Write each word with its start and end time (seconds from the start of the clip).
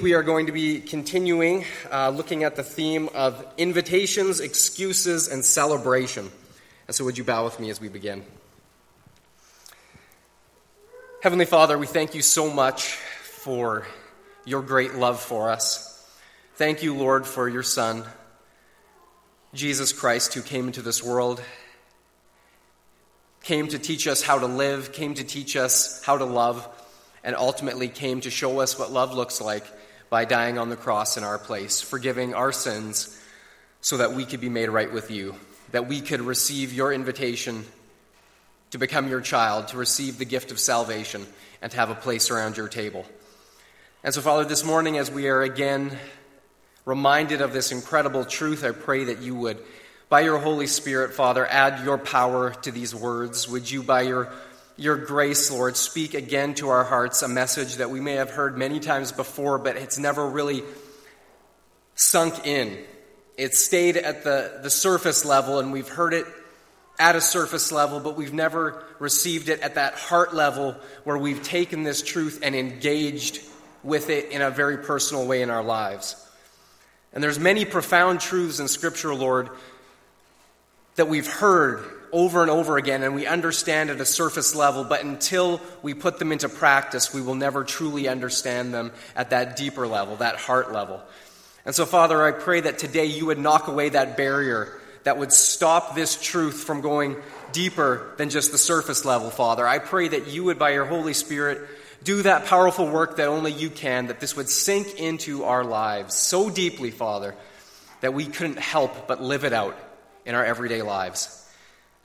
We 0.00 0.14
are 0.14 0.22
going 0.22 0.46
to 0.46 0.52
be 0.52 0.80
continuing 0.80 1.64
uh, 1.90 2.10
looking 2.10 2.44
at 2.44 2.54
the 2.54 2.62
theme 2.62 3.08
of 3.14 3.44
invitations, 3.56 4.38
excuses, 4.38 5.26
and 5.26 5.44
celebration. 5.44 6.30
And 6.86 6.94
so, 6.94 7.04
would 7.04 7.18
you 7.18 7.24
bow 7.24 7.42
with 7.42 7.58
me 7.58 7.68
as 7.70 7.80
we 7.80 7.88
begin? 7.88 8.24
Heavenly 11.20 11.46
Father, 11.46 11.76
we 11.76 11.88
thank 11.88 12.14
you 12.14 12.22
so 12.22 12.48
much 12.48 12.92
for 13.22 13.88
your 14.44 14.62
great 14.62 14.94
love 14.94 15.18
for 15.20 15.50
us. 15.50 16.08
Thank 16.54 16.84
you, 16.84 16.94
Lord, 16.94 17.26
for 17.26 17.48
your 17.48 17.64
Son, 17.64 18.04
Jesus 19.52 19.92
Christ, 19.92 20.32
who 20.34 20.42
came 20.42 20.68
into 20.68 20.82
this 20.82 21.02
world, 21.02 21.42
came 23.42 23.66
to 23.66 23.80
teach 23.80 24.06
us 24.06 24.22
how 24.22 24.38
to 24.38 24.46
live, 24.46 24.92
came 24.92 25.14
to 25.14 25.24
teach 25.24 25.56
us 25.56 26.04
how 26.04 26.18
to 26.18 26.24
love, 26.24 26.68
and 27.24 27.34
ultimately 27.34 27.88
came 27.88 28.20
to 28.20 28.30
show 28.30 28.60
us 28.60 28.78
what 28.78 28.92
love 28.92 29.12
looks 29.12 29.40
like 29.40 29.64
by 30.10 30.24
dying 30.24 30.58
on 30.58 30.70
the 30.70 30.76
cross 30.76 31.16
in 31.16 31.24
our 31.24 31.38
place, 31.38 31.80
forgiving 31.80 32.34
our 32.34 32.52
sins 32.52 33.20
so 33.80 33.98
that 33.98 34.12
we 34.12 34.24
could 34.24 34.40
be 34.40 34.48
made 34.48 34.68
right 34.68 34.92
with 34.92 35.10
you, 35.10 35.34
that 35.72 35.86
we 35.86 36.00
could 36.00 36.20
receive 36.20 36.72
your 36.72 36.92
invitation 36.92 37.64
to 38.70 38.78
become 38.78 39.08
your 39.08 39.20
child, 39.20 39.68
to 39.68 39.76
receive 39.76 40.18
the 40.18 40.24
gift 40.24 40.50
of 40.50 40.58
salvation, 40.58 41.26
and 41.62 41.70
to 41.72 41.78
have 41.78 41.90
a 41.90 41.94
place 41.94 42.30
around 42.30 42.56
your 42.56 42.68
table. 42.68 43.04
And 44.04 44.14
so, 44.14 44.20
Father, 44.20 44.44
this 44.44 44.64
morning, 44.64 44.98
as 44.98 45.10
we 45.10 45.28
are 45.28 45.42
again 45.42 45.96
reminded 46.84 47.40
of 47.40 47.52
this 47.52 47.72
incredible 47.72 48.24
truth, 48.24 48.64
I 48.64 48.70
pray 48.70 49.04
that 49.04 49.20
you 49.20 49.34
would, 49.34 49.58
by 50.08 50.20
your 50.20 50.38
Holy 50.38 50.66
Spirit, 50.66 51.12
Father, 51.12 51.46
add 51.46 51.84
your 51.84 51.98
power 51.98 52.54
to 52.62 52.70
these 52.70 52.94
words. 52.94 53.48
Would 53.48 53.70
you, 53.70 53.82
by 53.82 54.02
your 54.02 54.32
your 54.78 54.96
grace, 54.96 55.50
Lord, 55.50 55.76
speak 55.76 56.14
again 56.14 56.54
to 56.54 56.68
our 56.68 56.84
hearts 56.84 57.22
a 57.22 57.28
message 57.28 57.76
that 57.76 57.90
we 57.90 58.00
may 58.00 58.14
have 58.14 58.30
heard 58.30 58.56
many 58.56 58.78
times 58.78 59.10
before, 59.10 59.58
but 59.58 59.76
it's 59.76 59.98
never 59.98 60.24
really 60.24 60.62
sunk 61.96 62.46
in. 62.46 62.78
It 63.36 63.54
stayed 63.54 63.96
at 63.96 64.22
the, 64.22 64.60
the 64.62 64.70
surface 64.70 65.24
level, 65.24 65.58
and 65.58 65.72
we've 65.72 65.88
heard 65.88 66.14
it 66.14 66.26
at 66.96 67.16
a 67.16 67.20
surface 67.20 67.72
level, 67.72 67.98
but 67.98 68.16
we've 68.16 68.32
never 68.32 68.84
received 69.00 69.48
it 69.48 69.60
at 69.60 69.74
that 69.74 69.94
heart 69.94 70.32
level 70.32 70.76
where 71.02 71.18
we've 71.18 71.42
taken 71.42 71.82
this 71.82 72.00
truth 72.00 72.38
and 72.44 72.54
engaged 72.54 73.40
with 73.82 74.10
it 74.10 74.30
in 74.30 74.42
a 74.42 74.50
very 74.50 74.78
personal 74.78 75.26
way 75.26 75.42
in 75.42 75.50
our 75.50 75.62
lives. 75.62 76.24
And 77.12 77.22
there's 77.22 77.38
many 77.40 77.64
profound 77.64 78.20
truths 78.20 78.60
in 78.60 78.68
Scripture, 78.68 79.12
Lord, 79.12 79.50
that 80.94 81.08
we've 81.08 81.26
heard 81.26 81.84
over 82.12 82.42
and 82.42 82.50
over 82.50 82.76
again 82.76 83.02
and 83.02 83.14
we 83.14 83.26
understand 83.26 83.90
at 83.90 84.00
a 84.00 84.04
surface 84.04 84.54
level, 84.54 84.84
but 84.84 85.02
until 85.02 85.60
we 85.82 85.94
put 85.94 86.18
them 86.18 86.32
into 86.32 86.48
practice, 86.48 87.12
we 87.12 87.20
will 87.20 87.34
never 87.34 87.64
truly 87.64 88.08
understand 88.08 88.72
them 88.72 88.92
at 89.14 89.30
that 89.30 89.56
deeper 89.56 89.86
level, 89.86 90.16
that 90.16 90.36
heart 90.36 90.72
level. 90.72 91.02
And 91.64 91.74
so, 91.74 91.84
Father, 91.84 92.24
I 92.24 92.32
pray 92.32 92.60
that 92.62 92.78
today 92.78 93.06
you 93.06 93.26
would 93.26 93.38
knock 93.38 93.68
away 93.68 93.90
that 93.90 94.16
barrier 94.16 94.80
that 95.04 95.18
would 95.18 95.32
stop 95.32 95.94
this 95.94 96.20
truth 96.20 96.64
from 96.64 96.80
going 96.80 97.16
deeper 97.52 98.12
than 98.18 98.30
just 98.30 98.52
the 98.52 98.58
surface 98.58 99.04
level, 99.04 99.30
Father. 99.30 99.66
I 99.66 99.78
pray 99.78 100.08
that 100.08 100.28
you 100.28 100.44
would, 100.44 100.58
by 100.58 100.70
your 100.70 100.84
Holy 100.84 101.14
Spirit, 101.14 101.66
do 102.02 102.22
that 102.22 102.46
powerful 102.46 102.86
work 102.86 103.16
that 103.16 103.28
only 103.28 103.52
you 103.52 103.70
can, 103.70 104.08
that 104.08 104.20
this 104.20 104.36
would 104.36 104.48
sink 104.48 105.00
into 105.00 105.44
our 105.44 105.64
lives 105.64 106.14
so 106.14 106.50
deeply, 106.50 106.90
Father, 106.90 107.34
that 108.00 108.14
we 108.14 108.26
couldn't 108.26 108.58
help 108.58 109.08
but 109.08 109.22
live 109.22 109.44
it 109.44 109.52
out 109.52 109.76
in 110.24 110.34
our 110.34 110.44
everyday 110.44 110.82
lives. 110.82 111.47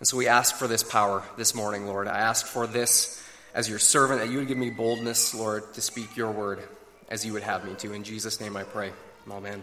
And 0.04 0.08
so 0.10 0.18
we 0.18 0.28
ask 0.28 0.56
for 0.56 0.68
this 0.68 0.84
power 0.84 1.24
this 1.38 1.56
morning, 1.56 1.88
Lord. 1.88 2.10
I 2.10 2.18
ask 2.18 2.46
for 2.46 2.68
this 2.68 3.24
as 3.54 3.70
your 3.70 3.80
servant, 3.80 4.20
that 4.20 4.30
you 4.30 4.40
would 4.40 4.50
give 4.50 4.58
me 4.58 4.70
boldness, 4.70 5.34
Lord, 5.34 5.74
to 5.76 5.82
speak 5.82 6.18
your 6.18 6.30
word 6.30 6.62
as 7.08 7.26
you 7.26 7.32
would 7.32 7.44
have 7.44 7.64
me 7.64 7.74
to. 7.76 7.94
In 7.94 8.04
Jesus' 8.04 8.42
name 8.42 8.58
I 8.58 8.64
pray. 8.64 8.92
Amen. 9.32 9.62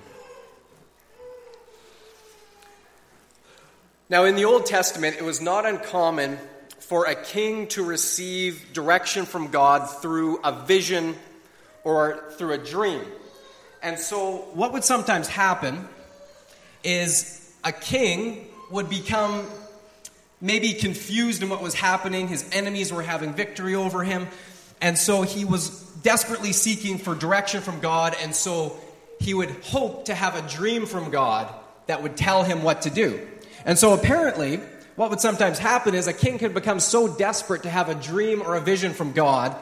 Now, 4.08 4.24
in 4.24 4.34
the 4.34 4.46
Old 4.46 4.64
Testament, 4.64 5.16
it 5.18 5.24
was 5.24 5.42
not 5.42 5.66
uncommon 5.66 6.39
for 6.79 7.05
a 7.05 7.14
king 7.14 7.67
to 7.67 7.84
receive 7.84 8.73
direction 8.73 9.27
from 9.27 9.48
God 9.48 9.90
through 10.00 10.39
a 10.39 10.52
vision 10.52 11.17
or 11.84 12.33
through 12.39 12.55
a 12.55 12.58
dream. 12.58 13.02
And 13.83 13.98
so, 13.98 14.48
what 14.55 14.73
would 14.73 14.84
sometimes 14.84 15.29
happen 15.29 15.86
is 16.83 17.55
a 17.62 17.73
king 17.73 18.48
would 18.70 18.89
become 18.89 19.45
maybe 20.40 20.73
confused 20.73 21.42
in 21.42 21.48
what 21.48 21.62
was 21.62 21.74
happening. 21.74 22.28
His 22.28 22.48
enemies 22.52 22.92
were 22.92 23.02
having 23.02 23.34
victory 23.34 23.74
over 23.74 24.02
him. 24.02 24.27
And 24.80 24.96
so 24.96 25.23
he 25.23 25.45
was 25.45 25.68
desperately 26.02 26.52
seeking 26.52 26.98
for 26.98 27.14
direction 27.14 27.61
from 27.61 27.80
God. 27.80 28.17
And 28.23 28.34
so 28.34 28.79
he 29.20 29.34
would 29.34 29.50
hope 29.64 30.06
to 30.06 30.14
have 30.14 30.36
a 30.36 30.48
dream 30.48 30.86
from 30.86 31.11
God 31.11 31.52
that 31.86 32.02
would 32.02 32.17
tell 32.17 32.42
him 32.42 32.62
what 32.62 32.83
to 32.83 32.90
do. 32.90 33.27
And 33.64 33.79
so 33.79 33.92
apparently, 33.92 34.61
what 34.96 35.11
would 35.11 35.20
sometimes 35.20 35.58
happen 35.58 35.95
is 35.95 36.06
a 36.06 36.12
king 36.12 36.39
could 36.39 36.55
become 36.55 36.80
so 36.80 37.08
desperate 37.08 37.64
to 37.64 37.70
have 37.70 37.89
a 37.89 37.95
dream 37.95 38.42
or 38.42 38.56
a 38.56 38.61
vision 38.61 38.92
from 38.92 39.12
God 39.12 39.55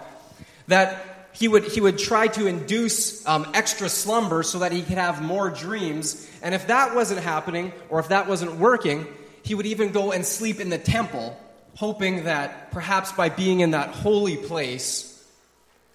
that 0.69 1.05
he 1.33 1.49
would, 1.49 1.65
he 1.65 1.81
would 1.81 1.99
try 1.99 2.29
to 2.29 2.47
induce 2.47 3.27
um, 3.27 3.47
extra 3.55 3.89
slumber 3.89 4.43
so 4.43 4.61
that 4.61 4.73
he 4.73 4.83
could 4.83 4.99
have 4.99 5.23
more 5.23 5.51
dreams. 5.51 6.29
And 6.43 6.55
if 6.55 6.67
that 6.69 6.95
wasn't 6.95 7.21
happening, 7.21 7.73
or 7.89 8.01
if 8.01 8.09
that 8.09 8.29
wasn't 8.29 8.57
working, 8.57 9.07
he 9.49 9.55
would 9.55 9.65
even 9.65 9.93
go 9.93 10.13
and 10.13 10.27
sleep 10.27 10.61
in 10.61 10.69
the 10.69 10.77
temple, 10.77 11.35
hoping 11.75 12.25
that 12.25 12.71
perhaps 12.71 13.13
by 13.13 13.31
being 13.31 13.61
in 13.61 13.71
that 13.71 13.89
holy 13.89 14.37
place, 14.37 15.07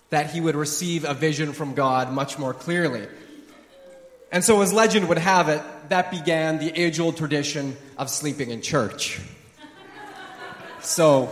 that 0.09 0.31
he 0.31 0.41
would 0.41 0.56
receive 0.56 1.06
a 1.06 1.14
vision 1.14 1.53
from 1.53 1.75
God 1.75 2.12
much 2.12 2.40
more 2.40 2.56
clearly. 2.56 3.08
And 4.31 4.44
so, 4.44 4.59
as 4.64 4.74
legend 4.74 5.08
would 5.08 5.19
have 5.19 5.50
it, 5.50 5.62
that 5.90 6.09
began 6.09 6.58
the 6.58 6.72
age 6.72 7.00
old 7.00 7.16
tradition 7.16 7.78
of 7.96 8.09
sleeping 8.09 8.50
in 8.50 8.64
church. 8.64 9.22
So, 10.81 11.30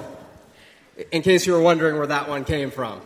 in 1.11 1.23
case 1.23 1.47
you 1.47 1.53
were 1.53 1.61
wondering 1.61 1.97
where 1.97 2.05
that 2.05 2.29
one 2.29 2.45
came 2.45 2.69
from. 2.69 3.01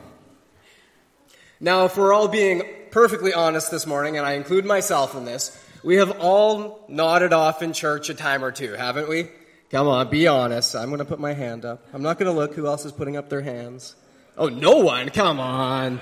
Now, 1.61 1.85
if 1.85 1.95
we're 1.95 2.11
all 2.11 2.27
being 2.27 2.63
perfectly 2.91 3.33
honest 3.33 3.71
this 3.71 3.87
morning, 3.87 4.17
and 4.17 4.25
I 4.25 4.33
include 4.33 4.65
myself 4.65 5.15
in 5.15 5.23
this, 5.23 5.57
we 5.85 5.97
have 5.97 6.19
all 6.19 6.83
nodded 6.87 7.31
off 7.31 7.61
in 7.61 7.71
church 7.71 8.09
a 8.09 8.15
time 8.15 8.43
or 8.43 8.51
two, 8.51 8.73
haven't 8.73 9.07
we? 9.07 9.29
Come 9.69 9.87
on, 9.87 10.09
be 10.09 10.27
honest. 10.27 10.75
I'm 10.75 10.87
going 10.87 10.97
to 10.97 11.05
put 11.05 11.19
my 11.19 11.33
hand 11.33 11.63
up. 11.63 11.85
I'm 11.93 12.01
not 12.01 12.17
going 12.17 12.25
to 12.25 12.37
look 12.37 12.55
who 12.55 12.65
else 12.65 12.85
is 12.85 12.91
putting 12.91 13.15
up 13.15 13.29
their 13.29 13.41
hands. 13.41 13.95
Oh, 14.35 14.49
no 14.49 14.77
one? 14.77 15.09
Come 15.09 15.39
on. 15.39 16.01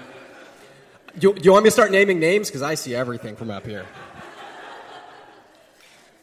Do, 1.20 1.34
do 1.34 1.42
you 1.44 1.52
want 1.52 1.66
me 1.66 1.68
to 1.68 1.72
start 1.72 1.92
naming 1.92 2.20
names? 2.20 2.48
Because 2.48 2.62
I 2.62 2.76
see 2.76 2.96
everything 2.96 3.36
from 3.36 3.52
up 3.52 3.66
here. 3.66 3.86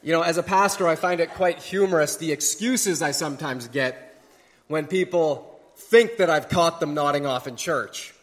You 0.03 0.15
know, 0.15 0.22
as 0.22 0.38
a 0.38 0.42
pastor, 0.42 0.88
I 0.88 0.97
find 0.97 1.21
it 1.21 1.28
quite 1.34 1.59
humorous 1.59 2.16
the 2.16 2.32
excuses 2.32 3.03
I 3.03 3.10
sometimes 3.10 3.69
get 3.69 4.22
when 4.69 4.87
people 4.87 5.60
think 5.77 6.16
that 6.16 6.31
I've 6.31 6.48
caught 6.48 6.81
them 6.81 6.94
nodding 6.94 7.27
off 7.27 7.47
in 7.47 7.56
church. 7.56 8.15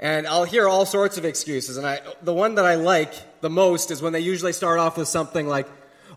And 0.00 0.26
I'll 0.26 0.44
hear 0.44 0.66
all 0.66 0.86
sorts 0.86 1.18
of 1.18 1.26
excuses. 1.26 1.76
And 1.76 1.86
I, 1.86 2.00
the 2.22 2.32
one 2.32 2.54
that 2.56 2.64
I 2.64 2.76
like 2.76 3.12
the 3.42 3.50
most 3.50 3.90
is 3.90 4.00
when 4.00 4.14
they 4.14 4.20
usually 4.20 4.54
start 4.54 4.78
off 4.78 4.96
with 4.96 5.08
something 5.08 5.46
like, 5.46 5.68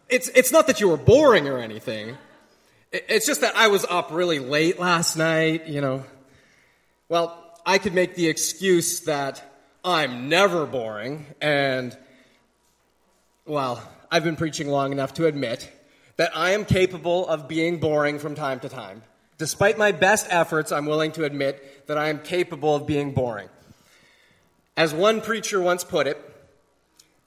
it's, 0.08 0.30
it's 0.30 0.54
not 0.54 0.68
that 0.68 0.80
you 0.80 0.88
were 0.88 0.98
boring 0.98 1.50
or 1.50 1.58
anything. 1.60 2.18
It's 2.94 3.26
just 3.26 3.42
that 3.42 3.56
I 3.58 3.68
was 3.68 3.86
up 3.90 4.10
really 4.12 4.40
late 4.40 4.80
last 4.80 5.18
night, 5.18 5.68
you 5.68 5.82
know. 5.82 6.06
Well, 7.10 7.38
I 7.66 7.78
could 7.78 7.94
make 7.94 8.16
the 8.16 8.28
excuse 8.28 9.02
that 9.02 9.44
I'm 9.84 10.30
never 10.30 10.66
boring, 10.66 11.26
and, 11.42 11.98
well, 13.46 13.84
I've 14.10 14.24
been 14.24 14.36
preaching 14.38 14.70
long 14.70 14.92
enough 14.92 15.16
to 15.16 15.26
admit 15.26 15.70
that 16.16 16.36
I 16.38 16.52
am 16.52 16.64
capable 16.64 17.28
of 17.28 17.48
being 17.48 17.80
boring 17.80 18.20
from 18.20 18.36
time 18.36 18.60
to 18.62 18.70
time. 18.70 19.02
Despite 19.38 19.78
my 19.78 19.92
best 19.92 20.28
efforts, 20.30 20.72
I'm 20.72 20.86
willing 20.86 21.12
to 21.14 21.26
admit 21.26 21.88
that 21.88 21.98
I 21.98 22.10
am 22.10 22.20
capable 22.20 22.76
of 22.76 22.88
being 22.88 23.14
boring. 23.14 23.50
As 24.76 24.92
one 24.92 25.22
preacher 25.22 25.62
once 25.62 25.84
put 25.84 26.08
it, 26.08 26.18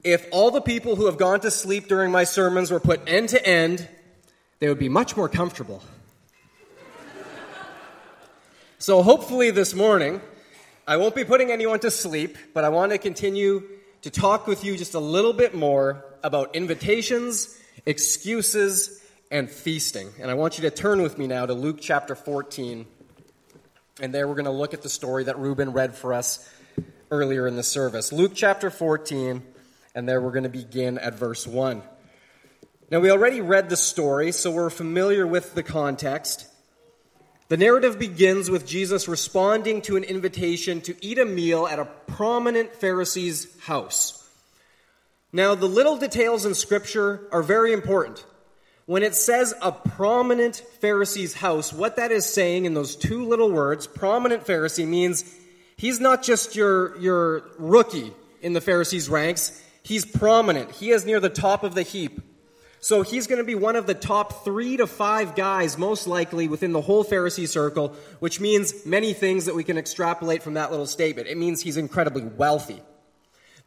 if 0.03 0.27
all 0.31 0.51
the 0.51 0.59
people 0.59 0.97
who 0.97 1.05
have 1.05 1.17
gone 1.17 1.39
to 1.41 1.51
sleep 1.51 1.87
during 1.87 2.11
my 2.11 2.25
sermons 2.25 2.71
were 2.71 2.79
put 2.79 3.07
end 3.07 3.29
to 3.29 3.45
end, 3.45 3.87
they 4.59 4.67
would 4.67 4.79
be 4.79 4.89
much 4.89 5.15
more 5.15 5.29
comfortable. 5.29 5.81
so, 8.79 9.01
hopefully, 9.01 9.49
this 9.51 9.73
morning, 9.73 10.19
I 10.85 10.97
won't 10.97 11.15
be 11.15 11.23
putting 11.23 11.49
anyone 11.49 11.79
to 11.79 11.91
sleep, 11.91 12.37
but 12.53 12.65
I 12.65 12.69
want 12.69 12.91
to 12.91 12.97
continue 12.97 13.63
to 14.01 14.09
talk 14.09 14.45
with 14.45 14.65
you 14.65 14.75
just 14.77 14.93
a 14.93 14.99
little 14.99 15.33
bit 15.33 15.55
more 15.55 16.03
about 16.23 16.53
invitations, 16.53 17.57
excuses, 17.85 19.01
and 19.31 19.49
feasting. 19.49 20.09
And 20.19 20.29
I 20.29 20.33
want 20.33 20.57
you 20.57 20.63
to 20.63 20.71
turn 20.71 21.01
with 21.01 21.17
me 21.17 21.27
now 21.27 21.45
to 21.45 21.53
Luke 21.53 21.77
chapter 21.79 22.13
14. 22.13 22.85
And 24.01 24.13
there 24.13 24.27
we're 24.27 24.35
going 24.35 24.45
to 24.45 24.51
look 24.51 24.73
at 24.73 24.81
the 24.81 24.89
story 24.89 25.23
that 25.23 25.39
Ruben 25.39 25.71
read 25.71 25.95
for 25.95 26.13
us 26.13 26.47
earlier 27.11 27.47
in 27.47 27.55
the 27.55 27.63
service. 27.63 28.11
Luke 28.11 28.33
chapter 28.35 28.69
14, 28.69 29.41
and 29.95 30.07
there 30.07 30.21
we're 30.21 30.31
going 30.31 30.43
to 30.43 30.49
begin 30.49 30.97
at 30.97 31.15
verse 31.15 31.47
1. 31.47 31.81
Now, 32.89 32.99
we 32.99 33.11
already 33.11 33.41
read 33.41 33.69
the 33.69 33.77
story, 33.77 34.31
so 34.31 34.51
we're 34.51 34.69
familiar 34.69 35.27
with 35.27 35.53
the 35.55 35.63
context. 35.63 36.47
The 37.49 37.57
narrative 37.57 37.97
begins 37.99 38.49
with 38.49 38.65
Jesus 38.65 39.07
responding 39.07 39.81
to 39.83 39.95
an 39.97 40.03
invitation 40.03 40.81
to 40.81 40.95
eat 41.05 41.17
a 41.17 41.25
meal 41.25 41.67
at 41.67 41.79
a 41.79 41.85
prominent 41.85 42.73
Pharisee's 42.73 43.59
house. 43.61 44.29
Now, 45.31 45.55
the 45.55 45.65
little 45.65 45.97
details 45.97 46.45
in 46.45 46.53
Scripture 46.53 47.27
are 47.31 47.43
very 47.43 47.73
important. 47.73 48.25
When 48.85 49.03
it 49.03 49.15
says 49.15 49.53
a 49.61 49.73
prominent 49.73 50.63
Pharisee's 50.81 51.33
house, 51.33 51.73
what 51.73 51.97
that 51.97 52.11
is 52.11 52.25
saying 52.25 52.65
in 52.65 52.73
those 52.73 52.95
two 52.95 53.25
little 53.25 53.51
words, 53.51 53.85
prominent 53.85 54.45
Pharisee, 54.45 54.87
means 54.87 55.25
he's 55.77 55.99
not 55.99 56.23
just 56.23 56.55
your, 56.55 56.97
your 56.99 57.43
rookie 57.57 58.13
in 58.41 58.53
the 58.53 58.61
Pharisees' 58.61 59.09
ranks, 59.09 59.63
he's 59.83 60.05
prominent. 60.05 60.71
He 60.71 60.91
is 60.91 61.05
near 61.05 61.19
the 61.19 61.29
top 61.29 61.63
of 61.63 61.75
the 61.75 61.83
heap. 61.83 62.21
So 62.79 63.01
he's 63.01 63.25
going 63.27 63.39
to 63.39 63.43
be 63.43 63.55
one 63.55 63.75
of 63.75 63.87
the 63.87 63.95
top 63.95 64.45
three 64.45 64.77
to 64.77 64.87
five 64.87 65.35
guys, 65.35 65.77
most 65.77 66.07
likely, 66.07 66.47
within 66.47 66.73
the 66.73 66.81
whole 66.81 67.03
Pharisee 67.03 67.47
circle, 67.47 67.95
which 68.19 68.39
means 68.39 68.85
many 68.85 69.13
things 69.13 69.45
that 69.45 69.55
we 69.55 69.63
can 69.63 69.77
extrapolate 69.77 70.43
from 70.43 70.53
that 70.53 70.69
little 70.69 70.85
statement. 70.85 71.27
It 71.27 71.37
means 71.37 71.61
he's 71.61 71.77
incredibly 71.77 72.23
wealthy. 72.23 72.81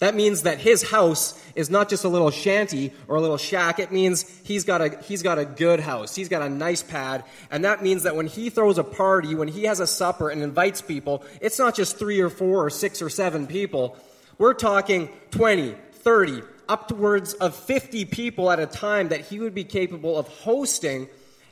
That 0.01 0.15
means 0.15 0.43
that 0.43 0.59
his 0.59 0.83
house 0.83 1.39
is 1.55 1.69
not 1.69 1.91
just 1.91 2.05
a 2.05 2.09
little 2.09 2.31
shanty 2.31 2.93
or 3.07 3.17
a 3.17 3.21
little 3.21 3.37
shack. 3.37 3.79
It 3.79 3.93
means 3.93 4.23
he's 4.45 4.65
got 4.65 4.81
a, 4.81 4.99
he's 5.03 5.23
got 5.23 5.39
a 5.39 5.45
good 5.45 5.79
house. 5.79 6.15
He's 6.17 6.31
got 6.31 6.41
a 6.41 6.49
nice 6.49 6.83
pad. 6.83 7.23
And 7.51 7.67
that 7.67 7.83
means 7.83 8.05
that 8.05 8.17
when 8.17 8.27
he 8.27 8.49
throws 8.49 8.79
a 8.79 8.85
party, 8.85 9.35
when 9.35 9.49
he 9.49 9.65
has 9.65 9.79
a 9.79 9.87
supper 9.87 10.31
and 10.31 10.43
invites 10.43 10.81
people, 10.81 11.23
it's 11.43 11.59
not 11.59 11.75
just 11.75 11.99
three 11.99 12.21
or 12.21 12.31
four 12.31 12.65
or 12.65 12.71
six 12.71 13.03
or 13.03 13.11
seven 13.11 13.47
people. 13.47 13.95
We're 14.39 14.55
talking 14.55 15.11
20, 15.33 15.77
30, 15.93 16.43
upwards 16.67 17.35
of 17.35 17.55
50 17.55 18.07
people 18.07 18.51
at 18.51 18.59
a 18.59 18.67
time 18.67 19.09
that 19.09 19.21
he 19.21 19.39
would 19.39 19.55
be 19.55 19.65
capable 19.65 20.17
of 20.17 20.29
hosting 20.29 21.09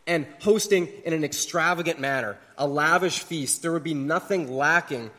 and 0.07 0.27
hosting 0.41 0.89
in 1.05 1.13
an 1.13 1.23
extravagant 1.23 2.01
manner, 2.01 2.39
a 2.57 2.67
lavish 2.67 3.19
feast. 3.19 3.61
There 3.61 3.73
would 3.73 3.85
be 3.85 3.93
nothing 3.93 4.51
lacking 4.51 5.11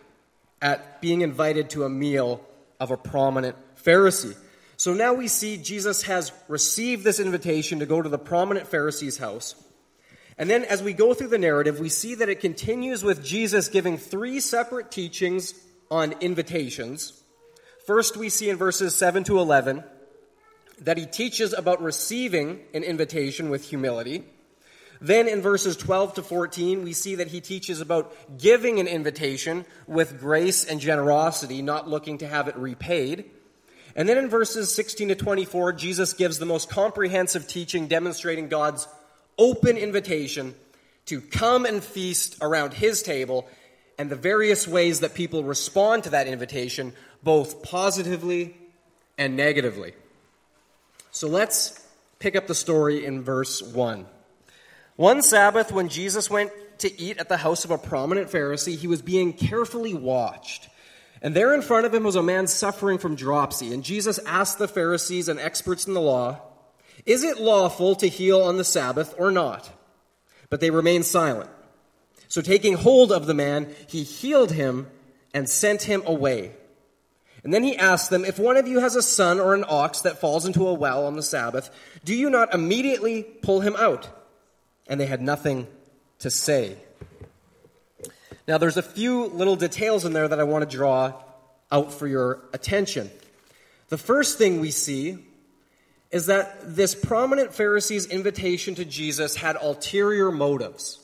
at 0.63 0.99
being 0.99 1.21
invited 1.21 1.69
to 1.71 1.83
a 1.83 1.89
meal 1.89 2.43
of 2.79 2.91
a 2.91 2.97
prominent 2.97 3.55
Pharisee. 3.83 4.35
So 4.77 4.93
now 4.93 5.13
we 5.13 5.27
see 5.27 5.57
Jesus 5.57 6.03
has 6.03 6.31
received 6.47 7.03
this 7.03 7.19
invitation 7.19 7.79
to 7.79 7.85
go 7.85 8.01
to 8.01 8.09
the 8.09 8.17
prominent 8.17 8.69
Pharisee's 8.69 9.17
house. 9.17 9.55
And 10.37 10.49
then 10.49 10.63
as 10.63 10.81
we 10.81 10.93
go 10.93 11.13
through 11.13 11.27
the 11.27 11.37
narrative, 11.37 11.79
we 11.79 11.89
see 11.89 12.15
that 12.15 12.29
it 12.29 12.39
continues 12.39 13.03
with 13.03 13.23
Jesus 13.23 13.67
giving 13.67 13.97
three 13.97 14.39
separate 14.39 14.89
teachings 14.89 15.53
on 15.91 16.13
invitations. 16.21 17.21
First, 17.85 18.15
we 18.15 18.29
see 18.29 18.49
in 18.49 18.55
verses 18.55 18.95
7 18.95 19.25
to 19.25 19.39
11 19.39 19.83
that 20.81 20.97
he 20.97 21.05
teaches 21.05 21.51
about 21.51 21.81
receiving 21.81 22.61
an 22.73 22.83
invitation 22.83 23.49
with 23.49 23.65
humility. 23.65 24.23
Then 25.01 25.27
in 25.27 25.41
verses 25.41 25.77
12 25.77 26.15
to 26.15 26.21
14, 26.21 26.83
we 26.83 26.93
see 26.93 27.15
that 27.15 27.27
he 27.27 27.39
teaches 27.39 27.79
about 27.79 28.13
giving 28.37 28.79
an 28.79 28.87
invitation 28.87 29.65
with 29.87 30.19
grace 30.19 30.65
and 30.65 30.79
generosity, 30.79 31.61
not 31.61 31.87
looking 31.87 32.17
to 32.17 32.27
have 32.27 32.47
it 32.47 32.57
repaid. 32.57 33.31
And 33.95 34.07
then 34.09 34.17
in 34.17 34.29
verses 34.29 34.73
16 34.73 35.09
to 35.09 35.15
24, 35.15 35.73
Jesus 35.73 36.13
gives 36.13 36.37
the 36.37 36.45
most 36.45 36.69
comprehensive 36.69 37.47
teaching 37.47 37.87
demonstrating 37.87 38.49
God's 38.49 38.87
open 39.37 39.77
invitation 39.77 40.53
to 41.05 41.21
come 41.21 41.65
and 41.65 41.83
feast 41.83 42.37
around 42.41 42.73
his 42.73 43.01
table 43.01 43.47
and 43.97 44.09
the 44.09 44.15
various 44.15 44.67
ways 44.67 44.99
that 44.99 45.13
people 45.13 45.43
respond 45.43 46.03
to 46.03 46.11
that 46.11 46.27
invitation, 46.27 46.93
both 47.23 47.63
positively 47.63 48.55
and 49.17 49.35
negatively. 49.35 49.93
So 51.11 51.27
let's 51.27 51.85
pick 52.19 52.35
up 52.35 52.47
the 52.47 52.55
story 52.55 53.05
in 53.05 53.23
verse 53.23 53.61
1. 53.61 54.05
One 54.99 55.21
Sabbath, 55.21 55.71
when 55.71 55.87
Jesus 55.87 56.29
went 56.29 56.51
to 56.79 57.01
eat 57.01 57.19
at 57.19 57.29
the 57.29 57.37
house 57.37 57.63
of 57.63 57.71
a 57.71 57.77
prominent 57.77 58.29
Pharisee, 58.29 58.75
he 58.75 58.87
was 58.87 59.01
being 59.01 59.31
carefully 59.31 59.93
watched. 59.93 60.67
And 61.21 61.33
there 61.33 61.53
in 61.53 61.61
front 61.61 61.85
of 61.85 61.93
him 61.93 62.03
was 62.03 62.17
a 62.17 62.21
man 62.21 62.47
suffering 62.47 62.97
from 62.97 63.15
dropsy. 63.15 63.73
And 63.73 63.81
Jesus 63.81 64.19
asked 64.25 64.59
the 64.59 64.67
Pharisees 64.67 65.29
and 65.29 65.39
experts 65.39 65.87
in 65.87 65.93
the 65.93 66.01
law, 66.01 66.41
Is 67.05 67.23
it 67.23 67.39
lawful 67.39 67.95
to 67.95 68.09
heal 68.09 68.43
on 68.43 68.57
the 68.57 68.65
Sabbath 68.65 69.15
or 69.17 69.31
not? 69.31 69.69
But 70.49 70.59
they 70.59 70.69
remained 70.69 71.05
silent. 71.05 71.49
So 72.27 72.41
taking 72.41 72.73
hold 72.73 73.13
of 73.13 73.25
the 73.25 73.33
man, 73.33 73.73
he 73.87 74.03
healed 74.03 74.51
him 74.51 74.87
and 75.33 75.47
sent 75.49 75.83
him 75.83 76.03
away. 76.05 76.51
And 77.45 77.53
then 77.53 77.63
he 77.63 77.77
asked 77.77 78.09
them, 78.09 78.25
If 78.25 78.37
one 78.37 78.57
of 78.57 78.67
you 78.67 78.81
has 78.81 78.97
a 78.97 79.01
son 79.01 79.39
or 79.39 79.53
an 79.53 79.63
ox 79.65 80.01
that 80.01 80.19
falls 80.19 80.45
into 80.45 80.67
a 80.67 80.73
well 80.73 81.07
on 81.07 81.15
the 81.15 81.23
Sabbath, 81.23 81.69
do 82.03 82.13
you 82.13 82.29
not 82.29 82.53
immediately 82.53 83.23
pull 83.23 83.61
him 83.61 83.77
out? 83.77 84.17
And 84.89 84.99
they 84.99 85.05
had 85.05 85.21
nothing 85.21 85.67
to 86.19 86.29
say. 86.29 86.75
Now, 88.47 88.57
there's 88.57 88.77
a 88.77 88.83
few 88.83 89.27
little 89.27 89.55
details 89.55 90.03
in 90.03 90.11
there 90.13 90.27
that 90.27 90.39
I 90.39 90.43
want 90.43 90.69
to 90.69 90.77
draw 90.77 91.13
out 91.71 91.93
for 91.93 92.07
your 92.07 92.39
attention. 92.51 93.09
The 93.89 93.97
first 93.97 94.37
thing 94.37 94.59
we 94.59 94.71
see 94.71 95.19
is 96.11 96.25
that 96.25 96.75
this 96.75 96.95
prominent 96.95 97.53
Pharisee's 97.53 98.07
invitation 98.07 98.75
to 98.75 98.85
Jesus 98.85 99.35
had 99.35 99.55
ulterior 99.55 100.31
motives. 100.31 100.99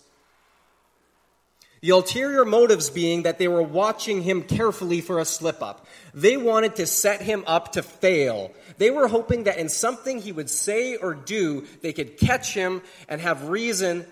The 1.82 1.90
ulterior 1.92 2.46
motives 2.46 2.90
being 2.90 3.24
that 3.24 3.38
they 3.38 3.48
were 3.48 3.62
watching 3.62 4.24
him 4.24 4.44
carefully 4.44 5.02
for 5.02 5.20
a 5.20 5.26
slip 5.26 5.62
up. 5.62 5.86
They 6.14 6.38
wanted 6.38 6.78
to 6.78 6.88
set 6.88 7.22
him 7.22 7.44
up 7.46 7.74
to 7.74 7.84
fail. 7.84 8.52
They 8.78 8.90
were 8.90 9.08
hoping 9.08 9.44
that 9.44 9.58
in 9.58 9.70
something 9.70 10.20
he 10.20 10.32
would 10.32 10.50
say 10.50 10.96
or 10.96 11.14
do, 11.14 11.66
they 11.82 11.94
could 11.94 12.18
catch 12.18 12.54
him 12.54 12.82
and 13.08 13.22
have 13.22 13.50
reason 13.50 14.06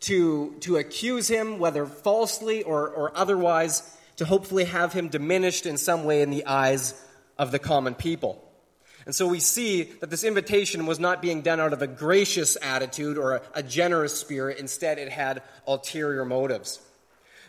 to, 0.00 0.54
to 0.60 0.76
accuse 0.76 1.28
him, 1.28 1.58
whether 1.58 1.86
falsely 1.86 2.62
or, 2.62 2.88
or 2.88 3.16
otherwise, 3.16 3.96
to 4.16 4.24
hopefully 4.24 4.64
have 4.64 4.92
him 4.92 5.08
diminished 5.08 5.66
in 5.66 5.76
some 5.76 6.04
way 6.04 6.22
in 6.22 6.30
the 6.30 6.46
eyes 6.46 6.94
of 7.36 7.50
the 7.50 7.58
common 7.58 7.94
people. 7.94 8.44
And 9.06 9.14
so 9.14 9.26
we 9.26 9.40
see 9.40 9.84
that 10.00 10.10
this 10.10 10.24
invitation 10.24 10.86
was 10.86 11.00
not 11.00 11.22
being 11.22 11.40
done 11.40 11.60
out 11.60 11.72
of 11.72 11.82
a 11.82 11.86
gracious 11.86 12.56
attitude 12.60 13.16
or 13.16 13.36
a, 13.36 13.42
a 13.54 13.62
generous 13.62 14.18
spirit. 14.18 14.58
Instead, 14.58 14.98
it 14.98 15.10
had 15.10 15.42
ulterior 15.66 16.24
motives. 16.24 16.80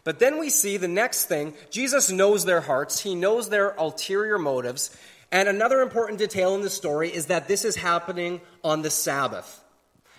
But 0.10 0.18
then 0.18 0.40
we 0.40 0.50
see 0.50 0.78
the 0.78 0.88
next 0.88 1.26
thing 1.26 1.54
Jesus 1.70 2.10
knows 2.10 2.44
their 2.44 2.62
hearts, 2.62 3.00
he 3.00 3.14
knows 3.14 3.50
their 3.50 3.76
ulterior 3.78 4.40
motives. 4.40 4.90
And 5.32 5.48
another 5.48 5.82
important 5.82 6.18
detail 6.18 6.56
in 6.56 6.62
the 6.62 6.70
story 6.72 7.14
is 7.14 7.28
that 7.28 7.48
this 7.48 7.64
is 7.64 7.76
happening 7.76 8.42
on 8.64 8.82
the 8.82 8.90
Sabbath. 8.90 9.64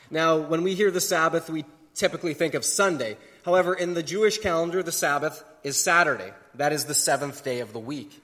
Now, 0.08 0.37
when 0.37 0.62
we 0.62 0.76
hear 0.76 0.92
the 0.92 1.00
Sabbath, 1.00 1.50
we 1.50 1.64
typically 1.92 2.34
think 2.34 2.54
of 2.54 2.64
Sunday. 2.64 3.16
However, 3.44 3.75
in 3.75 3.94
the 3.94 4.02
Jewish 4.04 4.38
calendar, 4.38 4.81
the 4.84 4.92
Sabbath 4.92 5.42
is 5.64 5.76
Saturday. 5.76 6.32
That 6.54 6.72
is 6.72 6.84
the 6.84 6.94
seventh 6.94 7.42
day 7.42 7.58
of 7.58 7.72
the 7.72 7.81
week. 7.81 8.22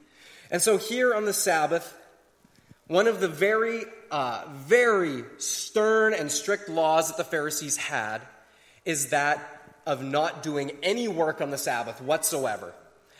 And 0.52 0.62
so, 0.62 0.78
here 0.78 1.14
on 1.14 1.24
the 1.24 1.32
Sabbath, 1.32 1.98
one 2.86 3.08
of 3.08 3.18
the 3.18 3.26
very, 3.26 3.82
uh, 4.12 4.44
very 4.54 5.24
stern 5.38 6.14
and 6.14 6.30
strict 6.30 6.68
laws 6.68 7.08
that 7.08 7.16
the 7.16 7.24
Pharisees 7.24 7.76
had 7.76 8.22
is 8.84 9.08
that 9.08 9.55
of 9.86 10.02
not 10.02 10.42
doing 10.42 10.72
any 10.82 11.08
work 11.08 11.40
on 11.40 11.50
the 11.50 11.58
Sabbath 11.58 12.00
whatsoever. 12.00 12.72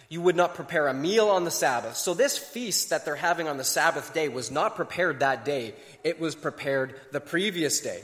You 0.09 0.21
would 0.21 0.37
not 0.37 0.55
prepare 0.55 0.89
a 0.89 0.95
meal 0.95 1.29
on 1.29 1.45
the 1.45 1.51
Sabbath. 1.51 1.97
So, 1.97 2.15
this 2.15 2.39
feast 2.39 2.91
that 2.91 3.05
they're 3.05 3.17
having 3.17 3.49
on 3.49 3.57
the 3.57 3.65
Sabbath 3.65 4.15
day 4.15 4.29
was 4.29 4.51
not 4.51 4.77
prepared 4.77 5.21
that 5.21 5.45
day, 5.45 5.75
it 6.05 6.21
was 6.21 6.35
prepared 6.35 6.95
the 7.13 7.21
previous 7.21 7.81
day. 7.81 8.03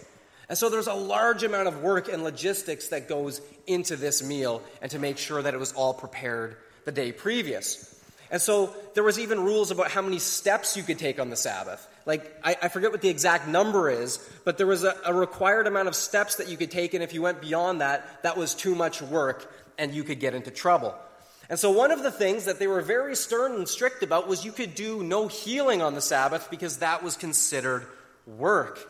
And 0.49 0.59
so, 0.59 0.69
there's 0.69 0.89
a 0.89 0.95
large 0.95 1.45
amount 1.45 1.69
of 1.69 1.83
work 1.83 2.13
and 2.13 2.25
logistics 2.25 2.89
that 2.89 3.09
goes 3.09 3.41
into 3.67 3.97
this 3.97 4.23
meal 4.23 4.63
and 4.81 4.91
to 4.91 4.99
make 4.99 5.19
sure 5.19 5.43
that 5.43 5.55
it 5.55 5.61
was 5.61 5.73
all 5.73 5.95
prepared 5.95 6.57
the 6.85 6.93
day 6.93 7.13
previous. 7.13 7.89
And 8.33 8.41
so 8.41 8.75
there 8.95 9.05
was 9.05 9.19
even 9.19 9.41
rules 9.41 9.71
about 9.71 9.91
how 9.91 10.01
many 10.01 10.19
steps 10.19 10.75
you 10.75 10.83
could 10.83 10.99
take 10.99 11.21
on 11.21 11.29
the 11.29 11.37
Sabbath. 11.37 11.87
Like, 12.07 12.39
I, 12.43 12.57
I 12.63 12.69
forget 12.69 12.91
what 12.91 13.01
the 13.01 13.09
exact 13.09 13.47
number 13.47 13.89
is, 13.89 14.19
but 14.45 14.59
there 14.59 14.67
was 14.67 14.85
a, 14.85 14.95
a 15.05 15.15
required 15.15 15.67
amount 15.67 15.89
of 15.89 15.95
steps 15.95 16.37
that 16.37 16.49
you 16.49 16.57
could 16.57 16.71
take, 16.71 16.95
and 16.95 17.03
if 17.03 17.15
you 17.15 17.23
went 17.23 17.41
beyond 17.41 17.81
that, 17.81 18.23
that 18.23 18.37
was 18.37 18.55
too 18.55 18.75
much 18.75 19.01
work, 19.01 19.53
and 19.79 19.95
you 19.95 20.05
could 20.05 20.21
get 20.21 20.35
into 20.35 20.51
trouble. 20.51 20.95
And 21.49 21.59
so, 21.59 21.71
one 21.71 21.91
of 21.91 22.03
the 22.03 22.11
things 22.11 22.47
that 22.47 22.59
they 22.59 22.67
were 22.67 22.81
very 22.81 23.15
stern 23.15 23.55
and 23.55 23.69
strict 23.69 24.03
about 24.03 24.29
was 24.29 24.45
you 24.45 24.53
could 24.53 24.75
do 24.75 25.03
no 25.03 25.29
healing 25.29 25.83
on 25.83 25.95
the 25.95 26.01
Sabbath 26.01 26.49
because 26.51 26.79
that 26.79 27.03
was 27.03 27.17
considered 27.17 27.87
work. 28.27 28.89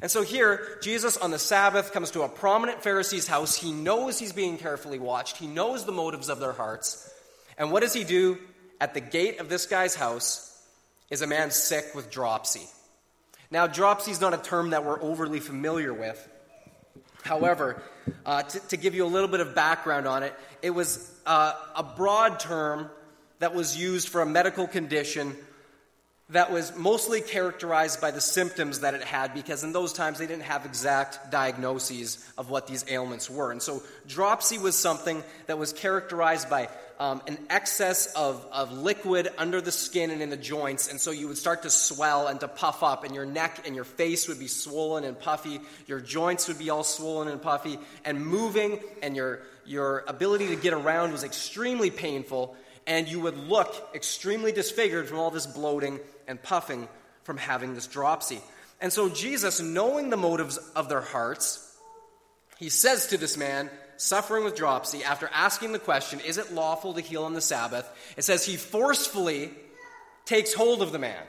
And 0.00 0.10
so, 0.10 0.22
here, 0.22 0.78
Jesus 0.82 1.16
on 1.16 1.30
the 1.30 1.38
Sabbath 1.38 1.92
comes 1.92 2.10
to 2.12 2.22
a 2.22 2.28
prominent 2.28 2.82
Pharisee's 2.82 3.26
house. 3.26 3.56
He 3.56 3.72
knows 3.72 4.18
he's 4.18 4.32
being 4.32 4.58
carefully 4.58 4.98
watched, 4.98 5.36
he 5.36 5.46
knows 5.46 5.84
the 5.84 5.92
motives 5.92 6.28
of 6.28 6.40
their 6.40 6.52
hearts. 6.52 7.08
And 7.58 7.70
what 7.70 7.80
does 7.82 7.92
he 7.92 8.04
do? 8.04 8.38
at 8.82 8.94
the 8.94 9.00
gate 9.00 9.38
of 9.38 9.48
this 9.48 9.66
guy's 9.66 9.94
house 9.94 10.51
is 11.12 11.20
a 11.20 11.26
man 11.26 11.50
sick 11.50 11.94
with 11.94 12.10
dropsy. 12.10 12.66
Now, 13.50 13.66
dropsy 13.66 14.10
is 14.12 14.20
not 14.22 14.32
a 14.32 14.38
term 14.38 14.70
that 14.70 14.82
we're 14.82 15.00
overly 15.00 15.40
familiar 15.40 15.92
with. 15.92 16.26
However, 17.22 17.82
uh, 18.24 18.42
to, 18.44 18.60
to, 18.68 18.76
give 18.78 18.94
you 18.94 19.04
a 19.04 19.12
little 19.12 19.28
bit 19.28 19.40
of 19.40 19.54
background 19.54 20.08
on 20.08 20.22
it, 20.22 20.34
it 20.62 20.70
was 20.70 21.08
uh, 21.26 21.52
a 21.76 21.82
broad 21.82 22.40
term 22.40 22.90
that 23.40 23.54
was 23.54 23.76
used 23.76 24.08
for 24.08 24.22
a 24.22 24.26
medical 24.26 24.66
condition 24.66 25.36
that 26.30 26.50
was 26.50 26.74
mostly 26.76 27.20
characterized 27.20 28.00
by 28.00 28.10
the 28.10 28.20
symptoms 28.20 28.80
that 28.80 28.94
it 28.94 29.02
had 29.02 29.34
because 29.34 29.64
in 29.64 29.72
those 29.72 29.92
times 29.92 30.18
they 30.18 30.26
didn't 30.26 30.44
have 30.44 30.64
exact 30.64 31.30
diagnoses 31.30 32.26
of 32.38 32.48
what 32.48 32.66
these 32.66 32.86
ailments 32.88 33.28
were. 33.28 33.52
And 33.52 33.60
so 33.60 33.82
dropsy 34.08 34.56
was 34.56 34.78
something 34.78 35.22
that 35.46 35.58
was 35.58 35.74
characterized 35.74 36.48
by 36.48 36.70
um, 37.02 37.20
an 37.26 37.36
excess 37.50 38.06
of, 38.14 38.46
of 38.52 38.72
liquid 38.72 39.28
under 39.36 39.60
the 39.60 39.72
skin 39.72 40.12
and 40.12 40.22
in 40.22 40.30
the 40.30 40.36
joints. 40.36 40.88
And 40.88 41.00
so 41.00 41.10
you 41.10 41.26
would 41.26 41.36
start 41.36 41.64
to 41.64 41.70
swell 41.70 42.28
and 42.28 42.38
to 42.38 42.46
puff 42.46 42.84
up, 42.84 43.02
and 43.02 43.12
your 43.12 43.26
neck 43.26 43.62
and 43.66 43.74
your 43.74 43.82
face 43.82 44.28
would 44.28 44.38
be 44.38 44.46
swollen 44.46 45.02
and 45.02 45.18
puffy. 45.18 45.60
Your 45.88 45.98
joints 45.98 46.46
would 46.46 46.60
be 46.60 46.70
all 46.70 46.84
swollen 46.84 47.26
and 47.26 47.42
puffy. 47.42 47.76
And 48.04 48.24
moving 48.24 48.78
and 49.02 49.16
your, 49.16 49.40
your 49.66 50.04
ability 50.06 50.54
to 50.54 50.56
get 50.56 50.74
around 50.74 51.10
was 51.10 51.24
extremely 51.24 51.90
painful. 51.90 52.54
And 52.86 53.08
you 53.08 53.18
would 53.18 53.36
look 53.36 53.74
extremely 53.96 54.52
disfigured 54.52 55.08
from 55.08 55.18
all 55.18 55.32
this 55.32 55.46
bloating 55.46 55.98
and 56.28 56.40
puffing 56.40 56.86
from 57.24 57.36
having 57.36 57.74
this 57.74 57.88
dropsy. 57.88 58.40
And 58.80 58.92
so 58.92 59.08
Jesus, 59.08 59.60
knowing 59.60 60.10
the 60.10 60.16
motives 60.16 60.56
of 60.76 60.88
their 60.88 61.00
hearts, 61.00 61.68
he 62.60 62.68
says 62.68 63.08
to 63.08 63.18
this 63.18 63.36
man, 63.36 63.70
suffering 64.02 64.44
with 64.44 64.56
dropsy, 64.56 65.04
after 65.04 65.30
asking 65.32 65.72
the 65.72 65.78
question, 65.78 66.20
Is 66.20 66.38
it 66.38 66.52
lawful 66.52 66.94
to 66.94 67.00
heal 67.00 67.24
on 67.24 67.34
the 67.34 67.40
Sabbath? 67.40 67.88
It 68.16 68.24
says 68.24 68.44
he 68.44 68.56
forcefully 68.56 69.50
takes 70.24 70.52
hold 70.52 70.82
of 70.82 70.92
the 70.92 70.98
man. 70.98 71.22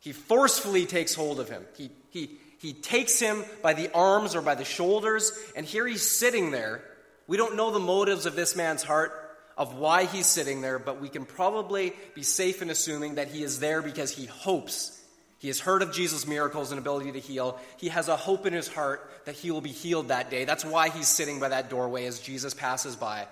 He 0.00 0.12
forcefully 0.12 0.86
takes 0.86 1.14
hold 1.14 1.40
of 1.40 1.48
him. 1.48 1.64
He, 1.76 1.90
he, 2.10 2.30
he 2.58 2.72
takes 2.72 3.18
him 3.18 3.44
by 3.62 3.74
the 3.74 3.92
arms 3.92 4.34
or 4.34 4.42
by 4.42 4.54
the 4.54 4.64
shoulders, 4.64 5.32
and 5.54 5.66
here 5.66 5.86
he's 5.86 6.02
sitting 6.02 6.50
there. 6.50 6.82
We 7.26 7.36
don't 7.36 7.56
know 7.56 7.70
the 7.70 7.78
motives 7.78 8.26
of 8.26 8.36
this 8.36 8.56
man's 8.56 8.82
heart, 8.82 9.12
of 9.56 9.74
why 9.74 10.04
he's 10.04 10.26
sitting 10.26 10.60
there, 10.60 10.78
but 10.78 11.00
we 11.00 11.08
can 11.08 11.24
probably 11.24 11.92
be 12.14 12.22
safe 12.22 12.60
in 12.60 12.70
assuming 12.70 13.16
that 13.16 13.28
he 13.28 13.42
is 13.42 13.60
there 13.60 13.82
because 13.82 14.10
he 14.10 14.26
hopes. 14.26 15.00
He 15.44 15.48
has 15.48 15.60
heard 15.60 15.82
of 15.82 15.92
Jesus' 15.92 16.26
miracles 16.26 16.72
and 16.72 16.78
ability 16.78 17.12
to 17.12 17.20
heal. 17.20 17.60
He 17.76 17.90
has 17.90 18.08
a 18.08 18.16
hope 18.16 18.46
in 18.46 18.54
his 18.54 18.66
heart 18.66 19.10
that 19.26 19.34
he 19.34 19.50
will 19.50 19.60
be 19.60 19.72
healed 19.72 20.08
that 20.08 20.30
day. 20.30 20.46
That's 20.46 20.64
why 20.64 20.88
he's 20.88 21.06
sitting 21.06 21.38
by 21.38 21.50
that 21.50 21.68
doorway 21.68 22.06
as 22.06 22.18
Jesus 22.18 22.54
passes 22.54 22.96
by. 22.96 23.26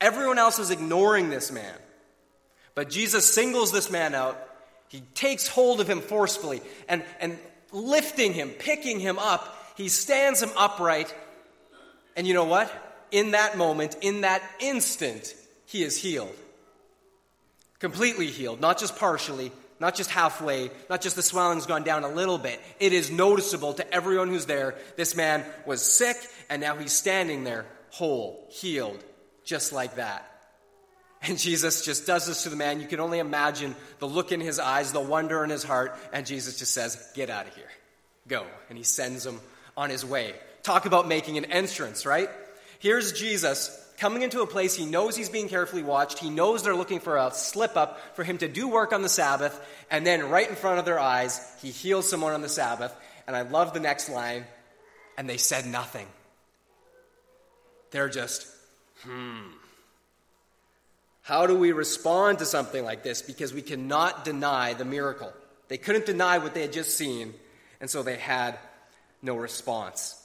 Everyone 0.00 0.36
else 0.36 0.58
is 0.58 0.72
ignoring 0.72 1.30
this 1.30 1.52
man. 1.52 1.76
But 2.74 2.90
Jesus 2.90 3.32
singles 3.32 3.70
this 3.70 3.88
man 3.88 4.16
out. 4.16 4.36
He 4.88 5.02
takes 5.14 5.46
hold 5.46 5.80
of 5.80 5.88
him 5.88 6.00
forcefully 6.00 6.60
and, 6.88 7.04
and 7.20 7.38
lifting 7.70 8.32
him, 8.32 8.48
picking 8.50 8.98
him 8.98 9.20
up, 9.20 9.56
he 9.76 9.88
stands 9.88 10.42
him 10.42 10.50
upright. 10.58 11.14
And 12.16 12.26
you 12.26 12.34
know 12.34 12.46
what? 12.46 12.68
In 13.12 13.30
that 13.30 13.56
moment, 13.56 13.96
in 14.00 14.22
that 14.22 14.42
instant, 14.58 15.32
he 15.66 15.84
is 15.84 15.96
healed. 15.96 16.34
Completely 17.78 18.26
healed, 18.26 18.60
not 18.60 18.76
just 18.76 18.96
partially, 18.96 19.52
not 19.80 19.94
just 19.94 20.10
halfway, 20.10 20.70
not 20.88 21.00
just 21.00 21.16
the 21.16 21.22
swelling's 21.22 21.66
gone 21.66 21.82
down 21.82 22.04
a 22.04 22.08
little 22.08 22.38
bit. 22.38 22.60
It 22.80 22.92
is 22.92 23.10
noticeable 23.10 23.74
to 23.74 23.94
everyone 23.94 24.28
who's 24.28 24.46
there. 24.46 24.76
This 24.96 25.16
man 25.16 25.44
was 25.66 25.82
sick, 25.82 26.16
and 26.48 26.60
now 26.60 26.76
he's 26.76 26.92
standing 26.92 27.44
there, 27.44 27.66
whole, 27.90 28.46
healed, 28.50 29.02
just 29.44 29.72
like 29.72 29.96
that. 29.96 30.30
And 31.22 31.38
Jesus 31.38 31.84
just 31.84 32.06
does 32.06 32.26
this 32.26 32.42
to 32.42 32.50
the 32.50 32.56
man. 32.56 32.80
You 32.80 32.86
can 32.86 33.00
only 33.00 33.18
imagine 33.18 33.74
the 33.98 34.06
look 34.06 34.30
in 34.30 34.40
his 34.40 34.58
eyes, 34.58 34.92
the 34.92 35.00
wonder 35.00 35.42
in 35.42 35.50
his 35.50 35.64
heart, 35.64 35.98
and 36.12 36.26
Jesus 36.26 36.58
just 36.58 36.72
says, 36.72 37.12
Get 37.14 37.30
out 37.30 37.46
of 37.46 37.54
here. 37.54 37.70
Go. 38.28 38.46
And 38.68 38.76
he 38.76 38.84
sends 38.84 39.24
him 39.24 39.40
on 39.76 39.90
his 39.90 40.04
way. 40.04 40.34
Talk 40.62 40.86
about 40.86 41.08
making 41.08 41.38
an 41.38 41.46
entrance, 41.46 42.06
right? 42.06 42.28
Here's 42.78 43.12
Jesus 43.12 43.80
coming 43.98 44.22
into 44.22 44.42
a 44.42 44.46
place 44.46 44.74
he 44.74 44.86
knows 44.86 45.16
he's 45.16 45.28
being 45.28 45.48
carefully 45.48 45.82
watched. 45.82 46.18
He 46.18 46.30
knows 46.30 46.62
they're 46.62 46.74
looking 46.74 47.00
for 47.00 47.16
a 47.16 47.30
slip 47.32 47.76
up 47.76 48.00
for 48.16 48.24
him 48.24 48.38
to 48.38 48.48
do 48.48 48.68
work 48.68 48.92
on 48.92 49.02
the 49.02 49.08
Sabbath. 49.08 49.58
And 49.90 50.06
then, 50.06 50.30
right 50.30 50.48
in 50.48 50.56
front 50.56 50.78
of 50.78 50.84
their 50.84 50.98
eyes, 50.98 51.40
he 51.60 51.70
heals 51.70 52.08
someone 52.08 52.32
on 52.32 52.42
the 52.42 52.48
Sabbath. 52.48 52.94
And 53.26 53.34
I 53.34 53.42
love 53.42 53.72
the 53.72 53.80
next 53.80 54.08
line. 54.08 54.44
And 55.16 55.28
they 55.28 55.36
said 55.36 55.66
nothing. 55.66 56.06
They're 57.90 58.08
just, 58.08 58.46
hmm. 59.02 59.50
How 61.22 61.46
do 61.46 61.56
we 61.56 61.72
respond 61.72 62.40
to 62.40 62.44
something 62.44 62.84
like 62.84 63.02
this? 63.02 63.22
Because 63.22 63.54
we 63.54 63.62
cannot 63.62 64.24
deny 64.26 64.74
the 64.74 64.84
miracle. 64.84 65.32
They 65.68 65.78
couldn't 65.78 66.04
deny 66.04 66.36
what 66.36 66.52
they 66.52 66.60
had 66.60 66.72
just 66.72 66.98
seen, 66.98 67.32
and 67.80 67.88
so 67.88 68.02
they 68.02 68.16
had 68.16 68.58
no 69.22 69.34
response. 69.34 70.20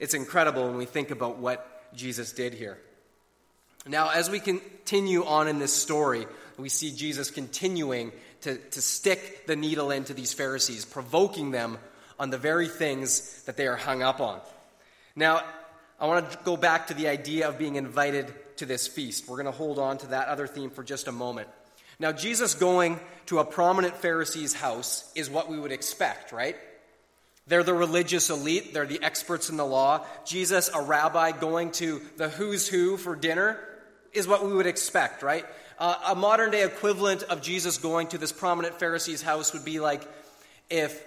It's 0.00 0.14
incredible 0.14 0.66
when 0.66 0.76
we 0.76 0.86
think 0.86 1.12
about 1.12 1.38
what 1.38 1.94
Jesus 1.94 2.32
did 2.32 2.54
here. 2.54 2.78
Now, 3.86 4.10
as 4.10 4.28
we 4.28 4.40
continue 4.40 5.24
on 5.24 5.48
in 5.48 5.58
this 5.58 5.72
story, 5.72 6.26
we 6.58 6.68
see 6.68 6.92
Jesus 6.92 7.30
continuing 7.30 8.12
to, 8.42 8.56
to 8.56 8.82
stick 8.82 9.46
the 9.46 9.56
needle 9.56 9.90
into 9.90 10.12
these 10.12 10.34
Pharisees, 10.34 10.84
provoking 10.84 11.50
them 11.50 11.78
on 12.18 12.30
the 12.30 12.38
very 12.38 12.68
things 12.68 13.42
that 13.44 13.56
they 13.56 13.66
are 13.66 13.76
hung 13.76 14.02
up 14.02 14.20
on. 14.20 14.40
Now, 15.16 15.42
I 15.98 16.06
want 16.06 16.30
to 16.30 16.38
go 16.44 16.56
back 16.56 16.88
to 16.88 16.94
the 16.94 17.08
idea 17.08 17.48
of 17.48 17.58
being 17.58 17.76
invited 17.76 18.32
to 18.58 18.66
this 18.66 18.86
feast. 18.86 19.28
We're 19.28 19.36
going 19.36 19.46
to 19.46 19.52
hold 19.52 19.78
on 19.78 19.98
to 19.98 20.06
that 20.08 20.28
other 20.28 20.46
theme 20.46 20.70
for 20.70 20.84
just 20.84 21.08
a 21.08 21.12
moment. 21.12 21.48
Now, 21.98 22.12
Jesus 22.12 22.54
going 22.54 23.00
to 23.26 23.38
a 23.38 23.44
prominent 23.44 23.96
Pharisee's 23.96 24.54
house 24.54 25.10
is 25.14 25.30
what 25.30 25.48
we 25.48 25.58
would 25.58 25.72
expect, 25.72 26.32
right? 26.32 26.56
They're 27.46 27.62
the 27.62 27.74
religious 27.74 28.30
elite, 28.30 28.72
they're 28.72 28.86
the 28.86 29.02
experts 29.02 29.50
in 29.50 29.56
the 29.56 29.66
law. 29.66 30.04
Jesus, 30.24 30.70
a 30.72 30.80
rabbi, 30.80 31.32
going 31.32 31.72
to 31.72 32.00
the 32.16 32.28
who's 32.28 32.68
who 32.68 32.96
for 32.96 33.16
dinner 33.16 33.58
is 34.12 34.26
what 34.26 34.44
we 34.44 34.52
would 34.52 34.66
expect, 34.66 35.22
right? 35.22 35.44
Uh, 35.78 35.96
a 36.08 36.14
modern 36.14 36.50
day 36.50 36.64
equivalent 36.64 37.22
of 37.24 37.40
Jesus 37.40 37.78
going 37.78 38.08
to 38.08 38.18
this 38.18 38.32
prominent 38.32 38.78
Pharisee's 38.78 39.22
house 39.22 39.52
would 39.52 39.64
be 39.64 39.80
like 39.80 40.06
if 40.68 41.02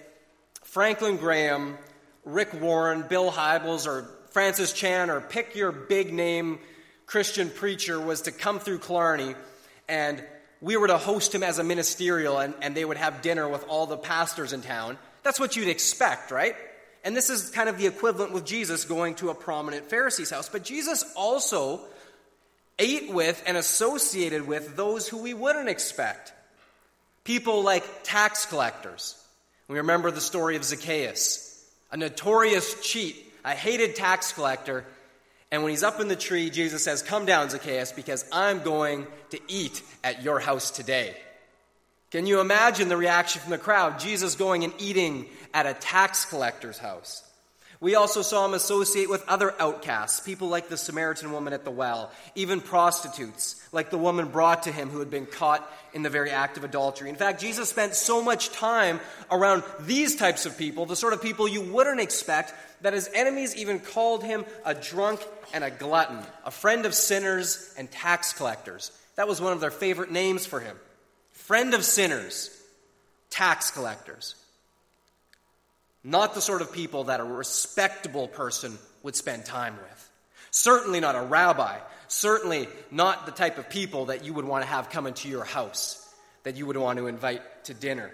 Franklin 0.64 1.18
Graham, 1.18 1.78
Rick 2.26 2.60
Warren, 2.60 3.06
Bill 3.08 3.32
Hybels, 3.32 3.86
or 3.86 4.10
Francis 4.32 4.74
Chan, 4.74 5.10
or 5.10 5.22
pick 5.22 5.56
your 5.56 5.72
big 5.72 6.12
name 6.12 6.60
Christian 7.06 7.50
preacher, 7.50 8.00
was 8.00 8.24
to 8.24 8.32
come 8.32 8.60
through 8.60 8.80
Killarney 8.80 9.36
and 9.88 10.24
we 10.62 10.78
were 10.78 10.88
to 10.88 10.98
host 10.98 11.36
him 11.36 11.44
as 11.44 11.60
a 11.60 11.64
ministerial 11.64 12.40
and, 12.40 12.54
and 12.62 12.74
they 12.74 12.86
would 12.86 12.98
have 12.98 13.22
dinner 13.22 13.48
with 13.48 13.66
all 13.68 13.86
the 13.86 13.98
pastors 13.98 14.54
in 14.54 14.62
town. 14.62 14.98
That's 15.22 15.40
what 15.40 15.56
you'd 15.56 15.68
expect, 15.68 16.32
right? 16.32 16.56
And 17.04 17.16
this 17.16 17.30
is 17.30 17.50
kind 17.50 17.68
of 17.68 17.78
the 17.78 17.86
equivalent 17.86 18.32
with 18.32 18.46
Jesus 18.46 18.86
going 18.86 19.16
to 19.16 19.30
a 19.30 19.36
prominent 19.36 19.90
Pharisee's 19.90 20.30
house. 20.30 20.48
But 20.48 20.64
Jesus 20.64 21.04
also 21.16 21.82
ate 22.80 23.12
with 23.14 23.42
and 23.46 23.58
associated 23.58 24.48
with 24.48 24.76
those 24.76 25.08
who 25.08 25.18
we 25.18 25.34
wouldn't 25.34 25.70
expect. 25.70 26.34
People 27.24 27.64
like 27.64 27.84
tax 28.04 28.46
collectors. 28.46 29.18
We 29.68 29.78
remember 29.78 30.12
the 30.12 30.22
story 30.22 30.56
of 30.56 30.64
Zacchaeus, 30.64 31.66
a 31.92 31.98
notorious 31.98 32.82
cheat, 32.82 33.16
a 33.46 33.52
hated 33.52 33.96
tax 33.96 34.34
collector. 34.34 34.86
And 35.52 35.64
when 35.64 35.70
he's 35.70 35.84
up 35.84 36.00
in 36.00 36.08
the 36.08 36.16
tree, 36.16 36.50
Jesus 36.50 36.84
says, 36.84 37.02
Come 37.02 37.26
down, 37.26 37.50
Zacchaeus, 37.50 37.92
because 37.92 38.26
I'm 38.32 38.64
going 38.64 39.08
to 39.30 39.40
eat 39.48 39.82
at 40.04 40.24
your 40.24 40.40
house 40.40 40.72
today. 40.72 41.16
Can 42.12 42.28
you 42.28 42.42
imagine 42.42 42.90
the 42.90 42.98
reaction 42.98 43.42
from 43.42 43.52
the 43.52 43.58
crowd? 43.58 44.00
Jesus 44.00 44.36
going 44.36 44.64
and 44.64 44.74
eating 44.78 45.26
at 45.54 45.66
a 45.66 45.74
tax 45.74 46.26
collector's 46.26 46.78
house. 46.78 47.24
We 47.84 47.96
also 47.96 48.22
saw 48.22 48.46
him 48.46 48.54
associate 48.54 49.10
with 49.10 49.28
other 49.28 49.54
outcasts, 49.60 50.22
people 50.22 50.48
like 50.48 50.70
the 50.70 50.78
Samaritan 50.78 51.34
woman 51.34 51.52
at 51.52 51.66
the 51.66 51.70
well, 51.70 52.12
even 52.34 52.62
prostitutes, 52.62 53.62
like 53.74 53.90
the 53.90 53.98
woman 53.98 54.30
brought 54.30 54.64
to 54.64 54.72
him 54.72 54.90
who 54.90 55.00
had 55.00 55.10
been 55.10 55.26
caught 55.26 55.70
in 55.94 56.02
the 56.02 56.10
very 56.10 56.32
act 56.32 56.56
of 56.56 56.64
adultery. 56.64 57.10
In 57.10 57.18
fact, 57.18 57.42
Jesus 57.42 57.68
spent 57.70 57.94
so 57.94 58.24
much 58.24 58.52
time 58.52 59.02
around 59.30 59.64
these 59.82 60.16
types 60.16 60.46
of 60.46 60.58
people, 60.58 60.86
the 60.86 60.96
sort 60.96 61.12
of 61.12 61.22
people 61.22 61.46
you 61.46 61.62
wouldn't 61.62 62.00
expect, 62.00 62.54
that 62.84 62.94
his 62.94 63.10
enemies 63.14 63.54
even 63.58 63.80
called 63.80 64.24
him 64.24 64.46
a 64.64 64.74
drunk 64.74 65.20
and 65.54 65.66
a 65.66 65.70
glutton, 65.70 66.20
a 66.46 66.52
friend 66.52 66.86
of 66.86 66.96
sinners 66.96 67.76
and 67.78 67.92
tax 67.92 68.32
collectors. 68.32 68.94
That 69.18 69.28
was 69.28 69.42
one 69.42 69.52
of 69.52 69.60
their 69.60 69.72
favorite 69.72 70.10
names 70.10 70.46
for 70.46 70.62
him. 70.62 70.78
Friend 71.34 71.74
of 71.74 71.84
sinners, 71.84 72.50
tax 73.30 73.72
collectors. 73.72 74.36
Not 76.04 76.36
the 76.36 76.42
sort 76.42 76.62
of 76.62 76.74
people 76.74 77.06
that 77.06 77.20
a 77.20 77.24
respectable 77.24 78.28
person 78.28 78.78
would 79.04 79.16
spend 79.16 79.46
time 79.46 79.76
with. 79.78 80.10
Certainly 80.52 81.00
not 81.00 81.16
a 81.16 81.22
rabbi. 81.22 81.80
Certainly 82.08 82.68
not 82.92 83.26
the 83.26 83.32
type 83.32 83.58
of 83.58 83.70
people 83.70 84.06
that 84.06 84.24
you 84.24 84.34
would 84.34 84.46
want 84.46 84.64
to 84.64 84.70
have 84.70 84.90
come 84.90 85.08
into 85.08 85.30
your 85.30 85.44
house, 85.44 86.00
that 86.44 86.58
you 86.58 86.66
would 86.66 86.78
want 86.78 87.00
to 87.00 87.08
invite 87.08 87.42
to 87.66 87.74
dinner. 87.74 88.12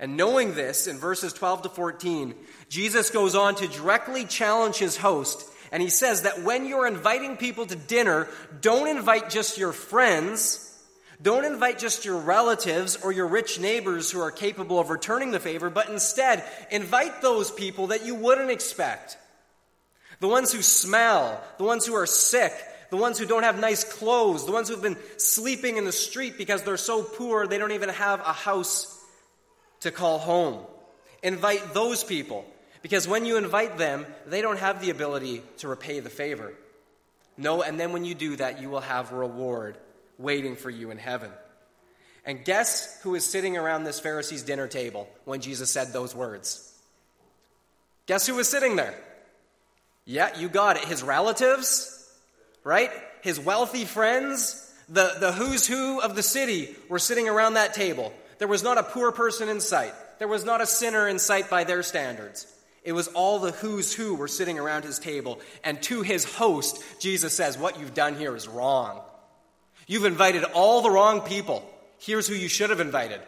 And 0.00 0.16
knowing 0.16 0.54
this, 0.54 0.86
in 0.86 0.98
verses 0.98 1.32
12 1.32 1.62
to 1.62 1.68
14, 1.68 2.34
Jesus 2.68 3.10
goes 3.10 3.34
on 3.34 3.54
to 3.56 3.68
directly 3.68 4.24
challenge 4.24 4.76
his 4.76 4.96
host. 4.96 5.48
And 5.70 5.82
he 5.82 5.88
says 5.88 6.22
that 6.22 6.42
when 6.42 6.66
you're 6.66 6.86
inviting 6.86 7.36
people 7.36 7.64
to 7.66 7.76
dinner, 7.76 8.28
don't 8.60 8.88
invite 8.88 9.30
just 9.30 9.56
your 9.56 9.72
friends 9.72 10.73
don't 11.22 11.44
invite 11.44 11.78
just 11.78 12.04
your 12.04 12.18
relatives 12.18 12.96
or 12.96 13.12
your 13.12 13.26
rich 13.26 13.60
neighbors 13.60 14.10
who 14.10 14.20
are 14.20 14.30
capable 14.30 14.78
of 14.78 14.90
returning 14.90 15.30
the 15.30 15.40
favor, 15.40 15.70
but 15.70 15.88
instead 15.88 16.44
invite 16.70 17.22
those 17.22 17.50
people 17.50 17.88
that 17.88 18.04
you 18.04 18.14
wouldn't 18.14 18.50
expect. 18.50 19.16
The 20.20 20.28
ones 20.28 20.52
who 20.52 20.62
smell, 20.62 21.42
the 21.58 21.64
ones 21.64 21.86
who 21.86 21.94
are 21.94 22.06
sick, 22.06 22.52
the 22.90 22.96
ones 22.96 23.18
who 23.18 23.26
don't 23.26 23.42
have 23.42 23.58
nice 23.58 23.84
clothes, 23.84 24.46
the 24.46 24.52
ones 24.52 24.68
who've 24.68 24.82
been 24.82 24.96
sleeping 25.16 25.76
in 25.76 25.84
the 25.84 25.92
street 25.92 26.36
because 26.36 26.62
they're 26.62 26.76
so 26.76 27.02
poor 27.02 27.46
they 27.46 27.58
don't 27.58 27.72
even 27.72 27.88
have 27.90 28.20
a 28.20 28.32
house 28.32 29.00
to 29.80 29.90
call 29.90 30.18
home. 30.18 30.64
Invite 31.22 31.74
those 31.74 32.02
people 32.04 32.44
because 32.82 33.08
when 33.08 33.24
you 33.24 33.36
invite 33.36 33.78
them, 33.78 34.06
they 34.26 34.42
don't 34.42 34.58
have 34.58 34.80
the 34.80 34.90
ability 34.90 35.42
to 35.58 35.68
repay 35.68 36.00
the 36.00 36.10
favor. 36.10 36.52
No, 37.36 37.62
and 37.62 37.78
then 37.78 37.92
when 37.92 38.04
you 38.04 38.14
do 38.14 38.36
that, 38.36 38.60
you 38.60 38.70
will 38.70 38.80
have 38.80 39.12
reward 39.12 39.76
waiting 40.18 40.56
for 40.56 40.70
you 40.70 40.90
in 40.90 40.98
heaven. 40.98 41.30
And 42.24 42.44
guess 42.44 43.00
who 43.02 43.10
was 43.10 43.24
sitting 43.24 43.56
around 43.56 43.84
this 43.84 44.00
Pharisee's 44.00 44.42
dinner 44.42 44.66
table 44.66 45.08
when 45.24 45.40
Jesus 45.40 45.70
said 45.70 45.92
those 45.92 46.14
words? 46.14 46.72
Guess 48.06 48.26
who 48.26 48.34
was 48.34 48.48
sitting 48.48 48.76
there? 48.76 48.94
Yeah, 50.06 50.36
you 50.38 50.48
got 50.48 50.76
it. 50.76 50.84
His 50.84 51.02
relatives, 51.02 51.90
right? 52.62 52.90
His 53.22 53.40
wealthy 53.40 53.84
friends, 53.84 54.72
the, 54.88 55.14
the 55.20 55.32
who's 55.32 55.66
who 55.66 56.00
of 56.00 56.14
the 56.14 56.22
city 56.22 56.74
were 56.88 56.98
sitting 56.98 57.28
around 57.28 57.54
that 57.54 57.74
table. 57.74 58.12
There 58.38 58.48
was 58.48 58.62
not 58.62 58.78
a 58.78 58.82
poor 58.82 59.12
person 59.12 59.48
in 59.48 59.60
sight. 59.60 59.92
There 60.18 60.28
was 60.28 60.44
not 60.44 60.60
a 60.60 60.66
sinner 60.66 61.08
in 61.08 61.18
sight 61.18 61.50
by 61.50 61.64
their 61.64 61.82
standards. 61.82 62.46
It 62.82 62.92
was 62.92 63.08
all 63.08 63.38
the 63.38 63.52
who's 63.52 63.94
who 63.94 64.14
were 64.14 64.28
sitting 64.28 64.58
around 64.58 64.84
his 64.84 64.98
table. 64.98 65.40
And 65.62 65.82
to 65.84 66.02
his 66.02 66.24
host, 66.24 66.82
Jesus 67.00 67.34
says, 67.34 67.56
What 67.56 67.80
you've 67.80 67.94
done 67.94 68.14
here 68.14 68.36
is 68.36 68.46
wrong. 68.46 69.00
You've 69.86 70.04
invited 70.04 70.44
all 70.44 70.82
the 70.82 70.90
wrong 70.90 71.20
people. 71.20 71.68
Here's 71.98 72.26
who 72.26 72.34
you 72.34 72.48
should 72.48 72.70
have 72.70 72.80
invited 72.80 73.20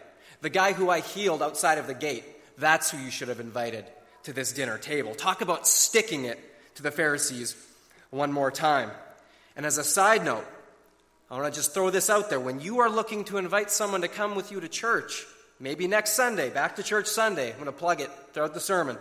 the 0.43 0.51
guy 0.51 0.73
who 0.73 0.91
I 0.91 1.01
healed 1.01 1.43
outside 1.43 1.79
of 1.79 1.87
the 1.87 1.95
gate. 1.95 2.25
That's 2.59 2.91
who 2.91 2.99
you 2.99 3.11
should 3.11 3.29
have 3.29 3.41
invited 3.41 3.85
to 4.25 4.33
this 4.33 4.53
dinner 4.53 4.79
table. 4.79 5.15
Talk 5.15 5.41
about 5.41 5.67
sticking 5.67 6.25
it 6.25 6.39
to 6.77 6.83
the 6.83 6.91
Pharisees 6.91 7.57
one 8.11 8.33
more 8.33 8.51
time. 8.51 8.91
And 9.57 9.65
as 9.65 9.79
a 9.79 9.85
side 9.85 10.25
note, 10.25 10.47
I 11.31 11.35
want 11.35 11.53
to 11.53 11.59
just 11.59 11.75
throw 11.75 11.91
this 11.91 12.11
out 12.11 12.31
there. 12.31 12.39
When 12.39 12.61
you 12.61 12.81
are 12.81 12.91
looking 12.91 13.25
to 13.25 13.39
invite 13.39 13.71
someone 13.71 14.03
to 14.03 14.09
come 14.09 14.35
with 14.35 14.53
you 14.53 14.61
to 14.61 14.69
church, 14.69 15.25
maybe 15.59 15.89
next 15.89 16.13
Sunday, 16.13 16.51
back 16.51 16.77
to 16.77 16.83
church 16.83 17.07
Sunday, 17.07 17.49
I'm 17.51 17.55
going 17.55 17.67
to 17.67 17.73
plug 17.73 18.01
it 18.01 18.11
throughout 18.33 18.55
the 18.55 18.61
sermon. 18.61 18.99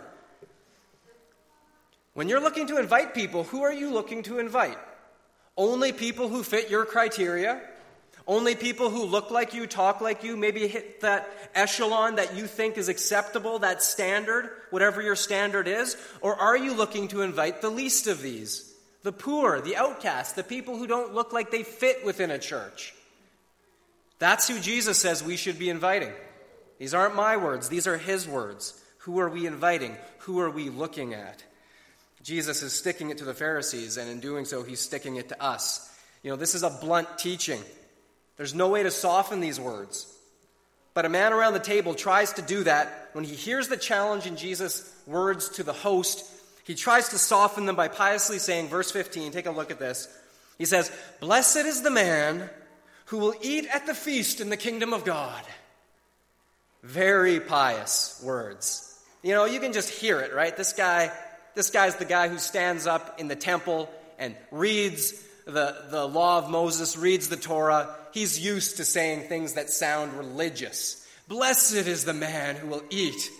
When 2.14 2.28
you're 2.28 2.40
looking 2.40 2.66
to 2.68 2.78
invite 2.78 3.14
people, 3.14 3.44
who 3.44 3.62
are 3.62 3.72
you 3.72 3.92
looking 3.92 4.22
to 4.24 4.38
invite? 4.38 4.78
Only 5.56 5.92
people 5.92 6.28
who 6.28 6.42
fit 6.42 6.70
your 6.70 6.84
criteria? 6.84 7.60
Only 8.26 8.56
people 8.56 8.90
who 8.90 9.04
look 9.04 9.30
like 9.30 9.54
you, 9.54 9.66
talk 9.66 10.00
like 10.00 10.24
you, 10.24 10.36
maybe 10.36 10.66
hit 10.66 11.02
that 11.02 11.28
echelon 11.54 12.16
that 12.16 12.34
you 12.34 12.46
think 12.46 12.76
is 12.76 12.88
acceptable, 12.88 13.60
that 13.60 13.82
standard, 13.82 14.50
whatever 14.70 15.00
your 15.00 15.14
standard 15.14 15.68
is? 15.68 15.96
Or 16.20 16.34
are 16.34 16.56
you 16.56 16.74
looking 16.74 17.08
to 17.08 17.22
invite 17.22 17.62
the 17.62 17.70
least 17.70 18.08
of 18.08 18.20
these? 18.20 18.74
The 19.04 19.12
poor, 19.12 19.60
the 19.60 19.76
outcasts, 19.76 20.32
the 20.32 20.42
people 20.42 20.76
who 20.76 20.88
don't 20.88 21.14
look 21.14 21.32
like 21.32 21.52
they 21.52 21.62
fit 21.62 22.04
within 22.04 22.32
a 22.32 22.38
church? 22.38 22.94
That's 24.18 24.48
who 24.48 24.58
Jesus 24.58 24.98
says 24.98 25.22
we 25.22 25.36
should 25.36 25.58
be 25.58 25.70
inviting. 25.70 26.12
These 26.78 26.94
aren't 26.94 27.14
my 27.14 27.36
words, 27.36 27.68
these 27.68 27.86
are 27.86 27.98
his 27.98 28.26
words. 28.26 28.82
Who 28.98 29.20
are 29.20 29.28
we 29.28 29.46
inviting? 29.46 29.96
Who 30.20 30.40
are 30.40 30.50
we 30.50 30.68
looking 30.68 31.14
at? 31.14 31.44
Jesus 32.26 32.60
is 32.60 32.72
sticking 32.72 33.10
it 33.10 33.18
to 33.18 33.24
the 33.24 33.34
Pharisees, 33.34 33.98
and 33.98 34.10
in 34.10 34.18
doing 34.18 34.46
so, 34.46 34.64
he's 34.64 34.80
sticking 34.80 35.14
it 35.14 35.28
to 35.28 35.40
us. 35.40 35.88
You 36.24 36.30
know, 36.30 36.36
this 36.36 36.56
is 36.56 36.64
a 36.64 36.70
blunt 36.70 37.18
teaching. 37.18 37.62
There's 38.36 38.52
no 38.52 38.68
way 38.68 38.82
to 38.82 38.90
soften 38.90 39.38
these 39.38 39.60
words. 39.60 40.12
But 40.92 41.04
a 41.04 41.08
man 41.08 41.32
around 41.32 41.52
the 41.52 41.60
table 41.60 41.94
tries 41.94 42.32
to 42.32 42.42
do 42.42 42.64
that 42.64 43.10
when 43.12 43.22
he 43.22 43.36
hears 43.36 43.68
the 43.68 43.76
challenge 43.76 44.26
in 44.26 44.36
Jesus' 44.36 44.92
words 45.06 45.50
to 45.50 45.62
the 45.62 45.72
host. 45.72 46.28
He 46.64 46.74
tries 46.74 47.10
to 47.10 47.18
soften 47.18 47.64
them 47.64 47.76
by 47.76 47.86
piously 47.86 48.40
saying, 48.40 48.70
verse 48.70 48.90
15, 48.90 49.30
take 49.30 49.46
a 49.46 49.52
look 49.52 49.70
at 49.70 49.78
this. 49.78 50.08
He 50.58 50.64
says, 50.64 50.90
Blessed 51.20 51.58
is 51.58 51.82
the 51.82 51.92
man 51.92 52.50
who 53.04 53.18
will 53.18 53.34
eat 53.40 53.68
at 53.72 53.86
the 53.86 53.94
feast 53.94 54.40
in 54.40 54.50
the 54.50 54.56
kingdom 54.56 54.92
of 54.92 55.04
God. 55.04 55.44
Very 56.82 57.38
pious 57.38 58.20
words. 58.24 59.00
You 59.22 59.34
know, 59.34 59.44
you 59.44 59.60
can 59.60 59.72
just 59.72 59.90
hear 59.90 60.18
it, 60.18 60.34
right? 60.34 60.56
This 60.56 60.72
guy, 60.72 61.12
this 61.56 61.70
guy's 61.70 61.96
the 61.96 62.04
guy 62.04 62.28
who 62.28 62.38
stands 62.38 62.86
up 62.86 63.18
in 63.18 63.28
the 63.28 63.34
temple 63.34 63.90
and 64.18 64.36
reads 64.50 65.12
the, 65.46 65.74
the 65.90 66.06
law 66.06 66.38
of 66.38 66.50
Moses, 66.50 66.96
reads 66.96 67.28
the 67.28 67.36
Torah, 67.36 67.96
he's 68.12 68.38
used 68.38 68.76
to 68.76 68.84
saying 68.84 69.22
things 69.22 69.54
that 69.54 69.70
sound 69.70 70.12
religious. 70.12 71.04
Blessed 71.28 71.74
is 71.74 72.04
the 72.04 72.12
man 72.12 72.56
who 72.56 72.68
will 72.68 72.82
eat 72.90 73.30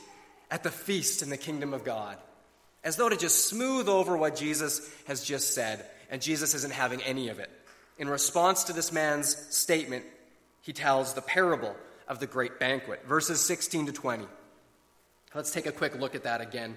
at 0.50 0.62
the 0.62 0.70
feast 0.70 1.22
in 1.22 1.28
the 1.28 1.36
kingdom 1.36 1.74
of 1.74 1.84
God. 1.84 2.16
As 2.82 2.96
though 2.96 3.08
to 3.08 3.16
just 3.16 3.48
smooth 3.48 3.88
over 3.88 4.16
what 4.16 4.34
Jesus 4.34 4.88
has 5.06 5.22
just 5.22 5.54
said, 5.54 5.84
and 6.10 6.22
Jesus 6.22 6.54
isn't 6.54 6.72
having 6.72 7.02
any 7.02 7.28
of 7.28 7.38
it. 7.38 7.50
In 7.98 8.08
response 8.08 8.64
to 8.64 8.72
this 8.72 8.92
man's 8.92 9.36
statement, 9.54 10.04
he 10.62 10.72
tells 10.72 11.12
the 11.12 11.22
parable 11.22 11.76
of 12.08 12.18
the 12.18 12.26
great 12.26 12.58
banquet, 12.58 13.04
verses 13.06 13.40
16 13.40 13.86
to 13.86 13.92
20. 13.92 14.26
Let's 15.34 15.50
take 15.50 15.66
a 15.66 15.72
quick 15.72 15.98
look 15.98 16.14
at 16.14 16.22
that 16.22 16.40
again 16.40 16.76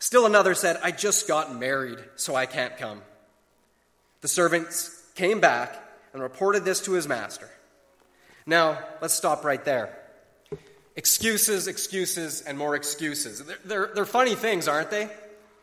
Still 0.00 0.26
another 0.26 0.54
said, 0.54 0.80
I 0.82 0.90
just 0.90 1.28
got 1.28 1.54
married, 1.54 1.98
so 2.16 2.34
I 2.34 2.46
can't 2.46 2.76
come. 2.78 3.02
The 4.22 4.28
servants 4.28 5.00
came 5.14 5.40
back 5.40 5.76
and 6.12 6.22
reported 6.22 6.64
this 6.64 6.80
to 6.82 6.92
his 6.92 7.06
master. 7.06 7.48
Now, 8.46 8.78
let's 9.00 9.14
stop 9.14 9.44
right 9.44 9.64
there. 9.64 9.96
Excuses, 10.96 11.68
excuses, 11.68 12.40
and 12.42 12.58
more 12.58 12.74
excuses. 12.74 13.44
They're, 13.44 13.58
they're, 13.64 13.90
they're, 13.94 14.06
funny 14.06 14.34
things, 14.34 14.66
aren't 14.66 14.90
they? 14.90 15.08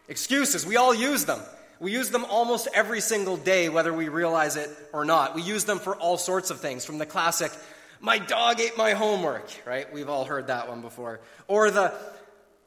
Excuses, 0.08 0.66
we 0.66 0.78
all 0.78 0.94
use 0.94 1.26
them. 1.26 1.42
We 1.80 1.92
use 1.92 2.12
them 2.12 2.26
almost 2.26 2.68
every 2.74 3.02
single 3.02 3.38
day, 3.38 3.70
whether 3.70 3.92
we 3.92 4.08
realize 4.08 4.56
it 4.56 4.70
or 4.94 5.04
not. 5.04 5.36
We 5.36 5.42
use 5.42 5.66
them 5.66 5.80
for 5.80 5.96
all 5.96 6.18
sorts 6.18 6.50
of 6.50 6.60
things, 6.60 6.86
from 6.86 6.98
the 6.98 7.06
classic, 7.06 7.52
my 8.00 8.20
dog 8.20 8.60
ate 8.60 8.78
my 8.78 8.92
homework, 8.92 9.50
right? 9.66 9.92
We've 9.92 10.10
all 10.10 10.26
heard 10.26 10.48
that 10.48 10.70
one 10.70 10.82
before. 10.82 11.20
Or 11.48 11.72
the, 11.72 11.94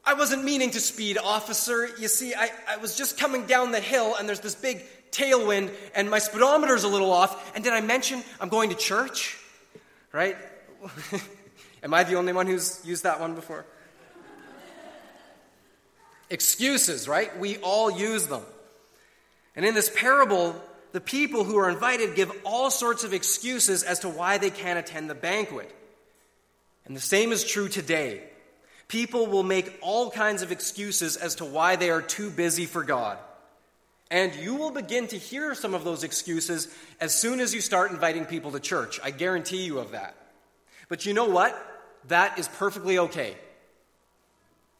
I 0.03 0.15
wasn't 0.15 0.43
meaning 0.43 0.71
to 0.71 0.79
speed, 0.79 1.17
officer. 1.17 1.87
You 1.99 2.07
see, 2.07 2.33
I, 2.33 2.49
I 2.67 2.77
was 2.77 2.97
just 2.97 3.19
coming 3.19 3.45
down 3.45 3.71
the 3.71 3.79
hill 3.79 4.15
and 4.17 4.27
there's 4.27 4.39
this 4.39 4.55
big 4.55 4.83
tailwind 5.11 5.71
and 5.93 6.09
my 6.09 6.19
speedometer's 6.19 6.83
a 6.83 6.87
little 6.87 7.11
off. 7.11 7.55
And 7.55 7.63
did 7.63 7.73
I 7.73 7.81
mention 7.81 8.23
I'm 8.39 8.49
going 8.49 8.69
to 8.69 8.75
church? 8.75 9.37
Right? 10.11 10.35
Am 11.83 11.93
I 11.93 12.03
the 12.03 12.15
only 12.15 12.33
one 12.33 12.47
who's 12.47 12.81
used 12.83 13.03
that 13.03 13.19
one 13.19 13.35
before? 13.35 13.65
Excuses, 16.29 17.07
right? 17.07 17.37
We 17.39 17.57
all 17.57 17.91
use 17.91 18.27
them. 18.27 18.43
And 19.55 19.65
in 19.65 19.75
this 19.75 19.91
parable, 19.93 20.55
the 20.93 21.01
people 21.01 21.43
who 21.43 21.57
are 21.57 21.69
invited 21.69 22.15
give 22.15 22.31
all 22.45 22.71
sorts 22.71 23.03
of 23.03 23.13
excuses 23.13 23.83
as 23.83 23.99
to 23.99 24.09
why 24.09 24.37
they 24.37 24.49
can't 24.49 24.79
attend 24.79 25.09
the 25.09 25.15
banquet. 25.15 25.73
And 26.85 26.95
the 26.95 27.01
same 27.01 27.31
is 27.31 27.43
true 27.43 27.67
today. 27.67 28.23
People 28.91 29.25
will 29.25 29.43
make 29.43 29.79
all 29.79 30.11
kinds 30.11 30.41
of 30.41 30.51
excuses 30.51 31.15
as 31.15 31.35
to 31.35 31.45
why 31.45 31.77
they 31.77 31.89
are 31.89 32.01
too 32.01 32.29
busy 32.29 32.65
for 32.65 32.83
God. 32.83 33.17
And 34.09 34.35
you 34.35 34.55
will 34.55 34.71
begin 34.71 35.07
to 35.07 35.17
hear 35.17 35.55
some 35.55 35.73
of 35.73 35.85
those 35.85 36.03
excuses 36.03 36.67
as 36.99 37.15
soon 37.15 37.39
as 37.39 37.55
you 37.55 37.61
start 37.61 37.91
inviting 37.91 38.25
people 38.25 38.51
to 38.51 38.59
church. 38.59 38.99
I 39.01 39.11
guarantee 39.11 39.63
you 39.63 39.79
of 39.79 39.91
that. 39.91 40.13
But 40.89 41.05
you 41.05 41.13
know 41.13 41.29
what? 41.29 41.55
That 42.09 42.37
is 42.37 42.49
perfectly 42.49 42.97
okay. 42.97 43.37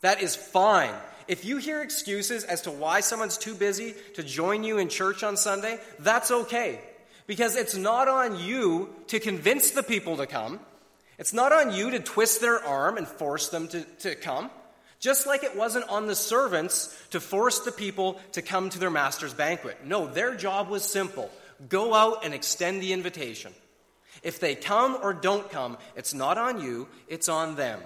That 0.01 0.21
is 0.21 0.35
fine. 0.35 0.93
If 1.29 1.45
you 1.45 1.55
hear 1.55 1.81
excuses 1.81 2.43
as 2.43 2.63
to 2.63 2.71
why 2.71 2.99
someone's 2.99 3.37
too 3.37 3.55
busy 3.55 3.95
to 4.15 4.23
join 4.23 4.65
you 4.65 4.77
in 4.77 4.89
church 4.89 5.23
on 5.23 5.37
Sunday, 5.37 5.79
that's 5.99 6.31
okay. 6.31 6.81
Because 7.27 7.55
it's 7.55 7.77
not 7.77 8.09
on 8.09 8.37
you 8.37 8.89
to 9.07 9.21
convince 9.21 9.71
the 9.71 9.83
people 9.83 10.17
to 10.17 10.27
come. 10.27 10.59
It's 11.21 11.33
not 11.33 11.51
on 11.51 11.71
you 11.71 11.91
to 11.91 11.99
twist 11.99 12.41
their 12.41 12.65
arm 12.65 12.97
and 12.97 13.07
force 13.07 13.49
them 13.49 13.67
to, 13.67 13.83
to 13.99 14.15
come, 14.15 14.49
just 14.99 15.27
like 15.27 15.43
it 15.43 15.55
wasn't 15.55 15.87
on 15.87 16.07
the 16.07 16.15
servants 16.15 16.97
to 17.11 17.19
force 17.19 17.59
the 17.59 17.71
people 17.71 18.19
to 18.31 18.41
come 18.41 18.71
to 18.71 18.79
their 18.79 18.89
master's 18.89 19.31
banquet. 19.31 19.85
No, 19.85 20.07
their 20.07 20.33
job 20.33 20.67
was 20.67 20.83
simple 20.83 21.29
go 21.69 21.93
out 21.93 22.25
and 22.25 22.33
extend 22.33 22.81
the 22.81 22.91
invitation. 22.91 23.53
If 24.23 24.39
they 24.39 24.55
come 24.55 24.97
or 25.03 25.13
don't 25.13 25.47
come, 25.51 25.77
it's 25.95 26.15
not 26.15 26.39
on 26.39 26.59
you, 26.59 26.87
it's 27.07 27.29
on 27.29 27.55
them. 27.55 27.79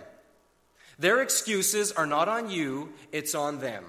Their 0.98 1.22
excuses 1.22 1.92
are 1.92 2.08
not 2.08 2.30
on 2.30 2.50
you, 2.50 2.94
it's 3.12 3.36
on 3.36 3.60
them. 3.60 3.84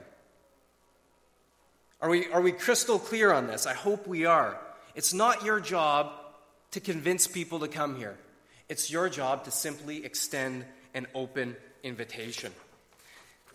Are 2.00 2.10
we, 2.10 2.26
are 2.32 2.40
we 2.40 2.50
crystal 2.50 2.98
clear 2.98 3.32
on 3.32 3.46
this? 3.46 3.64
I 3.64 3.74
hope 3.74 4.08
we 4.08 4.24
are. 4.24 4.58
It's 4.96 5.14
not 5.14 5.44
your 5.44 5.60
job 5.60 6.10
to 6.72 6.80
convince 6.80 7.28
people 7.28 7.60
to 7.60 7.68
come 7.68 7.94
here. 7.94 8.18
It's 8.68 8.90
your 8.90 9.08
job 9.08 9.44
to 9.44 9.50
simply 9.50 10.04
extend 10.04 10.64
an 10.94 11.06
open 11.14 11.56
invitation. 11.82 12.52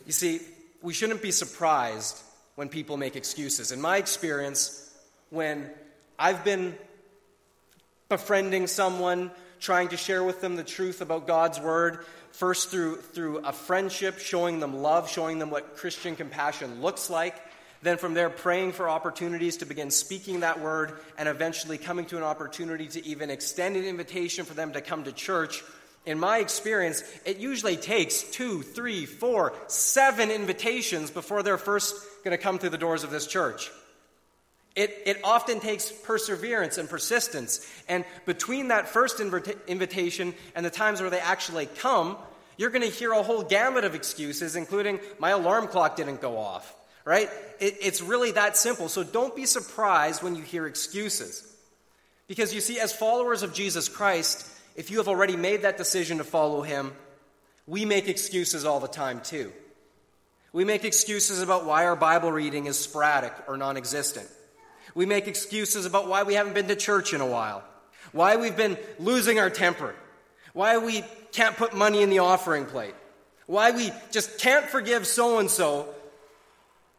You 0.06 0.14
see, 0.14 0.40
we 0.82 0.94
shouldn't 0.94 1.22
be 1.22 1.32
surprised 1.32 2.22
when 2.56 2.70
people 2.70 2.98
make 2.98 3.16
excuses. 3.16 3.72
In 3.72 3.82
my 3.82 3.98
experience, 3.98 4.90
when 5.30 5.70
I've 6.18 6.44
been 6.44 6.76
befriending 8.10 8.68
someone, 8.68 9.32
trying 9.60 9.90
to 9.90 9.98
share 9.98 10.24
with 10.24 10.42
them 10.42 10.56
the 10.56 10.64
truth 10.64 11.02
about 11.02 11.28
God's 11.28 11.60
Word, 11.60 12.06
first 12.32 12.70
through, 12.70 12.98
through 12.98 13.40
a 13.40 13.52
friendship, 13.52 14.20
showing 14.20 14.60
them 14.60 14.82
love, 14.82 15.10
showing 15.10 15.40
them 15.40 15.50
what 15.50 15.78
Christian 15.78 16.16
compassion 16.16 16.82
looks 16.82 17.10
like, 17.10 17.36
then 17.82 17.98
from 17.98 18.14
there, 18.14 18.30
praying 18.30 18.74
for 18.74 18.88
opportunities 18.88 19.58
to 19.58 19.66
begin 19.66 19.90
speaking 19.90 20.42
that 20.42 20.62
word, 20.62 21.00
and 21.18 21.28
eventually 21.28 21.78
coming 21.78 22.06
to 22.06 22.18
an 22.18 22.24
opportunity 22.24 22.88
to 22.88 23.06
even 23.06 23.30
extend 23.30 23.76
an 23.76 23.86
invitation 23.86 24.46
for 24.46 24.54
them 24.54 24.74
to 24.74 24.82
come 24.82 25.04
to 25.04 25.12
church. 25.12 25.64
In 26.06 26.20
my 26.20 26.40
experience, 26.40 27.04
it 27.26 27.38
usually 27.38 27.78
takes 27.78 28.24
two, 28.24 28.62
three, 28.62 29.06
four, 29.06 29.54
seven 29.68 30.30
invitations 30.30 31.12
before 31.12 31.44
they're 31.44 31.58
first 31.58 31.96
going 32.24 32.38
to 32.38 32.42
come 32.42 32.60
through 32.60 32.70
the 32.70 32.78
doors 32.78 33.04
of 33.04 33.12
this 33.12 33.26
church. 33.26 33.72
It, 34.76 34.96
it 35.06 35.20
often 35.24 35.60
takes 35.60 35.92
perseverance 35.92 36.78
and 36.78 36.90
persistence. 36.90 37.68
And 37.90 38.06
between 38.26 38.70
that 38.70 38.88
first 38.88 39.20
invita- 39.20 39.58
invitation 39.68 40.34
and 40.56 40.66
the 40.66 40.70
times 40.70 41.02
where 41.02 41.10
they 41.10 41.20
actually 41.20 41.66
come, 41.66 42.16
you're 42.58 42.70
going 42.70 42.90
to 42.90 42.96
hear 42.96 43.12
a 43.12 43.22
whole 43.22 43.44
gamut 43.44 43.84
of 43.84 43.96
excuses, 43.96 44.56
including, 44.56 45.00
my 45.20 45.32
alarm 45.32 45.68
clock 45.68 45.96
didn't 45.96 46.22
go 46.22 46.38
off 46.38 46.76
right? 47.06 47.30
It, 47.60 47.78
it's 47.82 48.02
really 48.02 48.32
that 48.32 48.58
simple. 48.58 48.90
So 48.90 49.04
don't 49.04 49.36
be 49.36 49.46
surprised 49.46 50.24
when 50.24 50.36
you 50.36 50.44
hear 50.44 50.68
excuses. 50.68 51.48
Because 52.28 52.54
you 52.54 52.62
see, 52.62 52.80
as 52.80 52.94
followers 52.94 53.44
of 53.44 53.54
Jesus 53.54 53.90
Christ, 53.90 54.48
if 54.76 54.90
you 54.90 54.98
have 54.98 55.08
already 55.08 55.36
made 55.36 55.64
that 55.64 55.78
decision 55.78 56.20
to 56.20 56.24
follow 56.24 56.62
him, 56.62 56.94
we 57.68 57.86
make 57.86 58.08
excuses 58.08 58.66
all 58.66 58.80
the 58.80 58.88
time 58.88 59.22
too. 59.22 59.52
We 60.54 60.66
make 60.66 60.84
excuses 60.84 61.42
about 61.42 61.66
why 61.66 61.86
our 61.86 61.96
Bible 61.96 62.32
reading 62.32 62.66
is 62.66 62.78
sporadic 62.78 63.34
or 63.48 63.58
non 63.58 63.78
existent. 63.78 64.28
We 64.94 65.06
make 65.06 65.28
excuses 65.28 65.86
about 65.86 66.08
why 66.08 66.24
we 66.24 66.34
haven't 66.34 66.54
been 66.54 66.68
to 66.68 66.76
church 66.76 67.14
in 67.14 67.22
a 67.22 67.26
while, 67.26 67.64
why 68.12 68.36
we've 68.36 68.58
been 68.58 68.78
losing 69.00 69.40
our 69.40 69.50
temper, 69.50 69.96
why 70.54 70.78
we 70.78 71.06
can't 71.32 71.56
put 71.56 71.74
money 71.74 72.02
in 72.02 72.10
the 72.10 72.20
offering 72.20 72.66
plate, 72.66 72.96
why 73.46 73.72
we 73.72 73.92
just 74.12 74.38
can't 74.38 74.66
forgive 74.66 75.08
so 75.08 75.40
and 75.40 75.50
so 75.50 75.94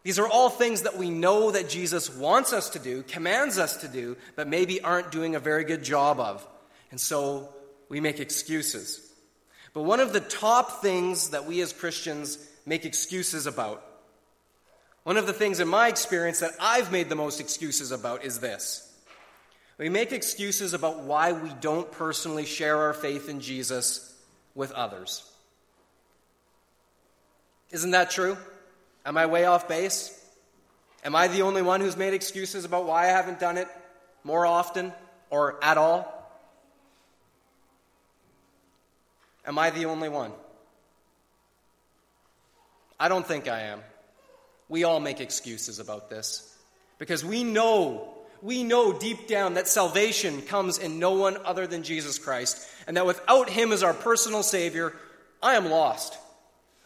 these 0.03 0.19
are 0.19 0.27
all 0.27 0.51
things 0.51 0.83
that 0.83 0.97
we 0.97 1.11
know 1.11 1.53
that 1.53 1.69
Jesus 1.69 2.15
wants 2.15 2.53
us 2.53 2.71
to 2.71 2.79
do, 2.79 3.03
commands 3.03 3.59
us 3.59 3.79
to 3.79 3.88
do, 3.88 4.17
but 4.35 4.49
maybe 4.49 4.81
aren't 4.81 5.12
doing 5.12 5.35
a 5.37 5.41
very 5.41 5.65
good 5.65 5.85
job 5.85 6.19
of. 6.19 6.47
And 6.91 7.01
so 7.01 7.49
we 7.88 8.01
make 8.01 8.19
excuses. 8.19 9.12
But 9.73 9.83
one 9.83 10.01
of 10.01 10.12
the 10.12 10.21
top 10.21 10.83
things 10.83 11.31
that 11.31 11.47
we 11.47 11.61
as 11.61 11.73
Christians 11.73 12.38
make 12.67 12.85
excuses 12.85 13.47
about, 13.47 13.85
one 15.05 15.17
of 15.17 15.27
the 15.27 15.33
things 15.33 15.61
in 15.61 15.69
my 15.69 15.88
experience 15.88 16.41
that 16.41 16.53
I've 16.61 16.93
made 16.93 17.09
the 17.09 17.17
most 17.17 17.41
excuses 17.41 17.93
about 17.93 18.25
is 18.25 18.41
this. 18.41 18.88
We 19.79 19.88
make 19.88 20.12
excuses 20.12 20.75
about 20.75 21.01
why 21.01 21.33
we 21.33 21.51
don't 21.61 21.91
personally 21.91 22.45
share 22.45 22.77
our 22.77 22.93
faith 22.93 23.29
in 23.29 23.41
Jesus 23.41 24.15
with 24.55 24.71
others. 24.73 25.29
Isn't 27.71 27.93
that 27.93 28.11
true? 28.11 28.37
Am 29.05 29.17
I 29.17 29.27
way 29.27 29.45
off 29.45 29.69
base? 29.69 30.19
Am 31.05 31.17
I 31.17 31.29
the 31.29 31.43
only 31.43 31.62
one 31.62 31.81
who's 31.81 31.97
made 31.97 32.15
excuses 32.15 32.65
about 32.65 32.87
why 32.87 33.05
I 33.05 33.09
haven't 33.09 33.41
done 33.41 33.59
it 33.59 33.69
more 34.23 34.47
often 34.47 34.93
or 35.31 35.62
at 35.62 35.77
all? 35.77 36.19
Am 39.45 39.59
I 39.59 39.71
the 39.71 39.87
only 39.87 40.09
one? 40.09 40.33
I 43.01 43.09
don't 43.09 43.27
think 43.27 43.49
I 43.49 43.62
am. 43.62 43.81
We 44.69 44.85
all 44.85 45.01
make 45.01 45.21
excuses 45.21 45.81
about 45.81 46.09
this 46.09 46.57
because 46.99 47.25
we 47.25 47.43
know, 47.43 48.15
we 48.41 48.62
know 48.62 48.93
deep 48.97 49.27
down 49.27 49.55
that 49.55 49.67
salvation 49.67 50.43
comes 50.43 50.79
in 50.79 51.01
no 51.01 51.15
one 51.15 51.37
other 51.45 51.67
than 51.67 51.83
Jesus 51.83 52.21
Christ, 52.21 52.65
and 52.87 52.97
that 52.97 53.05
without 53.05 53.51
Him 53.51 53.73
as 53.73 53.83
our 53.83 53.93
personal 53.93 54.45
Savior, 54.45 54.95
I 55.43 55.57
am 55.57 55.69
lost. 55.69 56.17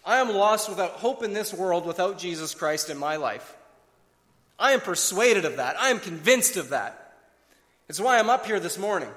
I 0.07 0.19
am 0.19 0.33
lost 0.33 0.69
without 0.69 0.93
hope 0.93 1.25
in 1.25 1.33
this 1.33 1.53
world 1.53 1.85
without 1.85 2.19
Jesus 2.19 2.55
Christ 2.55 2.89
in 2.89 2.97
my 2.97 3.17
life. 3.17 3.57
I 4.59 4.73
am 4.73 4.81
persuaded 4.81 5.45
of 5.45 5.57
that. 5.57 5.79
I 5.79 5.91
am 5.91 5.99
convinced 5.99 6.57
of 6.57 6.71
that. 6.71 7.15
It's 7.89 8.01
why 8.01 8.19
I'm 8.19 8.31
up 8.31 8.47
here 8.47 8.61
this 8.61 8.79
morning. 8.79 9.11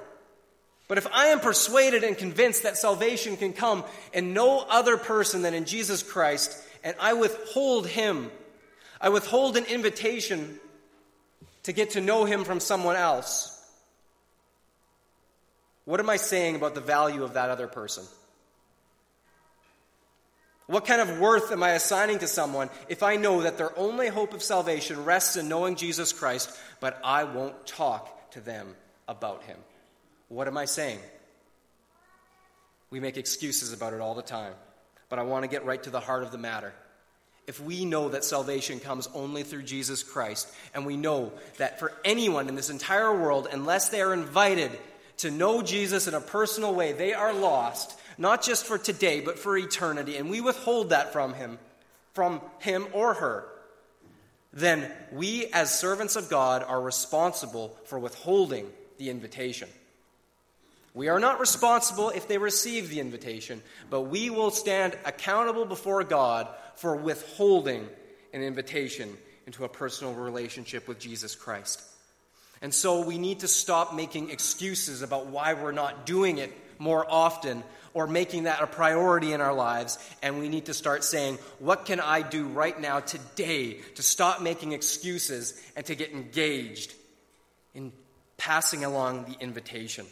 But 0.87 0.97
if 0.97 1.05
I 1.13 1.27
am 1.27 1.39
persuaded 1.39 2.03
and 2.03 2.17
convinced 2.17 2.63
that 2.63 2.75
salvation 2.75 3.37
can 3.37 3.53
come 3.53 3.83
in 4.11 4.33
no 4.33 4.65
other 4.67 4.97
person 4.97 5.43
than 5.43 5.53
in 5.53 5.65
Jesus 5.65 6.01
Christ, 6.01 6.57
and 6.83 6.95
I 6.99 7.13
withhold 7.13 7.85
Him, 7.85 8.31
I 8.99 9.09
withhold 9.09 9.55
an 9.55 9.65
invitation 9.65 10.59
to 11.63 11.71
get 11.71 11.91
to 11.91 12.01
know 12.01 12.25
Him 12.25 12.43
from 12.43 12.59
someone 12.59 12.95
else, 12.95 13.55
what 15.85 15.99
am 15.99 16.09
I 16.09 16.17
saying 16.17 16.55
about 16.55 16.75
the 16.75 16.81
value 16.81 17.23
of 17.23 17.33
that 17.33 17.49
other 17.49 17.67
person? 17.67 18.03
What 20.69 20.85
kind 20.85 21.01
of 21.01 21.19
worth 21.19 21.51
am 21.51 21.63
I 21.63 21.71
assigning 21.71 22.19
to 22.19 22.27
someone 22.27 22.69
if 22.89 23.01
I 23.01 23.15
know 23.15 23.41
that 23.41 23.57
their 23.57 23.75
only 23.75 24.07
hope 24.07 24.35
of 24.35 24.43
salvation 24.43 25.03
rests 25.03 25.35
in 25.35 25.49
knowing 25.49 25.75
Jesus 25.75 26.13
Christ, 26.13 26.55
but 26.79 26.99
I 27.03 27.23
won't 27.23 27.65
talk 27.65 28.29
to 28.33 28.39
them 28.39 28.75
about 29.07 29.41
him? 29.45 29.57
What 30.27 30.47
am 30.47 30.57
I 30.57 30.65
saying? 30.65 30.99
We 32.91 32.99
make 32.99 33.17
excuses 33.17 33.73
about 33.73 33.93
it 33.93 33.99
all 33.99 34.13
the 34.13 34.21
time, 34.21 34.53
but 35.09 35.17
I 35.17 35.23
want 35.23 35.43
to 35.43 35.49
get 35.49 35.65
right 35.65 35.81
to 35.81 35.89
the 35.89 35.99
heart 35.99 36.21
of 36.21 36.31
the 36.31 36.37
matter. 36.37 36.71
If 37.47 37.59
we 37.59 37.83
know 37.83 38.09
that 38.09 38.23
salvation 38.23 38.79
comes 38.79 39.09
only 39.15 39.41
through 39.41 39.63
Jesus 39.63 40.03
Christ, 40.03 40.53
and 40.75 40.85
we 40.85 40.97
know 40.97 41.31
that 41.57 41.79
for 41.79 41.93
anyone 42.05 42.47
in 42.47 42.53
this 42.53 42.69
entire 42.69 43.19
world, 43.19 43.47
unless 43.51 43.89
they 43.89 44.01
are 44.01 44.13
invited 44.13 44.69
to 45.17 45.31
know 45.31 45.63
Jesus 45.63 46.07
in 46.07 46.13
a 46.13 46.21
personal 46.21 46.75
way, 46.75 46.93
they 46.93 47.15
are 47.15 47.33
lost, 47.33 47.99
not 48.19 48.43
just 48.43 48.65
for 48.65 48.77
today, 48.77 49.21
but 49.21 49.39
for 49.39 49.57
eternity, 49.57 50.17
and 50.17 50.29
we 50.29 50.41
withhold 50.41 50.89
that 50.89 51.13
from 51.13 51.33
him, 51.33 51.57
from 52.13 52.41
him 52.59 52.85
or 52.93 53.15
her, 53.15 53.45
then 54.51 54.91
we, 55.11 55.47
as 55.47 55.77
servants 55.77 56.15
of 56.15 56.29
God, 56.29 56.63
are 56.63 56.81
responsible 56.81 57.75
for 57.85 57.97
withholding 57.97 58.67
the 58.97 59.09
invitation. 59.09 59.69
We 60.93 61.07
are 61.07 61.19
not 61.19 61.39
responsible 61.39 62.09
if 62.09 62.27
they 62.27 62.37
receive 62.37 62.89
the 62.89 62.99
invitation, 62.99 63.61
but 63.89 64.01
we 64.01 64.29
will 64.29 64.51
stand 64.51 64.97
accountable 65.05 65.65
before 65.65 66.03
God 66.03 66.47
for 66.75 66.95
withholding 66.97 67.87
an 68.33 68.41
invitation 68.41 69.15
into 69.47 69.63
a 69.63 69.69
personal 69.69 70.13
relationship 70.13 70.87
with 70.87 70.99
Jesus 70.99 71.35
Christ. 71.35 71.81
And 72.61 72.73
so 72.73 73.01
we 73.05 73.17
need 73.17 73.39
to 73.39 73.47
stop 73.47 73.95
making 73.95 74.31
excuses 74.31 75.03
about 75.03 75.27
why 75.27 75.53
we're 75.53 75.71
not 75.71 76.05
doing 76.05 76.39
it 76.39 76.51
more 76.79 77.05
often 77.07 77.63
or 77.93 78.07
making 78.07 78.43
that 78.43 78.61
a 78.61 78.67
priority 78.67 79.33
in 79.33 79.41
our 79.41 79.53
lives. 79.53 79.97
And 80.21 80.39
we 80.39 80.49
need 80.49 80.65
to 80.65 80.73
start 80.73 81.03
saying, 81.03 81.37
what 81.59 81.85
can 81.85 81.99
I 81.99 82.21
do 82.21 82.47
right 82.47 82.79
now, 82.79 82.99
today, 82.99 83.79
to 83.95 84.03
stop 84.03 84.41
making 84.41 84.73
excuses 84.73 85.61
and 85.75 85.85
to 85.85 85.95
get 85.95 86.11
engaged 86.11 86.93
in 87.73 87.91
passing 88.37 88.85
along 88.85 89.25
the 89.25 89.43
invitation? 89.43 90.05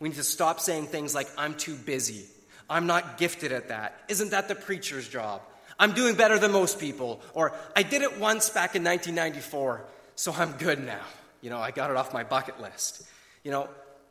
We 0.00 0.10
need 0.10 0.16
to 0.16 0.24
stop 0.24 0.60
saying 0.60 0.86
things 0.86 1.14
like, 1.14 1.28
I'm 1.38 1.54
too 1.54 1.74
busy. 1.74 2.26
I'm 2.68 2.86
not 2.86 3.18
gifted 3.18 3.52
at 3.52 3.68
that. 3.68 3.98
Isn't 4.08 4.30
that 4.30 4.48
the 4.48 4.54
preacher's 4.54 5.08
job? 5.08 5.40
I'm 5.78 5.92
doing 5.92 6.14
better 6.14 6.38
than 6.38 6.52
most 6.52 6.80
people. 6.80 7.20
Or 7.34 7.52
I 7.74 7.82
did 7.82 8.02
it 8.02 8.18
once 8.18 8.50
back 8.50 8.74
in 8.74 8.82
1994, 8.82 9.84
so 10.16 10.32
I'm 10.32 10.52
good 10.52 10.84
now. 10.84 11.04
You 11.40 11.50
know, 11.50 11.58
I 11.58 11.70
got 11.70 11.90
it 11.90 11.96
off 11.96 12.12
my 12.12 12.24
bucket 12.24 12.60
list. 12.60 13.02
You 13.44 13.52
know, 13.52 13.68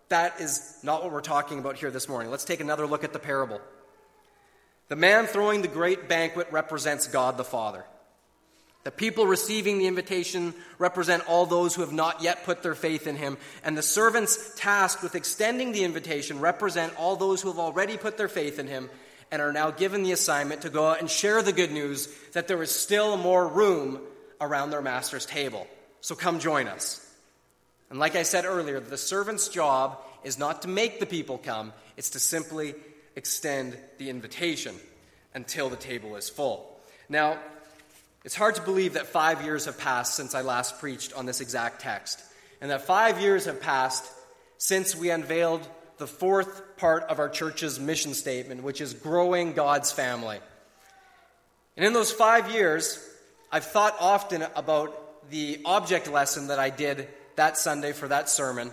that 0.09 0.39
is 0.39 0.77
not 0.83 1.03
what 1.03 1.11
we're 1.11 1.21
talking 1.21 1.59
about 1.59 1.77
here 1.77 1.91
this 1.91 2.07
morning. 2.07 2.29
Let's 2.29 2.45
take 2.45 2.59
another 2.59 2.85
look 2.85 3.03
at 3.03 3.13
the 3.13 3.19
parable. 3.19 3.59
The 4.87 4.95
man 4.95 5.25
throwing 5.25 5.61
the 5.61 5.67
great 5.67 6.07
banquet 6.07 6.47
represents 6.51 7.07
God 7.07 7.37
the 7.37 7.43
Father. 7.43 7.83
The 8.83 8.91
people 8.91 9.25
receiving 9.25 9.79
the 9.79 9.87
invitation 9.87 10.53
represent 10.77 11.27
all 11.27 11.47
those 11.47 11.73
who 11.73 11.81
have 11.81 11.91
not 11.91 12.21
yet 12.21 12.43
put 12.45 12.61
their 12.61 12.75
faith 12.75 13.07
in 13.07 13.15
him. 13.15 13.39
And 13.63 13.75
the 13.75 13.81
servants 13.81 14.53
tasked 14.57 15.01
with 15.01 15.15
extending 15.15 15.71
the 15.71 15.83
invitation 15.83 16.39
represent 16.39 16.95
all 16.95 17.15
those 17.15 17.41
who 17.41 17.49
have 17.49 17.57
already 17.57 17.97
put 17.97 18.15
their 18.15 18.27
faith 18.27 18.59
in 18.59 18.67
him 18.67 18.91
and 19.31 19.41
are 19.41 19.51
now 19.51 19.71
given 19.71 20.03
the 20.03 20.11
assignment 20.11 20.61
to 20.61 20.69
go 20.69 20.87
out 20.87 20.99
and 20.99 21.09
share 21.09 21.41
the 21.41 21.51
good 21.51 21.71
news 21.71 22.07
that 22.33 22.47
there 22.47 22.61
is 22.61 22.69
still 22.69 23.17
more 23.17 23.47
room 23.47 23.99
around 24.39 24.69
their 24.69 24.83
master's 24.83 25.25
table. 25.25 25.65
So 26.01 26.13
come 26.13 26.39
join 26.39 26.67
us. 26.67 27.01
And 27.89 27.99
like 27.99 28.15
I 28.15 28.23
said 28.23 28.45
earlier, 28.45 28.79
the 28.79 28.97
servant's 28.97 29.47
job 29.47 30.01
is 30.23 30.39
not 30.39 30.63
to 30.63 30.67
make 30.67 30.99
the 30.99 31.05
people 31.05 31.37
come, 31.37 31.71
it's 31.97 32.11
to 32.11 32.19
simply 32.19 32.75
extend 33.15 33.77
the 33.97 34.09
invitation 34.09 34.75
until 35.33 35.69
the 35.69 35.75
table 35.75 36.15
is 36.15 36.29
full. 36.29 36.79
Now, 37.09 37.37
it's 38.23 38.35
hard 38.35 38.55
to 38.55 38.61
believe 38.61 38.93
that 38.93 39.05
five 39.05 39.43
years 39.43 39.65
have 39.65 39.77
passed 39.77 40.15
since 40.15 40.33
I 40.33 40.41
last 40.41 40.79
preached 40.79 41.13
on 41.13 41.25
this 41.27 41.41
exact 41.41 41.81
text, 41.81 42.21
and 42.59 42.71
that 42.71 42.81
five 42.81 43.21
years 43.21 43.45
have 43.45 43.61
passed 43.61 44.03
since 44.57 44.95
we 44.95 45.11
unveiled 45.11 45.67
the 45.97 46.07
fourth 46.07 46.77
part 46.77 47.03
of 47.03 47.19
our 47.19 47.29
church's 47.29 47.79
mission 47.79 48.13
statement, 48.13 48.63
which 48.63 48.81
is 48.81 48.93
growing 48.93 49.53
God's 49.53 49.91
family. 49.91 50.39
And 51.77 51.85
in 51.85 51.93
those 51.93 52.11
five 52.11 52.51
years, 52.51 52.99
I've 53.51 53.65
thought 53.65 53.95
often 53.99 54.43
about 54.55 55.29
the 55.29 55.59
object 55.65 56.11
lesson 56.11 56.47
that 56.47 56.59
I 56.59 56.69
did 56.69 57.07
that 57.35 57.57
Sunday 57.57 57.91
for 57.91 58.07
that 58.07 58.29
sermon. 58.29 58.71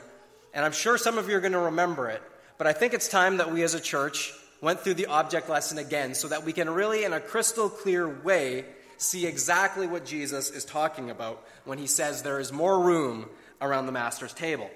And 0.54 0.64
I'm 0.64 0.72
sure 0.72 0.98
some 0.98 1.18
of 1.18 1.28
you 1.28 1.36
are 1.36 1.40
going 1.40 1.52
to 1.52 1.58
remember 1.58 2.08
it. 2.08 2.22
But 2.58 2.66
I 2.66 2.72
think 2.72 2.94
it's 2.94 3.08
time 3.08 3.38
that 3.38 3.50
we 3.50 3.62
as 3.62 3.74
a 3.74 3.80
church 3.80 4.32
went 4.60 4.80
through 4.80 4.94
the 4.94 5.06
object 5.06 5.48
lesson 5.48 5.78
again 5.78 6.14
so 6.14 6.28
that 6.28 6.44
we 6.44 6.52
can 6.52 6.70
really, 6.70 7.04
in 7.04 7.12
a 7.12 7.20
crystal 7.20 7.68
clear 7.68 8.08
way, 8.08 8.64
see 8.96 9.26
exactly 9.26 9.86
what 9.86 10.06
Jesus 10.06 10.50
is 10.50 10.64
talking 10.64 11.10
about 11.10 11.44
when 11.64 11.78
he 11.78 11.86
says 11.86 12.22
there 12.22 12.38
is 12.38 12.52
more 12.52 12.80
room 12.80 13.28
around 13.60 13.86
the 13.86 13.92
Master's 13.92 14.32
table. 14.32 14.70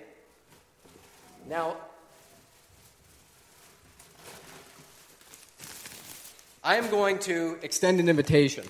Now, 1.49 1.77
I 6.64 6.77
am 6.77 6.90
going 6.90 7.20
to 7.20 7.59
extend 7.62 8.01
an 8.01 8.09
invitation. 8.09 8.64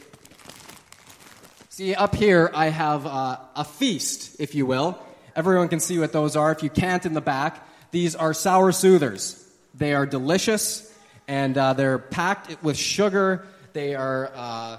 See, 1.71 1.95
up 1.95 2.15
here 2.15 2.51
I 2.53 2.67
have 2.67 3.07
uh, 3.07 3.39
a 3.55 3.65
feast, 3.65 4.39
if 4.39 4.55
you 4.55 4.67
will. 4.67 4.99
Everyone 5.37 5.69
can 5.69 5.81
see 5.81 5.99
what 5.99 6.13
those 6.13 6.35
are. 6.35 6.51
If 6.51 6.63
you 6.63 6.71
can't, 6.71 7.05
in 7.05 7.13
the 7.13 7.21
back, 7.21 7.63
these 7.91 8.17
are 8.17 8.33
sour 8.33 8.73
soothers. 8.73 9.47
They 9.75 9.93
are 9.93 10.07
delicious, 10.07 10.91
and 11.29 11.57
uh, 11.59 11.75
they're 11.75 11.99
packed 11.99 12.63
with 12.63 12.79
sugar. 12.79 13.47
They 13.75 13.95
are 13.95 14.33
uh, 14.35 14.79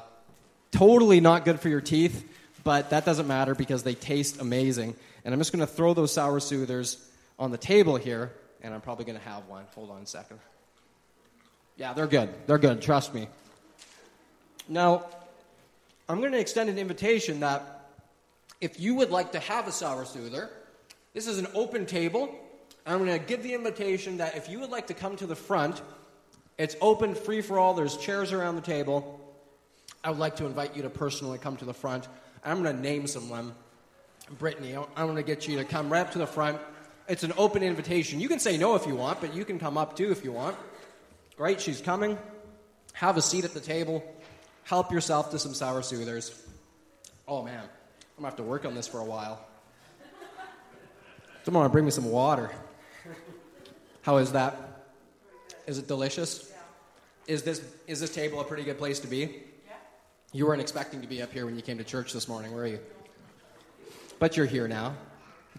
totally 0.72 1.22
not 1.22 1.46
good 1.46 1.60
for 1.60 1.70
your 1.70 1.82
teeth, 1.82 2.28
but 2.64 2.90
that 2.90 3.06
doesn't 3.06 3.28
matter 3.28 3.54
because 3.54 3.84
they 3.84 3.94
taste 3.94 4.42
amazing. 4.42 4.96
And 5.24 5.32
I'm 5.32 5.40
just 5.40 5.52
going 5.52 5.66
to 5.66 5.72
throw 5.72 5.94
those 5.94 6.12
sour 6.12 6.40
soothers 6.40 7.08
on 7.38 7.52
the 7.52 7.58
table 7.60 7.96
here, 7.96 8.32
and 8.64 8.74
I'm 8.74 8.82
probably 8.82 9.06
going 9.06 9.20
to 9.20 9.26
have 9.26 9.48
one. 9.48 9.66
Hold 9.76 9.92
on 9.92 10.02
a 10.02 10.08
second. 10.08 10.40
Yeah, 11.76 11.94
they're 11.94 12.08
good. 12.08 12.30
They're 12.48 12.58
good. 12.58 12.82
Trust 12.82 13.14
me. 13.14 13.28
Now, 14.68 15.06
I'm 16.10 16.20
going 16.20 16.32
to 16.32 16.40
extend 16.40 16.72
an 16.72 16.80
invitation 16.80 17.42
that 17.42 17.77
if 18.62 18.80
you 18.80 18.96
would 18.96 19.12
like 19.12 19.34
to 19.34 19.40
have 19.40 19.68
a 19.68 19.72
sour 19.72 20.06
soother, 20.06 20.50
this 21.14 21.28
is 21.28 21.38
an 21.38 21.48
open 21.54 21.86
table. 21.86 22.34
I'm 22.86 23.06
going 23.06 23.20
to 23.20 23.26
give 23.26 23.44
the 23.44 23.54
invitation 23.54 24.18
that 24.18 24.38
if 24.38 24.50
you 24.50 24.60
would 24.60 24.70
like 24.70 24.88
to 24.88 24.94
come 24.94 25.16
to 25.18 25.28
the 25.28 25.36
front, 25.36 25.82
it's 26.58 26.76
open, 26.82 27.16
free 27.16 27.42
for 27.42 27.60
all. 27.60 27.74
There's 27.74 27.98
chairs 27.98 28.32
around 28.32 28.56
the 28.56 28.62
table. 28.62 29.20
I 30.04 30.10
would 30.10 30.20
like 30.20 30.38
to 30.38 30.46
invite 30.46 30.76
you 30.76 30.84
to 30.84 30.90
personally 30.90 31.38
come 31.38 31.58
to 31.58 31.66
the 31.66 31.74
front. 31.74 32.08
I'm 32.44 32.64
going 32.64 32.76
to 32.76 32.82
name 32.82 33.08
someone. 33.08 33.54
Brittany, 34.40 34.76
I'm 34.76 35.06
going 35.06 35.16
to 35.16 35.24
get 35.24 35.48
you 35.48 35.58
to 35.58 35.66
come 35.66 35.92
right 35.92 36.02
up 36.02 36.12
to 36.12 36.18
the 36.18 36.28
front. 36.28 36.60
It's 37.08 37.24
an 37.24 37.34
open 37.38 37.64
invitation. 37.64 38.20
You 38.20 38.28
can 38.28 38.40
say 38.40 38.58
no 38.58 38.76
if 38.76 38.86
you 38.86 38.96
want, 38.96 39.22
but 39.22 39.34
you 39.34 39.46
can 39.46 39.60
come 39.60 39.78
up 39.78 39.96
too 39.96 40.12
if 40.12 40.24
you 40.24 40.32
want. 40.32 40.58
Great, 41.38 41.62
she's 41.62 41.80
coming. 41.80 42.18
Have 42.94 43.16
a 43.16 43.22
seat 43.22 43.46
at 43.46 43.54
the 43.54 43.60
table. 43.60 44.04
Help 44.64 44.92
yourself 44.92 45.32
to 45.32 45.40
some 45.40 45.54
sour 45.54 45.82
soothers. 45.82 46.44
Oh 47.28 47.44
man, 47.44 47.64
I'm 48.18 48.24
gonna 48.24 48.32
have 48.32 48.38
to 48.38 48.44
work 48.44 48.66
on 48.66 48.74
this 48.74 48.88
for 48.88 49.00
a 49.00 49.06
while. 49.06 49.46
Someone 51.44 51.62
wanna 51.62 51.72
bring 51.72 51.86
me 51.86 51.92
some 51.92 52.10
water. 52.10 52.50
How 54.02 54.18
is 54.18 54.32
that? 54.32 54.88
Is 55.68 55.78
it 55.78 55.88
delicious? 55.88 56.52
Is 57.28 57.44
this 57.44 57.62
is 57.86 58.00
this 58.00 58.14
table 58.14 58.40
a 58.40 58.44
pretty 58.44 58.64
good 58.64 58.80
place 58.80 59.00
to 59.02 59.08
be? 59.08 59.44
You 60.34 60.48
weren't 60.48 60.62
expecting 60.62 61.02
to 61.02 61.08
be 61.08 61.22
up 61.22 61.32
here 61.32 61.46
when 61.46 61.56
you 61.56 61.62
came 61.62 61.78
to 61.78 61.84
church 61.84 62.12
this 62.12 62.28
morning, 62.28 62.54
were 62.54 62.66
you? 62.66 62.80
But 64.18 64.36
you're 64.36 64.48
here 64.48 64.68
now. 64.68 64.96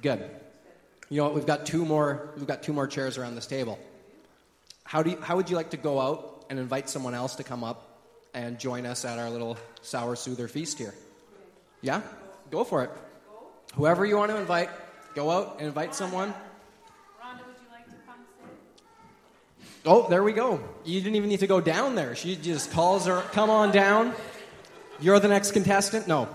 Good. 0.02 0.28
You 1.10 1.18
know 1.18 1.24
what? 1.24 1.34
We've 1.34 1.46
got 1.46 1.64
two 1.64 1.84
more. 1.84 2.30
We've 2.36 2.46
got 2.46 2.62
two 2.64 2.72
more 2.72 2.88
chairs 2.88 3.18
around 3.18 3.36
this 3.36 3.46
table. 3.46 3.78
How, 4.82 5.02
do 5.02 5.10
you, 5.10 5.20
how 5.20 5.36
would 5.36 5.48
you 5.48 5.56
like 5.56 5.70
to 5.70 5.76
go 5.76 6.00
out 6.00 6.46
and 6.50 6.58
invite 6.58 6.88
someone 6.90 7.14
else 7.14 7.36
to 7.36 7.44
come 7.44 7.62
up 7.62 8.00
and 8.34 8.58
join 8.58 8.84
us 8.84 9.04
at 9.04 9.18
our 9.18 9.30
little 9.30 9.56
sour 9.82 10.16
soother 10.16 10.48
feast 10.48 10.78
here? 10.78 10.94
Yeah? 11.82 12.02
Go 12.50 12.64
for 12.64 12.84
it. 12.84 12.90
Whoever 13.74 14.06
you 14.06 14.16
want 14.16 14.30
to 14.30 14.38
invite, 14.38 14.70
go 15.14 15.30
out 15.30 15.56
and 15.58 15.68
invite 15.68 15.94
someone. 15.94 16.30
Rhonda, 16.30 17.46
would 17.46 17.56
you 17.62 17.70
like 17.70 17.86
to 17.86 17.94
come 18.06 18.16
sit? 18.40 18.82
Oh, 19.84 20.08
there 20.08 20.22
we 20.22 20.32
go. 20.32 20.60
You 20.84 21.00
didn't 21.00 21.16
even 21.16 21.28
need 21.28 21.40
to 21.40 21.46
go 21.46 21.60
down 21.60 21.94
there. 21.94 22.16
She 22.16 22.36
just 22.36 22.72
calls 22.72 23.06
her, 23.06 23.20
come 23.32 23.50
on 23.50 23.70
down. 23.70 24.14
You're 25.00 25.20
the 25.20 25.28
next 25.28 25.52
contestant? 25.52 26.08
No. 26.08 26.28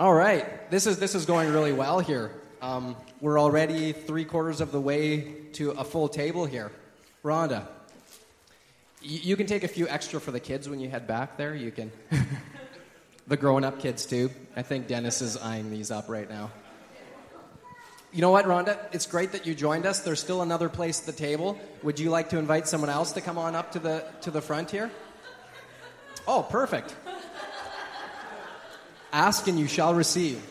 All 0.00 0.14
right. 0.14 0.70
This 0.70 0.86
is, 0.86 0.98
this 0.98 1.14
is 1.14 1.26
going 1.26 1.52
really 1.52 1.72
well 1.72 2.00
here. 2.00 2.32
Um, 2.60 2.96
we're 3.20 3.38
already 3.38 3.92
three 3.92 4.24
quarters 4.24 4.60
of 4.60 4.72
the 4.72 4.80
way 4.80 5.34
to 5.52 5.70
a 5.72 5.84
full 5.84 6.08
table 6.08 6.46
here. 6.46 6.72
Rhonda, 7.22 7.66
you, 9.00 9.18
you 9.22 9.36
can 9.36 9.46
take 9.46 9.62
a 9.62 9.68
few 9.68 9.86
extra 9.88 10.20
for 10.20 10.32
the 10.32 10.40
kids 10.40 10.68
when 10.68 10.80
you 10.80 10.88
head 10.88 11.06
back 11.06 11.36
there. 11.36 11.54
You 11.54 11.70
can. 11.70 11.92
the 13.26 13.36
grown 13.36 13.64
up 13.64 13.80
kids, 13.80 14.06
too. 14.06 14.30
I 14.54 14.62
think 14.62 14.86
Dennis 14.86 15.20
is 15.20 15.36
eyeing 15.36 15.70
these 15.70 15.90
up 15.90 16.08
right 16.08 16.28
now. 16.28 16.50
You 18.12 18.22
know 18.22 18.30
what, 18.30 18.46
Rhonda? 18.46 18.78
It's 18.92 19.04
great 19.06 19.32
that 19.32 19.46
you 19.46 19.54
joined 19.54 19.84
us. 19.84 20.00
There's 20.00 20.20
still 20.20 20.40
another 20.40 20.68
place 20.68 21.00
at 21.00 21.06
the 21.06 21.12
table. 21.12 21.58
Would 21.82 21.98
you 21.98 22.08
like 22.08 22.30
to 22.30 22.38
invite 22.38 22.66
someone 22.66 22.88
else 22.88 23.12
to 23.12 23.20
come 23.20 23.36
on 23.36 23.54
up 23.54 23.72
to 23.72 23.78
the, 23.78 24.04
to 24.22 24.30
the 24.30 24.40
front 24.40 24.70
here? 24.70 24.90
Oh, 26.26 26.42
perfect. 26.48 26.94
Ask 29.12 29.48
and 29.48 29.58
you 29.58 29.66
shall 29.66 29.94
receive. 29.94 30.42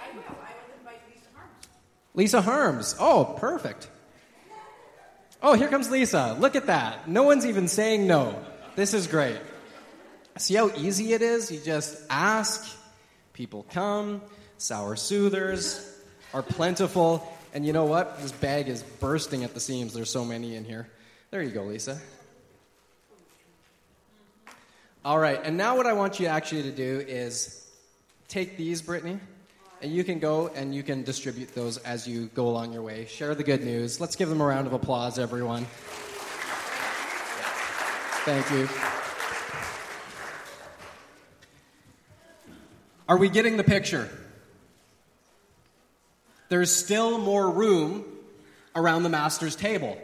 I 0.00 0.14
will. 0.14 0.22
I 0.28 0.52
would 0.52 0.78
invite 0.78 1.00
Lisa 1.08 1.28
Harms. 1.34 1.68
Lisa 2.14 2.40
Harms. 2.42 2.96
Oh, 3.00 3.36
perfect. 3.38 3.88
Oh, 5.40 5.54
here 5.54 5.68
comes 5.68 5.90
Lisa. 5.90 6.36
Look 6.38 6.56
at 6.56 6.66
that. 6.66 7.08
No 7.08 7.22
one's 7.22 7.46
even 7.46 7.68
saying 7.68 8.06
no. 8.06 8.44
This 8.74 8.92
is 8.92 9.06
great. 9.06 9.38
See 10.36 10.54
how 10.54 10.70
easy 10.76 11.12
it 11.12 11.22
is? 11.22 11.50
You 11.50 11.60
just 11.60 12.00
ask, 12.10 12.76
people 13.32 13.66
come, 13.70 14.20
sour 14.56 14.96
soothers 14.96 15.96
are 16.32 16.42
plentiful, 16.42 17.26
and 17.54 17.64
you 17.64 17.72
know 17.72 17.84
what? 17.84 18.20
This 18.20 18.32
bag 18.32 18.68
is 18.68 18.82
bursting 18.82 19.44
at 19.44 19.54
the 19.54 19.60
seams. 19.60 19.94
There's 19.94 20.10
so 20.10 20.24
many 20.24 20.56
in 20.56 20.64
here. 20.64 20.88
There 21.30 21.42
you 21.42 21.50
go, 21.50 21.64
Lisa. 21.64 22.00
All 25.04 25.18
right, 25.18 25.40
and 25.42 25.56
now 25.56 25.76
what 25.76 25.86
I 25.86 25.92
want 25.92 26.20
you 26.20 26.26
actually 26.26 26.64
to 26.64 26.72
do 26.72 27.04
is 27.06 27.66
take 28.26 28.56
these, 28.56 28.82
Brittany, 28.82 29.20
and 29.80 29.92
you 29.92 30.02
can 30.04 30.18
go 30.18 30.48
and 30.48 30.74
you 30.74 30.82
can 30.82 31.02
distribute 31.02 31.54
those 31.54 31.78
as 31.78 32.06
you 32.08 32.26
go 32.34 32.48
along 32.48 32.72
your 32.72 32.82
way. 32.82 33.06
Share 33.06 33.34
the 33.34 33.44
good 33.44 33.62
news. 33.62 34.00
Let's 34.00 34.16
give 34.16 34.28
them 34.28 34.40
a 34.40 34.44
round 34.44 34.66
of 34.66 34.72
applause, 34.72 35.18
everyone. 35.18 35.66
Thank 38.24 38.50
you. 38.50 38.68
Are 43.08 43.16
we 43.16 43.28
getting 43.28 43.56
the 43.56 43.64
picture? 43.64 44.10
There's 46.48 46.74
still 46.74 47.18
more 47.18 47.50
room 47.50 48.04
around 48.74 49.02
the 49.02 49.08
master's 49.08 49.56
table. 49.56 49.96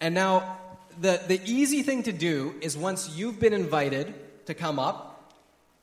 And 0.00 0.14
now, 0.14 0.58
the, 1.00 1.20
the 1.26 1.40
easy 1.46 1.82
thing 1.82 2.02
to 2.02 2.12
do 2.12 2.54
is 2.60 2.76
once 2.76 3.16
you've 3.16 3.40
been 3.40 3.54
invited 3.54 4.12
to 4.46 4.54
come 4.54 4.78
up 4.78 5.32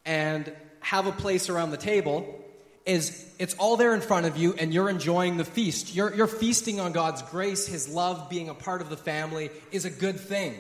and 0.05 0.51
have 0.81 1.07
a 1.07 1.11
place 1.11 1.49
around 1.49 1.71
the 1.71 1.77
table, 1.77 2.43
is 2.85 3.25
it's 3.37 3.53
all 3.55 3.77
there 3.77 3.93
in 3.93 4.01
front 4.01 4.25
of 4.25 4.37
you 4.37 4.53
and 4.53 4.73
you're 4.73 4.89
enjoying 4.89 5.37
the 5.37 5.45
feast. 5.45 5.93
You're, 5.93 6.13
you're 6.13 6.27
feasting 6.27 6.79
on 6.79 6.91
God's 6.91 7.21
grace, 7.23 7.67
His 7.67 7.87
love, 7.87 8.29
being 8.29 8.49
a 8.49 8.53
part 8.53 8.81
of 8.81 8.89
the 8.89 8.97
family 8.97 9.49
is 9.71 9.85
a 9.85 9.89
good 9.89 10.19
thing. 10.19 10.55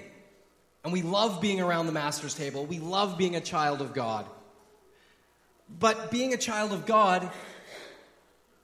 And 0.83 0.93
we 0.93 1.01
love 1.01 1.41
being 1.41 1.59
around 1.59 1.87
the 1.87 1.91
master's 1.91 2.35
table. 2.35 2.65
We 2.65 2.79
love 2.79 3.17
being 3.17 3.35
a 3.35 3.41
child 3.41 3.81
of 3.81 3.93
God. 3.93 4.25
But 5.79 6.09
being 6.09 6.33
a 6.33 6.37
child 6.37 6.71
of 6.71 6.85
God, 6.85 7.29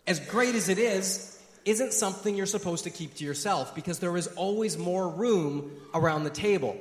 as 0.08 0.20
great 0.20 0.56
as 0.56 0.70
it 0.70 0.80
is, 0.80 1.32
isn't 1.66 1.94
something 1.94 2.36
you're 2.36 2.46
supposed 2.46 2.84
to 2.86 2.90
keep 2.90 3.16
to 3.16 3.26
yourself 3.26 3.76
because 3.76 4.00
there 4.00 4.16
is 4.16 4.28
always 4.28 4.78
more 4.78 5.10
room 5.10 5.72
around 5.94 6.24
the 6.24 6.30
table. 6.30 6.78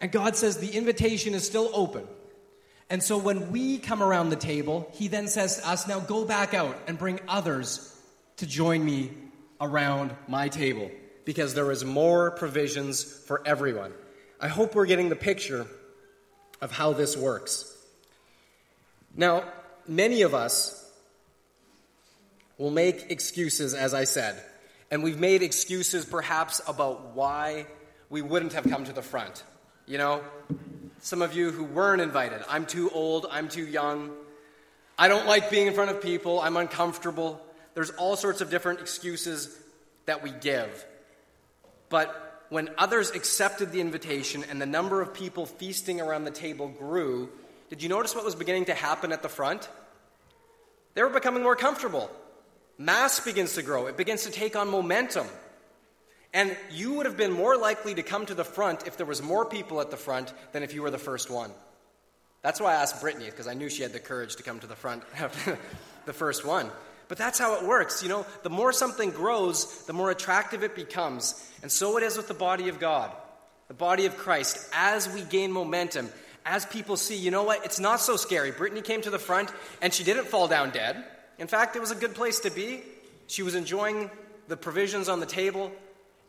And 0.00 0.10
God 0.10 0.36
says 0.36 0.58
the 0.58 0.70
invitation 0.70 1.34
is 1.34 1.46
still 1.46 1.70
open. 1.72 2.06
And 2.90 3.02
so 3.02 3.16
when 3.18 3.50
we 3.50 3.78
come 3.78 4.02
around 4.02 4.30
the 4.30 4.36
table, 4.36 4.88
He 4.92 5.08
then 5.08 5.28
says 5.28 5.58
to 5.58 5.68
us, 5.68 5.88
Now 5.88 6.00
go 6.00 6.24
back 6.24 6.54
out 6.54 6.76
and 6.86 6.98
bring 6.98 7.20
others 7.28 7.90
to 8.36 8.46
join 8.46 8.84
me 8.84 9.10
around 9.60 10.14
my 10.28 10.48
table 10.48 10.90
because 11.24 11.54
there 11.54 11.70
is 11.70 11.84
more 11.84 12.30
provisions 12.32 13.02
for 13.02 13.42
everyone. 13.46 13.92
I 14.40 14.48
hope 14.48 14.74
we're 14.74 14.86
getting 14.86 15.08
the 15.08 15.16
picture 15.16 15.66
of 16.60 16.70
how 16.70 16.92
this 16.92 17.16
works. 17.16 17.70
Now, 19.16 19.44
many 19.86 20.22
of 20.22 20.34
us 20.34 20.80
will 22.58 22.70
make 22.70 23.10
excuses, 23.10 23.74
as 23.74 23.94
I 23.94 24.04
said, 24.04 24.40
and 24.90 25.02
we've 25.02 25.18
made 25.18 25.42
excuses 25.42 26.04
perhaps 26.04 26.60
about 26.66 27.14
why 27.14 27.66
we 28.10 28.22
wouldn't 28.22 28.52
have 28.52 28.64
come 28.64 28.84
to 28.84 28.92
the 28.92 29.02
front. 29.02 29.42
You 29.86 29.98
know, 29.98 30.22
some 31.04 31.22
of 31.22 31.34
you 31.34 31.50
who 31.50 31.64
weren't 31.64 32.00
invited, 32.00 32.42
I'm 32.48 32.64
too 32.64 32.90
old, 32.90 33.26
I'm 33.30 33.48
too 33.48 33.64
young, 33.64 34.10
I 34.96 35.08
don't 35.08 35.26
like 35.26 35.50
being 35.50 35.66
in 35.66 35.74
front 35.74 35.90
of 35.90 36.00
people. 36.00 36.40
I'm 36.40 36.56
uncomfortable. 36.56 37.40
There's 37.74 37.90
all 37.90 38.16
sorts 38.16 38.40
of 38.40 38.50
different 38.50 38.80
excuses 38.80 39.56
that 40.06 40.22
we 40.22 40.30
give. 40.30 40.86
But 41.88 42.46
when 42.48 42.70
others 42.78 43.10
accepted 43.10 43.72
the 43.72 43.80
invitation 43.80 44.44
and 44.48 44.60
the 44.60 44.66
number 44.66 45.00
of 45.00 45.12
people 45.12 45.46
feasting 45.46 46.00
around 46.00 46.24
the 46.24 46.30
table 46.30 46.68
grew, 46.68 47.28
did 47.70 47.82
you 47.82 47.88
notice 47.88 48.14
what 48.14 48.24
was 48.24 48.34
beginning 48.34 48.66
to 48.66 48.74
happen 48.74 49.10
at 49.10 49.22
the 49.22 49.28
front? 49.28 49.68
They 50.94 51.02
were 51.02 51.10
becoming 51.10 51.42
more 51.42 51.56
comfortable. 51.56 52.10
Mass 52.78 53.20
begins 53.20 53.54
to 53.54 53.62
grow, 53.62 53.86
it 53.86 53.96
begins 53.96 54.24
to 54.24 54.30
take 54.30 54.56
on 54.56 54.70
momentum. 54.70 55.26
And 56.34 56.54
you 56.70 56.94
would 56.94 57.06
have 57.06 57.16
been 57.16 57.32
more 57.32 57.56
likely 57.56 57.94
to 57.94 58.02
come 58.02 58.26
to 58.26 58.34
the 58.34 58.44
front 58.44 58.86
if 58.86 58.96
there 58.96 59.06
was 59.06 59.22
more 59.22 59.46
people 59.46 59.80
at 59.80 59.90
the 59.90 59.96
front 59.96 60.34
than 60.52 60.64
if 60.64 60.74
you 60.74 60.82
were 60.82 60.90
the 60.90 60.98
first 60.98 61.30
one. 61.30 61.50
That's 62.42 62.60
why 62.60 62.72
I 62.72 62.82
asked 62.82 63.00
Brittany, 63.00 63.26
because 63.26 63.46
I 63.46 63.54
knew 63.54 63.70
she 63.70 63.82
had 63.82 63.92
the 63.92 64.00
courage 64.00 64.36
to 64.36 64.42
come 64.42 64.58
to 64.60 64.66
the 64.66 64.76
front 64.76 65.04
the 66.04 66.12
first 66.12 66.44
one. 66.44 66.70
But 67.06 67.18
that's 67.18 67.38
how 67.38 67.56
it 67.56 67.66
works. 67.66 68.02
You 68.02 68.08
know, 68.08 68.26
the 68.42 68.50
more 68.50 68.72
something 68.72 69.10
grows, 69.10 69.84
the 69.86 69.92
more 69.92 70.10
attractive 70.10 70.62
it 70.62 70.74
becomes. 70.74 71.50
And 71.62 71.70
so 71.70 71.96
it 71.96 72.02
is 72.02 72.16
with 72.16 72.28
the 72.28 72.34
body 72.34 72.68
of 72.68 72.80
God, 72.80 73.12
the 73.68 73.74
body 73.74 74.06
of 74.06 74.16
Christ. 74.16 74.68
As 74.74 75.08
we 75.08 75.22
gain 75.22 75.52
momentum, 75.52 76.10
as 76.44 76.66
people 76.66 76.96
see, 76.96 77.16
you 77.16 77.30
know 77.30 77.44
what, 77.44 77.64
it's 77.64 77.78
not 77.78 78.00
so 78.00 78.16
scary. 78.16 78.50
Brittany 78.50 78.82
came 78.82 79.02
to 79.02 79.10
the 79.10 79.18
front 79.18 79.50
and 79.80 79.94
she 79.94 80.04
didn't 80.04 80.26
fall 80.26 80.48
down 80.48 80.70
dead. 80.70 81.02
In 81.38 81.46
fact, 81.46 81.76
it 81.76 81.80
was 81.80 81.90
a 81.90 81.96
good 81.96 82.14
place 82.14 82.40
to 82.40 82.50
be. 82.50 82.82
She 83.26 83.42
was 83.42 83.54
enjoying 83.54 84.10
the 84.48 84.56
provisions 84.56 85.08
on 85.08 85.20
the 85.20 85.26
table. 85.26 85.72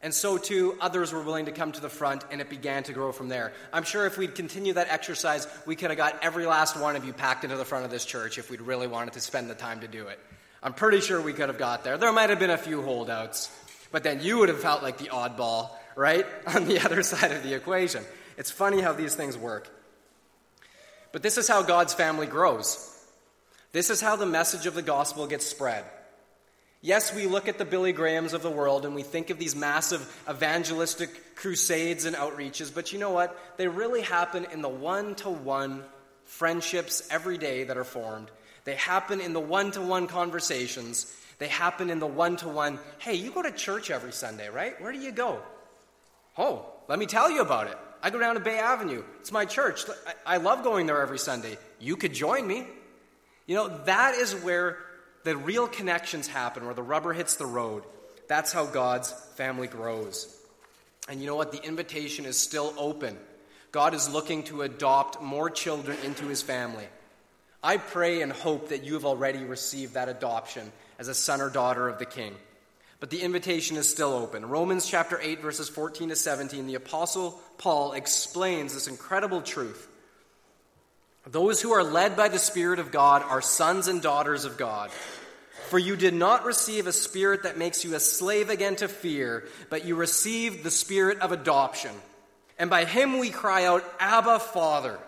And 0.05 0.13
so 0.13 0.37
too, 0.37 0.77
others 0.79 1.11
were 1.11 1.23
willing 1.23 1.45
to 1.45 1.51
come 1.51 1.71
to 1.71 1.81
the 1.81 1.89
front, 1.89 2.25
and 2.29 2.39
it 2.39 2.47
began 2.47 2.83
to 2.83 2.93
grow 2.93 3.11
from 3.11 3.27
there. 3.27 3.53
I'm 3.73 3.81
sure 3.81 4.05
if 4.05 4.19
we'd 4.19 4.35
continued 4.35 4.75
that 4.75 4.87
exercise, 4.87 5.47
we 5.65 5.75
could 5.75 5.89
have 5.89 5.97
got 5.97 6.23
every 6.23 6.45
last 6.45 6.79
one 6.79 6.95
of 6.95 7.05
you 7.05 7.11
packed 7.11 7.43
into 7.43 7.57
the 7.57 7.65
front 7.65 7.85
of 7.85 7.91
this 7.91 8.05
church 8.05 8.37
if 8.37 8.51
we'd 8.51 8.61
really 8.61 8.85
wanted 8.85 9.15
to 9.15 9.19
spend 9.19 9.49
the 9.49 9.55
time 9.55 9.79
to 9.79 9.87
do 9.87 10.05
it. 10.05 10.19
I'm 10.61 10.73
pretty 10.73 11.01
sure 11.01 11.19
we 11.19 11.33
could 11.33 11.49
have 11.49 11.57
got 11.57 11.83
there. 11.83 11.97
There 11.97 12.13
might 12.13 12.29
have 12.29 12.37
been 12.37 12.51
a 12.51 12.57
few 12.57 12.83
holdouts, 12.83 13.49
but 13.91 14.03
then 14.03 14.21
you 14.21 14.37
would 14.37 14.49
have 14.49 14.59
felt 14.59 14.83
like 14.83 14.99
the 14.99 15.07
oddball, 15.07 15.71
right? 15.95 16.27
On 16.53 16.67
the 16.67 16.85
other 16.85 17.01
side 17.01 17.31
of 17.31 17.41
the 17.41 17.55
equation. 17.55 18.03
It's 18.37 18.51
funny 18.51 18.81
how 18.81 18.93
these 18.93 19.15
things 19.15 19.35
work. 19.35 19.67
But 21.13 21.23
this 21.23 21.39
is 21.39 21.47
how 21.47 21.63
God's 21.63 21.95
family 21.95 22.27
grows. 22.27 22.95
This 23.71 23.89
is 23.89 24.01
how 24.01 24.17
the 24.17 24.27
message 24.27 24.67
of 24.67 24.75
the 24.75 24.83
gospel 24.83 25.25
gets 25.25 25.47
spread. 25.47 25.83
Yes, 26.85 27.15
we 27.15 27.25
look 27.25 27.47
at 27.47 27.57
the 27.57 27.65
Billy 27.65 27.93
Grahams 27.93 28.33
of 28.33 28.43
the 28.43 28.51
world 28.51 28.85
and 28.85 28.93
we 28.93 29.01
think 29.01 29.31
of 29.31 29.39
these 29.39 29.55
massive 29.55 30.01
evangelistic 30.29 31.35
crusades 31.35 32.05
and 32.05 32.15
outreaches, 32.15 32.71
but 32.71 32.93
you 32.93 32.99
know 32.99 33.09
what? 33.09 33.35
They 33.57 33.67
really 33.67 34.03
happen 34.03 34.45
in 34.53 34.61
the 34.61 34.69
one 34.69 35.15
to 35.15 35.31
one 35.31 35.83
friendships 36.25 37.07
every 37.09 37.39
day 37.39 37.63
that 37.63 37.75
are 37.75 37.83
formed 37.83 38.29
they 38.65 38.75
happen 38.75 39.19
in 39.19 39.33
the 39.33 39.39
one 39.39 39.71
to 39.71 39.81
one 39.81 40.07
conversations. 40.07 41.15
They 41.37 41.47
happen 41.47 41.89
in 41.89 41.99
the 41.99 42.07
one 42.07 42.35
to 42.37 42.49
one, 42.49 42.79
hey, 42.97 43.13
you 43.13 43.31
go 43.31 43.41
to 43.41 43.51
church 43.51 43.91
every 43.91 44.11
Sunday, 44.11 44.49
right? 44.49 44.79
Where 44.81 44.91
do 44.91 44.99
you 44.99 45.11
go? 45.11 45.39
Oh, 46.37 46.65
let 46.87 46.99
me 46.99 47.05
tell 47.05 47.31
you 47.31 47.41
about 47.41 47.67
it. 47.67 47.77
I 48.01 48.09
go 48.09 48.19
down 48.19 48.35
to 48.35 48.41
Bay 48.41 48.57
Avenue. 48.57 49.03
It's 49.19 49.31
my 49.31 49.45
church. 49.45 49.85
I 50.25 50.37
love 50.37 50.63
going 50.63 50.87
there 50.87 51.01
every 51.01 51.19
Sunday. 51.19 51.57
You 51.79 51.95
could 51.95 52.13
join 52.13 52.45
me. 52.47 52.65
You 53.45 53.55
know, 53.55 53.67
that 53.85 54.15
is 54.15 54.33
where 54.33 54.79
the 55.25 55.35
real 55.35 55.67
connections 55.67 56.27
happen, 56.27 56.65
where 56.65 56.73
the 56.75 56.83
rubber 56.83 57.11
hits 57.11 57.35
the 57.35 57.47
road. 57.47 57.83
That's 58.27 58.53
how 58.53 58.65
God's 58.65 59.11
family 59.35 59.67
grows. 59.67 60.31
And 61.09 61.19
you 61.19 61.27
know 61.27 61.35
what? 61.35 61.51
The 61.51 61.63
invitation 61.63 62.25
is 62.25 62.39
still 62.39 62.73
open. 62.77 63.17
God 63.71 63.93
is 63.93 64.07
looking 64.07 64.43
to 64.43 64.61
adopt 64.61 65.21
more 65.21 65.49
children 65.49 65.97
into 66.05 66.25
his 66.27 66.41
family. 66.41 66.85
I 67.63 67.77
pray 67.77 68.21
and 68.21 68.31
hope 68.31 68.69
that 68.69 68.83
you 68.83 68.93
have 68.93 69.05
already 69.05 69.43
received 69.43 69.95
that 69.95 70.09
adoption 70.09 70.71
as 70.99 71.07
a 71.07 71.15
son 71.15 71.41
or 71.41 71.49
daughter 71.49 71.89
of 71.89 71.97
the 71.97 72.05
King. 72.05 72.35
But 72.99 73.09
the 73.09 73.21
invitation 73.21 73.77
is 73.77 73.89
still 73.89 74.13
open. 74.13 74.45
Romans 74.45 74.87
chapter 74.87 75.19
8, 75.19 75.41
verses 75.41 75.69
14 75.69 76.09
to 76.09 76.15
17, 76.15 76.67
the 76.67 76.75
Apostle 76.75 77.39
Paul 77.57 77.93
explains 77.93 78.75
this 78.75 78.87
incredible 78.87 79.41
truth. 79.41 79.87
Those 81.27 81.61
who 81.61 81.71
are 81.73 81.83
led 81.83 82.15
by 82.15 82.27
the 82.27 82.39
Spirit 82.39 82.79
of 82.79 82.91
God 82.91 83.23
are 83.23 83.41
sons 83.41 83.87
and 83.87 84.01
daughters 84.01 84.45
of 84.45 84.57
God. 84.57 84.91
For 85.69 85.79
you 85.79 85.95
did 85.95 86.13
not 86.13 86.45
receive 86.45 86.85
a 86.85 86.93
spirit 86.93 87.43
that 87.43 87.57
makes 87.57 87.83
you 87.83 87.95
a 87.95 87.99
slave 87.99 88.51
again 88.51 88.75
to 88.77 88.87
fear, 88.87 89.45
but 89.71 89.83
you 89.83 89.95
received 89.95 90.63
the 90.63 90.69
spirit 90.69 91.19
of 91.21 91.31
adoption. 91.31 91.91
And 92.59 92.69
by 92.69 92.85
him 92.85 93.17
we 93.17 93.31
cry 93.31 93.65
out, 93.65 93.83
Abba, 93.99 94.39
Father. 94.39 94.99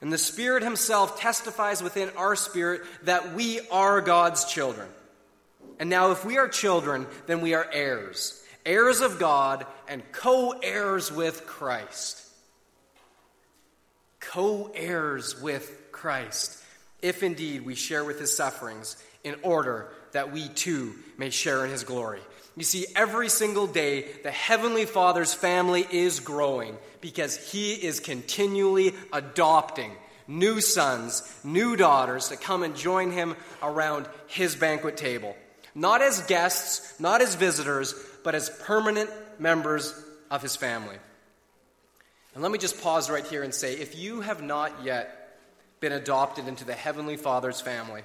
And 0.00 0.12
the 0.12 0.18
Spirit 0.18 0.62
Himself 0.62 1.20
testifies 1.20 1.82
within 1.82 2.10
our 2.16 2.34
spirit 2.34 2.82
that 3.02 3.34
we 3.34 3.60
are 3.68 4.00
God's 4.00 4.44
children. 4.46 4.88
And 5.78 5.90
now, 5.90 6.10
if 6.10 6.24
we 6.24 6.38
are 6.38 6.48
children, 6.48 7.06
then 7.26 7.40
we 7.40 7.54
are 7.54 7.68
heirs, 7.70 8.42
heirs 8.64 9.00
of 9.00 9.18
God 9.18 9.66
and 9.88 10.02
co 10.12 10.52
heirs 10.62 11.12
with 11.12 11.46
Christ. 11.46 12.26
Co 14.20 14.70
heirs 14.74 15.40
with 15.40 15.90
Christ, 15.90 16.62
if 17.02 17.22
indeed 17.22 17.64
we 17.64 17.74
share 17.74 18.04
with 18.04 18.20
His 18.20 18.36
sufferings, 18.36 18.96
in 19.24 19.36
order 19.42 19.88
that 20.12 20.32
we 20.32 20.48
too 20.48 20.94
may 21.18 21.30
share 21.30 21.64
in 21.64 21.70
His 21.70 21.84
glory. 21.84 22.20
You 22.56 22.64
see, 22.64 22.86
every 22.94 23.28
single 23.28 23.66
day, 23.66 24.06
the 24.22 24.30
Heavenly 24.30 24.84
Father's 24.84 25.32
family 25.32 25.86
is 25.90 26.20
growing 26.20 26.76
because 27.00 27.36
He 27.50 27.72
is 27.72 28.00
continually 28.00 28.94
adopting 29.12 29.92
new 30.26 30.60
sons, 30.60 31.22
new 31.42 31.76
daughters 31.76 32.28
to 32.28 32.36
come 32.36 32.62
and 32.62 32.76
join 32.76 33.10
Him 33.10 33.36
around 33.62 34.06
His 34.26 34.56
banquet 34.56 34.96
table. 34.96 35.36
Not 35.74 36.02
as 36.02 36.22
guests, 36.22 36.98
not 37.00 37.22
as 37.22 37.34
visitors, 37.34 37.94
but 38.24 38.34
as 38.34 38.50
permanent 38.64 39.10
members 39.38 39.94
of 40.30 40.42
His 40.42 40.56
family. 40.56 40.96
And 42.34 42.42
let 42.42 42.52
me 42.52 42.58
just 42.58 42.80
pause 42.82 43.10
right 43.10 43.26
here 43.26 43.42
and 43.42 43.54
say 43.54 43.74
if 43.74 43.98
you 43.98 44.20
have 44.20 44.42
not 44.42 44.84
yet 44.84 45.38
been 45.80 45.92
adopted 45.92 46.46
into 46.46 46.64
the 46.64 46.74
Heavenly 46.74 47.16
Father's 47.16 47.60
family, 47.60 48.02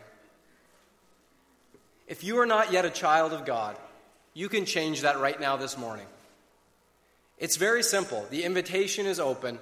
if 2.07 2.23
you 2.23 2.39
are 2.39 2.45
not 2.45 2.71
yet 2.71 2.85
a 2.85 2.89
child 2.89 3.33
of 3.33 3.45
God, 3.45 3.77
you 4.33 4.49
can 4.49 4.65
change 4.65 5.01
that 5.01 5.19
right 5.19 5.39
now 5.39 5.57
this 5.57 5.77
morning. 5.77 6.05
It's 7.37 7.57
very 7.57 7.83
simple. 7.83 8.25
The 8.29 8.43
invitation 8.43 9.05
is 9.05 9.19
open. 9.19 9.59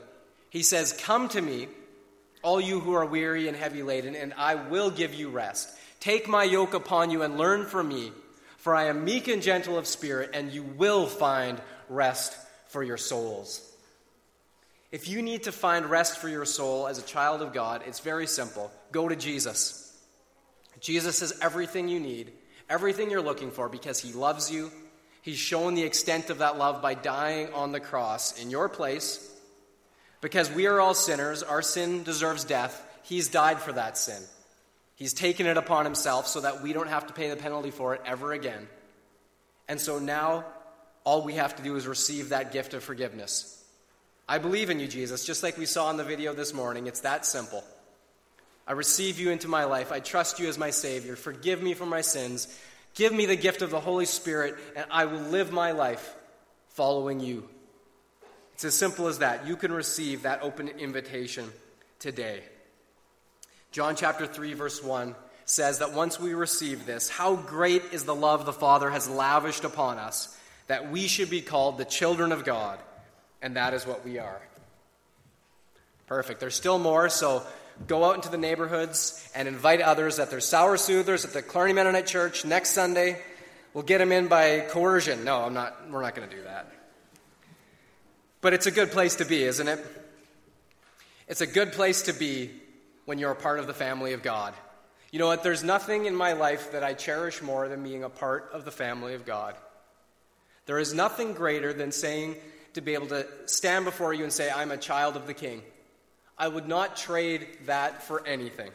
He 0.50 0.64
says, 0.64 1.00
Come 1.02 1.30
to 1.30 1.42
me, 1.42 1.68
all 2.42 2.62
you 2.62 2.80
who 2.80 2.94
are 2.94 3.06
weary 3.06 3.48
and 3.48 3.58
heavy 3.58 3.84
laden, 3.84 4.16
and 4.16 4.34
I 4.38 4.56
will 4.56 4.92
give 4.92 5.14
you 5.14 5.30
rest. 5.30 5.70
Take 6.00 6.28
my 6.28 6.44
yoke 6.44 6.74
upon 6.74 7.10
you 7.10 7.24
and 7.24 7.38
learn 7.38 7.66
from 7.66 7.88
me, 7.88 8.12
for 8.58 8.76
I 8.76 8.86
am 8.86 9.06
meek 9.06 9.28
and 9.28 9.42
gentle 9.42 9.78
of 9.78 9.88
spirit, 9.88 10.32
and 10.34 10.52
you 10.52 10.64
will 10.64 11.08
find 11.08 11.60
rest 11.90 12.38
for 12.68 12.84
your 12.84 12.98
souls. 12.98 13.73
If 14.94 15.08
you 15.10 15.24
need 15.24 15.46
to 15.46 15.52
find 15.52 15.88
rest 15.88 16.20
for 16.20 16.30
your 16.30 16.46
soul 16.46 16.88
as 16.88 17.00
a 17.00 17.02
child 17.02 17.42
of 17.42 17.52
God, 17.52 17.82
it's 17.88 18.00
very 18.00 18.28
simple. 18.28 18.72
Go 18.92 19.10
to 19.10 19.16
Jesus. 19.16 19.92
Jesus 20.80 21.24
is 21.24 21.34
everything 21.42 21.88
you 21.88 22.00
need, 22.00 22.32
everything 22.70 23.10
you're 23.10 23.20
looking 23.20 23.50
for, 23.50 23.68
because 23.68 24.00
he 24.00 24.14
loves 24.14 24.52
you. 24.52 24.72
He's 25.24 25.40
shown 25.40 25.74
the 25.74 25.82
extent 25.82 26.30
of 26.30 26.38
that 26.38 26.60
love 26.60 26.84
by 26.84 26.94
dying 26.94 27.52
on 27.54 27.72
the 27.72 27.80
cross 27.80 28.40
in 28.40 28.52
your 28.52 28.70
place. 28.70 29.28
Because 30.22 30.52
we 30.52 30.68
are 30.68 30.80
all 30.80 30.94
sinners, 30.94 31.42
our 31.42 31.64
sin 31.64 32.04
deserves 32.04 32.44
death. 32.44 32.80
He's 33.02 33.30
died 33.30 33.60
for 33.60 33.72
that 33.72 33.98
sin. 33.98 34.22
He's 34.94 35.16
taken 35.16 35.48
it 35.48 35.58
upon 35.58 35.86
himself 35.86 36.28
so 36.28 36.42
that 36.42 36.62
we 36.62 36.72
don't 36.72 36.88
have 36.88 37.08
to 37.08 37.14
pay 37.14 37.32
the 37.32 37.36
penalty 37.36 37.72
for 37.72 37.96
it 37.96 38.02
ever 38.06 38.32
again. 38.32 38.68
And 39.68 39.82
so 39.82 39.98
now, 39.98 40.46
all 41.04 41.24
we 41.24 41.34
have 41.34 41.56
to 41.56 41.64
do 41.64 41.78
is 41.78 41.88
receive 41.88 42.30
that 42.30 42.52
gift 42.52 42.76
of 42.76 42.84
forgiveness. 42.84 43.60
I 44.28 44.38
believe 44.38 44.70
in 44.70 44.80
you, 44.80 44.88
Jesus, 44.88 45.26
just 45.26 45.44
like 45.44 45.58
we 45.58 45.66
saw 45.66 45.90
in 45.90 45.98
the 45.98 46.04
video 46.04 46.34
this 46.34 46.54
morning. 46.54 46.88
It's 46.88 47.02
that 47.02 47.26
simple. 47.26 47.64
I 48.66 48.72
receive 48.72 49.20
you 49.20 49.32
into 49.32 49.48
my 49.48 49.66
life. 49.66 49.92
I 49.92 50.00
trust 50.00 50.40
you 50.40 50.48
as 50.48 50.58
my 50.58 50.70
Savior. 50.70 51.16
Forgive 51.16 51.62
me 51.62 51.74
for 51.74 51.86
my 51.86 52.02
sins. 52.02 52.48
Give 52.96 53.12
me 53.12 53.26
the 53.26 53.36
gift 53.36 53.62
of 53.62 53.72
the 53.72 53.80
Holy 53.80 54.06
Spirit, 54.06 54.56
and 54.76 54.86
I 54.90 55.06
will 55.06 55.20
live 55.20 55.52
my 55.52 55.72
life 55.72 56.16
following 56.70 57.20
you. 57.20 57.48
It's 58.54 58.64
as 58.64 58.76
simple 58.76 59.08
as 59.08 59.20
that. 59.20 59.46
You 59.48 59.58
can 59.58 59.74
receive 59.74 60.24
that 60.24 60.44
open 60.44 60.70
invitation 60.70 61.50
today. 62.00 62.44
John 63.72 63.96
chapter 63.96 64.28
3, 64.28 64.54
verse 64.54 64.82
1 64.82 65.16
says 65.46 65.80
that 65.80 65.94
once 65.94 66.20
we 66.20 66.34
receive 66.34 66.86
this, 66.86 67.10
how 67.10 67.36
great 67.36 67.84
is 67.92 68.06
the 68.06 68.16
love 68.16 68.46
the 68.46 68.54
Father 68.54 68.90
has 68.90 69.10
lavished 69.10 69.66
upon 69.66 69.98
us 69.98 70.38
that 70.68 70.92
we 70.92 71.08
should 71.08 71.30
be 71.30 71.42
called 71.42 71.78
the 71.78 71.86
children 71.86 72.32
of 72.32 72.46
God, 72.46 72.80
and 73.44 73.58
that 73.58 73.76
is 73.76 73.86
what 73.86 74.04
we 74.04 74.18
are. 74.18 74.42
Perfect. 76.08 76.40
There's 76.40 76.56
still 76.56 76.80
more, 76.80 77.10
so 77.10 77.44
go 77.88 78.06
out 78.06 78.16
into 78.16 78.30
the 78.30 78.38
neighborhoods 78.38 79.30
and 79.36 79.48
invite 79.48 79.82
others 79.82 80.18
that 80.18 80.32
there's 80.32 80.46
sour 80.46 80.78
soothers 80.78 81.26
at 81.26 81.34
the 81.34 81.44
Clarny 81.44 81.76
Mennonite 81.76 82.08
Church 82.08 82.46
next 82.46 82.70
Sunday. 82.70 83.22
We'll 83.74 83.84
get 83.84 83.98
them 83.98 84.12
in 84.12 84.28
by 84.28 84.62
coercion. 84.70 85.24
No, 85.24 85.42
I'm 85.42 85.54
not, 85.54 85.92
we're 85.92 86.02
not 86.02 86.16
going 86.16 86.30
to 86.30 86.36
do 86.36 86.44
that. 86.44 86.72
But 88.42 88.54
it's 88.54 88.66
a 88.66 88.72
good 88.72 88.92
place 88.92 89.18
to 89.18 89.26
be, 89.26 89.44
isn't 89.44 89.68
it? 89.68 89.86
It's 91.28 91.42
a 91.42 91.48
good 91.48 91.74
place 91.74 92.04
to 92.04 92.14
be 92.14 92.50
when 93.06 93.20
you're 93.20 93.32
a 93.32 93.36
part 93.36 93.60
of 93.60 93.68
the 93.68 93.74
family 93.74 94.14
of 94.14 94.24
God. 94.24 94.54
You 95.12 95.20
know 95.20 95.28
what? 95.28 95.44
There's 95.44 95.64
nothing 95.64 96.06
in 96.06 96.16
my 96.16 96.34
life 96.34 96.72
that 96.72 96.84
I 96.84 96.94
cherish 96.94 97.42
more 97.42 97.68
than 97.68 97.84
being 97.84 98.04
a 98.04 98.10
part 98.10 98.50
of 98.54 98.66
the 98.66 98.72
family 98.72 99.14
of 99.14 99.26
God. 99.26 99.56
There 100.66 100.80
is 100.80 100.94
nothing 100.94 101.34
greater 101.34 101.74
than 101.74 101.92
saying 101.92 102.36
to 102.74 102.82
be 102.82 102.94
able 102.94 103.08
to 103.08 103.28
stand 103.46 103.86
before 103.86 104.14
you 104.14 104.24
and 104.24 104.34
say, 104.34 104.52
I'm 104.52 104.72
a 104.72 104.78
child 104.78 105.16
of 105.16 105.28
the 105.28 105.34
King. 105.34 105.62
I 106.38 106.48
would 106.48 106.68
not 106.68 106.98
trade 106.98 107.48
that 107.66 108.04
for 108.04 108.26
anything. 108.26 108.72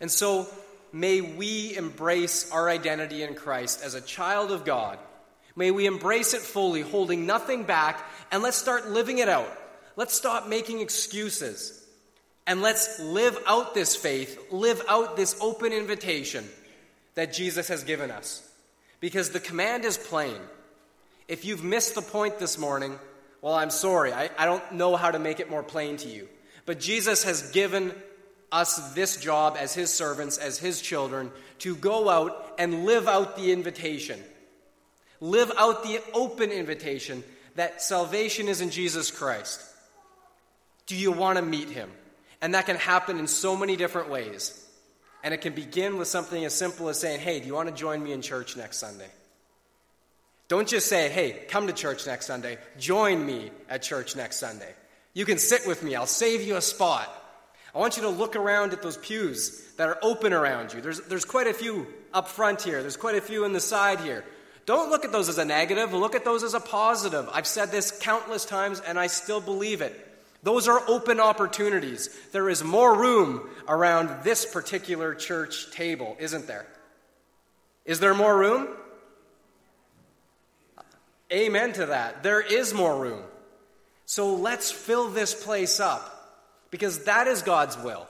And 0.00 0.10
so, 0.10 0.48
may 0.92 1.20
we 1.20 1.76
embrace 1.76 2.50
our 2.50 2.68
identity 2.68 3.22
in 3.22 3.34
Christ 3.34 3.82
as 3.84 3.94
a 3.94 4.00
child 4.00 4.50
of 4.50 4.64
God. 4.64 4.98
May 5.54 5.70
we 5.70 5.86
embrace 5.86 6.34
it 6.34 6.40
fully, 6.40 6.80
holding 6.80 7.26
nothing 7.26 7.64
back, 7.64 8.02
and 8.30 8.42
let's 8.42 8.56
start 8.56 8.88
living 8.90 9.18
it 9.18 9.28
out. 9.28 9.50
Let's 9.96 10.14
stop 10.14 10.48
making 10.48 10.80
excuses. 10.80 11.78
And 12.46 12.62
let's 12.62 12.98
live 12.98 13.38
out 13.46 13.74
this 13.74 13.94
faith, 13.94 14.50
live 14.50 14.82
out 14.88 15.16
this 15.16 15.36
open 15.40 15.72
invitation 15.72 16.48
that 17.14 17.32
Jesus 17.32 17.68
has 17.68 17.84
given 17.84 18.10
us. 18.10 18.48
Because 19.00 19.30
the 19.30 19.40
command 19.40 19.84
is 19.84 19.96
plain. 19.96 20.40
If 21.28 21.44
you've 21.44 21.64
missed 21.64 21.94
the 21.94 22.02
point 22.02 22.38
this 22.38 22.58
morning, 22.58 22.98
well, 23.40 23.54
I'm 23.54 23.70
sorry. 23.70 24.12
I, 24.12 24.30
I 24.38 24.46
don't 24.46 24.72
know 24.72 24.96
how 24.96 25.10
to 25.10 25.18
make 25.18 25.40
it 25.40 25.50
more 25.50 25.62
plain 25.62 25.96
to 25.98 26.08
you. 26.08 26.28
But 26.64 26.80
Jesus 26.80 27.24
has 27.24 27.50
given 27.50 27.92
us 28.52 28.94
this 28.94 29.16
job 29.16 29.56
as 29.58 29.74
his 29.74 29.92
servants, 29.92 30.38
as 30.38 30.58
his 30.58 30.80
children, 30.80 31.32
to 31.60 31.74
go 31.74 32.08
out 32.08 32.54
and 32.58 32.84
live 32.84 33.08
out 33.08 33.36
the 33.36 33.50
invitation. 33.50 34.20
Live 35.20 35.50
out 35.56 35.82
the 35.82 36.00
open 36.12 36.50
invitation 36.50 37.24
that 37.54 37.82
salvation 37.82 38.48
is 38.48 38.60
in 38.60 38.70
Jesus 38.70 39.10
Christ. 39.10 39.60
Do 40.86 40.96
you 40.96 41.12
want 41.12 41.38
to 41.38 41.42
meet 41.44 41.68
him? 41.68 41.90
And 42.40 42.54
that 42.54 42.66
can 42.66 42.76
happen 42.76 43.18
in 43.18 43.26
so 43.26 43.56
many 43.56 43.76
different 43.76 44.10
ways. 44.10 44.58
And 45.24 45.32
it 45.32 45.40
can 45.40 45.54
begin 45.54 45.96
with 45.96 46.08
something 46.08 46.44
as 46.44 46.54
simple 46.54 46.88
as 46.88 46.98
saying, 46.98 47.20
Hey, 47.20 47.40
do 47.40 47.46
you 47.46 47.54
want 47.54 47.68
to 47.68 47.74
join 47.74 48.02
me 48.02 48.12
in 48.12 48.20
church 48.22 48.56
next 48.56 48.78
Sunday? 48.78 49.08
Don't 50.52 50.68
just 50.68 50.86
say, 50.86 51.08
Hey, 51.08 51.32
come 51.48 51.68
to 51.68 51.72
church 51.72 52.06
next 52.06 52.26
Sunday. 52.26 52.58
Join 52.78 53.24
me 53.24 53.50
at 53.70 53.80
church 53.80 54.16
next 54.16 54.36
Sunday. 54.36 54.68
You 55.14 55.24
can 55.24 55.38
sit 55.38 55.66
with 55.66 55.82
me, 55.82 55.94
I'll 55.94 56.04
save 56.04 56.42
you 56.42 56.56
a 56.56 56.60
spot. 56.60 57.08
I 57.74 57.78
want 57.78 57.96
you 57.96 58.02
to 58.02 58.10
look 58.10 58.36
around 58.36 58.74
at 58.74 58.82
those 58.82 58.98
pews 58.98 59.66
that 59.78 59.88
are 59.88 59.96
open 60.02 60.34
around 60.34 60.74
you. 60.74 60.82
There's, 60.82 61.00
there's 61.00 61.24
quite 61.24 61.46
a 61.46 61.54
few 61.54 61.86
up 62.12 62.28
front 62.28 62.60
here, 62.60 62.82
there's 62.82 62.98
quite 62.98 63.14
a 63.14 63.22
few 63.22 63.46
in 63.46 63.54
the 63.54 63.60
side 63.60 64.00
here. 64.00 64.26
Don't 64.66 64.90
look 64.90 65.06
at 65.06 65.10
those 65.10 65.30
as 65.30 65.38
a 65.38 65.44
negative, 65.46 65.94
look 65.94 66.14
at 66.14 66.26
those 66.26 66.42
as 66.42 66.52
a 66.52 66.60
positive. 66.60 67.30
I've 67.32 67.46
said 67.46 67.70
this 67.70 67.90
countless 68.02 68.44
times 68.44 68.80
and 68.80 68.98
I 68.98 69.06
still 69.06 69.40
believe 69.40 69.80
it. 69.80 69.98
Those 70.42 70.68
are 70.68 70.86
open 70.86 71.18
opportunities. 71.18 72.10
There 72.32 72.50
is 72.50 72.62
more 72.62 72.94
room 72.94 73.48
around 73.66 74.22
this 74.22 74.44
particular 74.44 75.14
church 75.14 75.70
table, 75.70 76.14
isn't 76.20 76.46
there? 76.46 76.66
Is 77.86 78.00
there 78.00 78.12
more 78.12 78.36
room? 78.36 78.68
Amen 81.32 81.72
to 81.74 81.86
that. 81.86 82.22
There 82.22 82.40
is 82.40 82.74
more 82.74 83.00
room. 83.00 83.22
So 84.04 84.34
let's 84.34 84.70
fill 84.70 85.08
this 85.08 85.34
place 85.34 85.80
up 85.80 86.08
because 86.70 87.04
that 87.04 87.26
is 87.26 87.42
God's 87.42 87.78
will. 87.78 88.06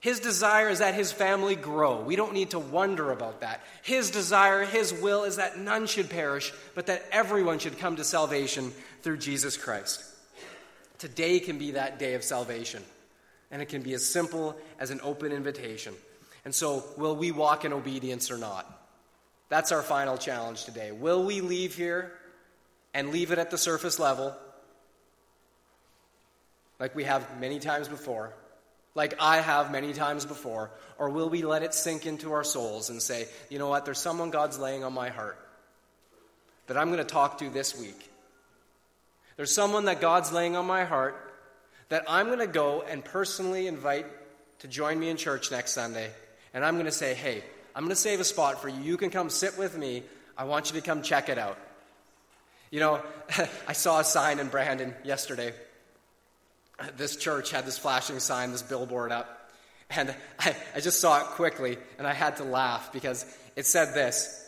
His 0.00 0.20
desire 0.20 0.68
is 0.68 0.80
that 0.80 0.94
his 0.94 1.12
family 1.12 1.54
grow. 1.54 2.00
We 2.02 2.16
don't 2.16 2.32
need 2.32 2.50
to 2.50 2.58
wonder 2.58 3.12
about 3.12 3.40
that. 3.40 3.60
His 3.82 4.10
desire, 4.10 4.64
his 4.64 4.92
will 4.92 5.22
is 5.22 5.36
that 5.36 5.58
none 5.58 5.86
should 5.86 6.10
perish, 6.10 6.52
but 6.74 6.86
that 6.86 7.04
everyone 7.12 7.60
should 7.60 7.78
come 7.78 7.96
to 7.96 8.04
salvation 8.04 8.72
through 9.02 9.18
Jesus 9.18 9.56
Christ. 9.56 10.04
Today 10.98 11.38
can 11.38 11.56
be 11.56 11.72
that 11.72 12.00
day 12.00 12.14
of 12.14 12.24
salvation. 12.24 12.82
And 13.52 13.62
it 13.62 13.68
can 13.68 13.82
be 13.82 13.94
as 13.94 14.04
simple 14.04 14.56
as 14.80 14.90
an 14.90 15.00
open 15.04 15.30
invitation. 15.30 15.94
And 16.44 16.54
so, 16.54 16.84
will 16.96 17.14
we 17.14 17.30
walk 17.30 17.64
in 17.64 17.72
obedience 17.72 18.30
or 18.30 18.38
not? 18.38 18.66
That's 19.50 19.70
our 19.70 19.82
final 19.82 20.16
challenge 20.16 20.64
today. 20.64 20.90
Will 20.90 21.22
we 21.22 21.40
leave 21.40 21.76
here 21.76 22.12
and 22.94 23.10
leave 23.10 23.32
it 23.32 23.38
at 23.38 23.50
the 23.50 23.58
surface 23.58 23.98
level, 23.98 24.36
like 26.78 26.94
we 26.94 27.04
have 27.04 27.40
many 27.40 27.58
times 27.58 27.88
before, 27.88 28.32
like 28.94 29.14
I 29.20 29.38
have 29.40 29.70
many 29.70 29.92
times 29.92 30.26
before, 30.26 30.70
or 30.98 31.10
will 31.10 31.30
we 31.30 31.42
let 31.42 31.62
it 31.62 31.74
sink 31.74 32.06
into 32.06 32.32
our 32.32 32.44
souls 32.44 32.90
and 32.90 33.00
say, 33.00 33.26
you 33.48 33.58
know 33.58 33.68
what, 33.68 33.84
there's 33.84 33.98
someone 33.98 34.30
God's 34.30 34.58
laying 34.58 34.84
on 34.84 34.92
my 34.92 35.08
heart 35.08 35.38
that 36.66 36.76
I'm 36.76 36.88
going 36.88 36.98
to 36.98 37.04
talk 37.04 37.38
to 37.38 37.48
this 37.48 37.78
week? 37.78 38.10
There's 39.36 39.52
someone 39.52 39.86
that 39.86 40.00
God's 40.00 40.32
laying 40.32 40.56
on 40.56 40.66
my 40.66 40.84
heart 40.84 41.16
that 41.88 42.04
I'm 42.08 42.26
going 42.26 42.38
to 42.38 42.46
go 42.46 42.82
and 42.82 43.04
personally 43.04 43.66
invite 43.66 44.06
to 44.60 44.68
join 44.68 44.98
me 44.98 45.08
in 45.08 45.16
church 45.16 45.50
next 45.50 45.72
Sunday. 45.72 46.10
And 46.54 46.64
I'm 46.64 46.74
going 46.74 46.86
to 46.86 46.92
say, 46.92 47.14
hey, 47.14 47.42
I'm 47.74 47.82
going 47.82 47.94
to 47.94 47.96
save 47.96 48.20
a 48.20 48.24
spot 48.24 48.60
for 48.60 48.68
you. 48.68 48.80
You 48.82 48.96
can 48.96 49.10
come 49.10 49.30
sit 49.30 49.58
with 49.58 49.76
me. 49.76 50.02
I 50.36 50.44
want 50.44 50.70
you 50.70 50.80
to 50.80 50.86
come 50.86 51.02
check 51.02 51.28
it 51.28 51.38
out. 51.38 51.58
You 52.72 52.80
know, 52.80 53.02
I 53.68 53.74
saw 53.74 54.00
a 54.00 54.04
sign 54.04 54.40
in 54.40 54.48
Brandon 54.48 54.94
yesterday. 55.04 55.52
This 56.96 57.14
church 57.14 57.52
had 57.52 57.64
this 57.64 57.78
flashing 57.78 58.18
sign, 58.18 58.50
this 58.50 58.62
billboard 58.62 59.12
up. 59.12 59.50
And 59.90 60.12
I, 60.40 60.56
I 60.74 60.80
just 60.80 60.98
saw 60.98 61.20
it 61.20 61.26
quickly, 61.26 61.76
and 61.98 62.06
I 62.06 62.14
had 62.14 62.38
to 62.38 62.44
laugh 62.44 62.92
because 62.92 63.26
it 63.54 63.66
said 63.66 63.94
this 63.94 64.42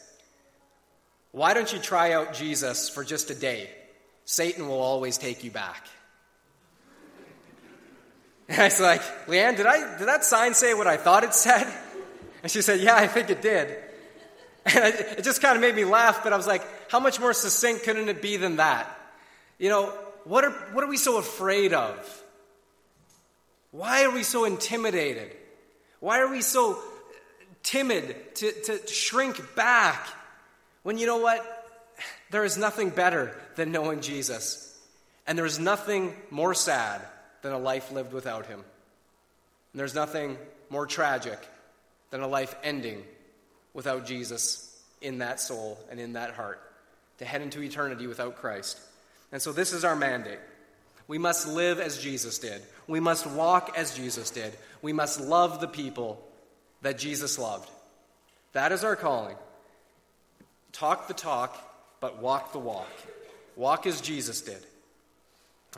Why 1.30 1.54
don't 1.54 1.70
you 1.72 1.78
try 1.78 2.12
out 2.12 2.32
Jesus 2.34 2.88
for 2.88 3.04
just 3.04 3.30
a 3.30 3.34
day? 3.34 3.70
Satan 4.24 4.66
will 4.66 4.80
always 4.80 5.18
take 5.18 5.44
you 5.44 5.52
back. 5.52 5.86
And 8.46 8.60
I 8.60 8.64
was 8.64 8.78
like, 8.78 9.00
Leanne, 9.26 9.56
did, 9.56 9.64
I, 9.64 9.96
did 9.96 10.06
that 10.06 10.22
sign 10.22 10.52
say 10.52 10.74
what 10.74 10.86
I 10.86 10.98
thought 10.98 11.24
it 11.24 11.32
said? 11.32 11.66
And 12.42 12.52
she 12.52 12.60
said, 12.60 12.80
Yeah, 12.80 12.94
I 12.94 13.06
think 13.06 13.30
it 13.30 13.40
did. 13.40 13.74
And 14.66 14.94
it 15.18 15.24
just 15.24 15.42
kind 15.42 15.56
of 15.56 15.60
made 15.60 15.74
me 15.74 15.84
laugh, 15.84 16.22
but 16.22 16.32
I 16.32 16.36
was 16.36 16.46
like, 16.46 16.62
How 16.90 17.00
much 17.00 17.20
more 17.20 17.32
succinct 17.32 17.84
couldn't 17.84 18.08
it 18.08 18.22
be 18.22 18.36
than 18.36 18.56
that? 18.56 18.86
You 19.58 19.68
know, 19.68 19.86
what 20.24 20.44
are, 20.44 20.50
what 20.72 20.84
are 20.84 20.88
we 20.88 20.96
so 20.96 21.18
afraid 21.18 21.72
of? 21.72 22.22
Why 23.70 24.04
are 24.04 24.10
we 24.10 24.22
so 24.22 24.44
intimidated? 24.44 25.32
Why 26.00 26.20
are 26.20 26.30
we 26.30 26.42
so 26.42 26.78
timid 27.62 28.34
to, 28.36 28.52
to 28.62 28.86
shrink 28.86 29.54
back 29.54 30.06
when 30.82 30.98
you 30.98 31.06
know 31.06 31.18
what? 31.18 31.44
There 32.30 32.44
is 32.44 32.56
nothing 32.56 32.90
better 32.90 33.34
than 33.56 33.72
knowing 33.72 34.00
Jesus. 34.00 34.78
And 35.26 35.38
there 35.38 35.46
is 35.46 35.58
nothing 35.58 36.14
more 36.30 36.54
sad 36.54 37.00
than 37.42 37.52
a 37.52 37.58
life 37.58 37.92
lived 37.92 38.12
without 38.12 38.46
him. 38.46 38.60
And 38.60 39.80
there's 39.80 39.94
nothing 39.94 40.36
more 40.70 40.86
tragic 40.86 41.38
than 42.10 42.20
a 42.20 42.28
life 42.28 42.54
ending 42.62 43.02
without 43.74 44.06
Jesus 44.06 44.82
in 45.02 45.18
that 45.18 45.40
soul 45.40 45.78
and 45.90 46.00
in 46.00 46.14
that 46.14 46.30
heart, 46.34 46.62
to 47.18 47.24
head 47.24 47.42
into 47.42 47.60
eternity 47.60 48.06
without 48.06 48.36
Christ. 48.36 48.80
And 49.30 49.42
so, 49.42 49.52
this 49.52 49.72
is 49.72 49.84
our 49.84 49.96
mandate. 49.96 50.38
We 51.06 51.18
must 51.18 51.46
live 51.46 51.80
as 51.80 51.98
Jesus 51.98 52.38
did. 52.38 52.62
We 52.86 53.00
must 53.00 53.26
walk 53.26 53.74
as 53.76 53.94
Jesus 53.94 54.30
did. 54.30 54.56
We 54.80 54.92
must 54.92 55.20
love 55.20 55.60
the 55.60 55.68
people 55.68 56.26
that 56.80 56.98
Jesus 56.98 57.38
loved. 57.38 57.68
That 58.52 58.72
is 58.72 58.84
our 58.84 58.96
calling. 58.96 59.36
Talk 60.72 61.08
the 61.08 61.14
talk, 61.14 61.56
but 62.00 62.22
walk 62.22 62.52
the 62.52 62.58
walk. 62.58 62.88
Walk 63.56 63.86
as 63.86 64.00
Jesus 64.00 64.40
did. 64.40 64.64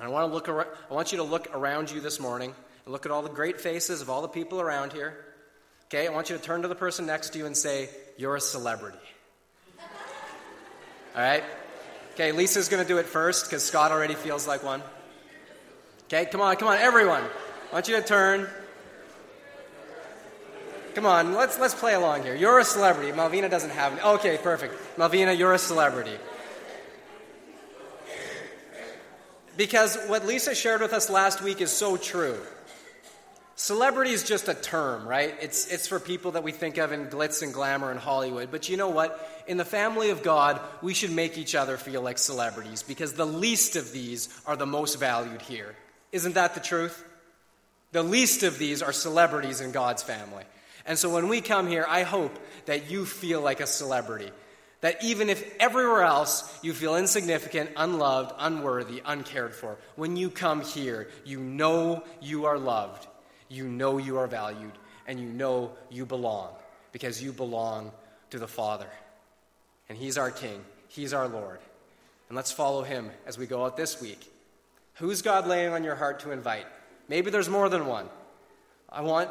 I 0.00 0.08
want, 0.08 0.30
to 0.30 0.34
look 0.34 0.48
I 0.48 0.94
want 0.94 1.12
you 1.12 1.18
to 1.18 1.24
look 1.24 1.48
around 1.54 1.90
you 1.90 2.00
this 2.00 2.20
morning 2.20 2.54
and 2.84 2.92
look 2.92 3.06
at 3.06 3.12
all 3.12 3.22
the 3.22 3.30
great 3.30 3.60
faces 3.60 4.02
of 4.02 4.10
all 4.10 4.22
the 4.22 4.28
people 4.28 4.60
around 4.60 4.92
here. 4.92 5.25
Okay, 5.88 6.08
I 6.08 6.10
want 6.10 6.30
you 6.30 6.36
to 6.36 6.42
turn 6.42 6.62
to 6.62 6.68
the 6.68 6.74
person 6.74 7.06
next 7.06 7.30
to 7.30 7.38
you 7.38 7.46
and 7.46 7.56
say, 7.56 7.88
You're 8.16 8.36
a 8.36 8.40
celebrity. 8.40 8.98
all 11.14 11.22
right? 11.22 11.44
Okay, 12.14 12.32
Lisa's 12.32 12.68
going 12.68 12.82
to 12.82 12.88
do 12.88 12.98
it 12.98 13.06
first 13.06 13.44
because 13.44 13.64
Scott 13.64 13.92
already 13.92 14.14
feels 14.14 14.48
like 14.48 14.64
one. 14.64 14.82
Okay, 16.06 16.26
come 16.26 16.40
on, 16.40 16.56
come 16.56 16.68
on, 16.68 16.78
everyone. 16.78 17.22
I 17.22 17.74
want 17.74 17.88
you 17.88 17.96
to 17.96 18.02
turn. 18.02 18.48
Come 20.94 21.06
on, 21.06 21.34
let's, 21.34 21.58
let's 21.58 21.74
play 21.74 21.94
along 21.94 22.22
here. 22.22 22.34
You're 22.34 22.58
a 22.58 22.64
celebrity. 22.64 23.12
Malvina 23.12 23.50
doesn't 23.50 23.70
have 23.70 23.92
any. 23.92 24.00
Okay, 24.00 24.38
perfect. 24.38 24.74
Malvina, 24.96 25.36
you're 25.36 25.52
a 25.52 25.58
celebrity. 25.58 26.16
Because 29.56 29.96
what 30.06 30.26
Lisa 30.26 30.54
shared 30.54 30.80
with 30.80 30.92
us 30.92 31.10
last 31.10 31.42
week 31.42 31.60
is 31.60 31.70
so 31.70 31.96
true. 31.96 32.38
Celebrity 33.66 34.12
is 34.12 34.22
just 34.22 34.46
a 34.46 34.54
term, 34.54 35.08
right? 35.08 35.34
It's, 35.40 35.66
it's 35.66 35.88
for 35.88 35.98
people 35.98 36.30
that 36.30 36.44
we 36.44 36.52
think 36.52 36.78
of 36.78 36.92
in 36.92 37.06
glitz 37.06 37.42
and 37.42 37.52
glamour 37.52 37.90
in 37.90 37.96
Hollywood. 37.96 38.52
But 38.52 38.68
you 38.68 38.76
know 38.76 38.90
what? 38.90 39.28
In 39.48 39.56
the 39.56 39.64
family 39.64 40.10
of 40.10 40.22
God, 40.22 40.60
we 40.82 40.94
should 40.94 41.10
make 41.10 41.36
each 41.36 41.56
other 41.56 41.76
feel 41.76 42.00
like 42.00 42.18
celebrities 42.18 42.84
because 42.84 43.14
the 43.14 43.26
least 43.26 43.74
of 43.74 43.90
these 43.90 44.28
are 44.46 44.54
the 44.54 44.66
most 44.66 45.00
valued 45.00 45.42
here. 45.42 45.74
Isn't 46.12 46.36
that 46.36 46.54
the 46.54 46.60
truth? 46.60 47.04
The 47.90 48.04
least 48.04 48.44
of 48.44 48.56
these 48.56 48.82
are 48.82 48.92
celebrities 48.92 49.60
in 49.60 49.72
God's 49.72 50.04
family. 50.04 50.44
And 50.86 50.96
so 50.96 51.12
when 51.12 51.26
we 51.26 51.40
come 51.40 51.66
here, 51.66 51.86
I 51.88 52.04
hope 52.04 52.38
that 52.66 52.88
you 52.88 53.04
feel 53.04 53.40
like 53.40 53.58
a 53.58 53.66
celebrity. 53.66 54.30
That 54.82 55.02
even 55.02 55.28
if 55.28 55.44
everywhere 55.58 56.04
else 56.04 56.56
you 56.62 56.72
feel 56.72 56.94
insignificant, 56.94 57.70
unloved, 57.76 58.32
unworthy, 58.38 59.02
uncared 59.04 59.56
for, 59.56 59.76
when 59.96 60.16
you 60.16 60.30
come 60.30 60.60
here, 60.60 61.08
you 61.24 61.40
know 61.40 62.04
you 62.20 62.44
are 62.44 62.60
loved, 62.60 63.08
you 63.48 63.66
know 63.68 63.98
you 63.98 64.18
are 64.18 64.26
valued, 64.26 64.72
and 65.06 65.20
you 65.20 65.28
know 65.28 65.72
you 65.90 66.04
belong 66.06 66.50
because 66.92 67.22
you 67.22 67.32
belong 67.32 67.92
to 68.30 68.38
the 68.38 68.48
Father. 68.48 68.88
And 69.88 69.96
He's 69.96 70.18
our 70.18 70.30
King, 70.30 70.64
He's 70.88 71.12
our 71.12 71.28
Lord. 71.28 71.58
And 72.28 72.36
let's 72.36 72.50
follow 72.52 72.82
Him 72.82 73.10
as 73.26 73.38
we 73.38 73.46
go 73.46 73.64
out 73.64 73.76
this 73.76 74.00
week. 74.00 74.32
Who's 74.94 75.22
God 75.22 75.46
laying 75.46 75.72
on 75.72 75.84
your 75.84 75.94
heart 75.94 76.20
to 76.20 76.32
invite? 76.32 76.66
Maybe 77.08 77.30
there's 77.30 77.48
more 77.48 77.68
than 77.68 77.86
one. 77.86 78.08
I 78.88 79.02
want 79.02 79.30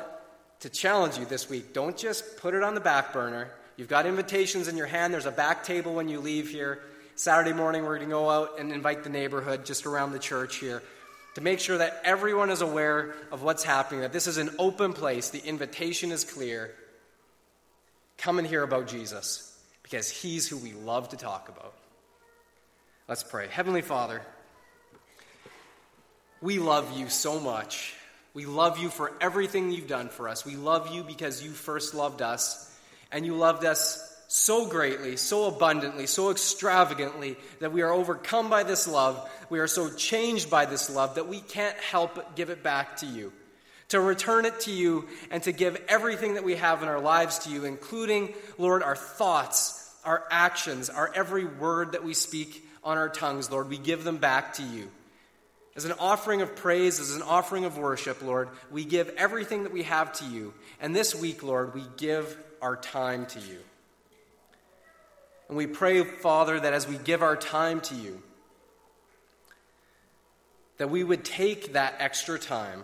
to 0.59 0.69
challenge 0.69 1.17
you 1.17 1.25
this 1.25 1.49
week. 1.49 1.73
Don't 1.73 1.97
just 1.97 2.37
put 2.37 2.53
it 2.53 2.63
on 2.63 2.75
the 2.75 2.81
back 2.81 3.11
burner. 3.11 3.49
You've 3.75 3.89
got 3.89 4.05
invitations 4.05 4.67
in 4.67 4.77
your 4.77 4.87
hand. 4.87 5.13
There's 5.13 5.25
a 5.25 5.31
back 5.31 5.63
table 5.63 5.93
when 5.93 6.07
you 6.07 6.19
leave 6.19 6.49
here. 6.49 6.81
Saturday 7.15 7.53
morning, 7.53 7.83
we're 7.83 7.97
going 7.97 8.09
to 8.09 8.13
go 8.13 8.29
out 8.29 8.59
and 8.59 8.71
invite 8.71 9.03
the 9.03 9.09
neighborhood 9.09 9.65
just 9.65 9.85
around 9.85 10.11
the 10.11 10.19
church 10.19 10.57
here 10.57 10.81
to 11.35 11.41
make 11.41 11.59
sure 11.59 11.77
that 11.77 12.01
everyone 12.03 12.49
is 12.49 12.61
aware 12.61 13.13
of 13.31 13.43
what's 13.43 13.63
happening, 13.63 14.01
that 14.01 14.13
this 14.13 14.27
is 14.27 14.37
an 14.37 14.49
open 14.57 14.93
place. 14.93 15.29
The 15.29 15.45
invitation 15.45 16.11
is 16.11 16.23
clear. 16.23 16.73
Come 18.17 18.39
and 18.39 18.47
hear 18.47 18.63
about 18.63 18.87
Jesus 18.87 19.55
because 19.83 20.09
he's 20.09 20.47
who 20.47 20.57
we 20.57 20.73
love 20.73 21.09
to 21.09 21.17
talk 21.17 21.49
about. 21.49 21.75
Let's 23.07 23.23
pray. 23.23 23.47
Heavenly 23.47 23.81
Father, 23.81 24.21
we 26.41 26.57
love 26.57 26.97
you 26.97 27.09
so 27.09 27.39
much. 27.39 27.93
We 28.33 28.45
love 28.45 28.79
you 28.79 28.89
for 28.89 29.11
everything 29.21 29.71
you've 29.71 29.87
done 29.87 30.09
for 30.09 30.27
us. 30.27 30.45
We 30.45 30.55
love 30.55 30.93
you 30.93 31.03
because 31.03 31.43
you 31.43 31.51
first 31.51 31.93
loved 31.93 32.21
us, 32.21 32.73
and 33.11 33.25
you 33.25 33.35
loved 33.35 33.63
us 33.63 34.14
so 34.27 34.67
greatly, 34.67 35.17
so 35.17 35.45
abundantly, 35.45 36.07
so 36.07 36.31
extravagantly 36.31 37.37
that 37.59 37.71
we 37.71 37.81
are 37.81 37.91
overcome 37.91 38.49
by 38.49 38.63
this 38.63 38.87
love. 38.87 39.29
We 39.49 39.59
are 39.59 39.67
so 39.67 39.89
changed 39.89 40.49
by 40.49 40.65
this 40.65 40.89
love 40.89 41.15
that 41.15 41.27
we 41.27 41.41
can't 41.41 41.77
help 41.77 42.15
but 42.15 42.35
give 42.35 42.49
it 42.49 42.63
back 42.63 42.97
to 42.97 43.05
you. 43.05 43.31
To 43.89 43.99
return 43.99 44.45
it 44.45 44.61
to 44.61 44.71
you 44.71 45.07
and 45.29 45.43
to 45.43 45.51
give 45.51 45.81
everything 45.87 46.33
that 46.33 46.43
we 46.43 46.55
have 46.55 46.81
in 46.81 46.89
our 46.89 46.99
lives 46.99 47.39
to 47.39 47.51
you, 47.51 47.65
including, 47.65 48.33
Lord, 48.57 48.81
our 48.81 48.95
thoughts, 48.95 49.93
our 50.03 50.23
actions, 50.31 50.89
our 50.89 51.11
every 51.13 51.45
word 51.45 51.91
that 51.91 52.03
we 52.03 52.13
speak 52.13 52.67
on 52.83 52.97
our 52.97 53.09
tongues, 53.09 53.51
Lord, 53.51 53.69
we 53.69 53.77
give 53.77 54.03
them 54.03 54.17
back 54.17 54.55
to 54.55 54.63
you. 54.63 54.89
As 55.75 55.85
an 55.85 55.93
offering 55.99 56.41
of 56.41 56.55
praise, 56.55 56.99
as 56.99 57.15
an 57.15 57.21
offering 57.21 57.65
of 57.65 57.77
worship, 57.77 58.21
Lord, 58.21 58.49
we 58.71 58.85
give 58.85 59.09
everything 59.17 59.63
that 59.63 59.73
we 59.73 59.83
have 59.83 60.13
to 60.13 60.25
you. 60.25 60.53
And 60.79 60.95
this 60.95 61.13
week, 61.13 61.43
Lord, 61.43 61.73
we 61.73 61.83
give 61.97 62.37
our 62.61 62.77
time 62.77 63.25
to 63.27 63.39
you. 63.39 63.59
And 65.47 65.57
we 65.57 65.67
pray, 65.67 66.03
Father, 66.03 66.59
that 66.59 66.73
as 66.73 66.87
we 66.87 66.97
give 66.97 67.21
our 67.21 67.35
time 67.35 67.81
to 67.81 67.95
you, 67.95 68.21
that 70.77 70.89
we 70.89 71.03
would 71.03 71.23
take 71.23 71.73
that 71.73 71.95
extra 71.99 72.37
time 72.37 72.83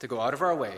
to 0.00 0.08
go 0.08 0.20
out 0.20 0.34
of 0.34 0.42
our 0.42 0.54
way 0.54 0.76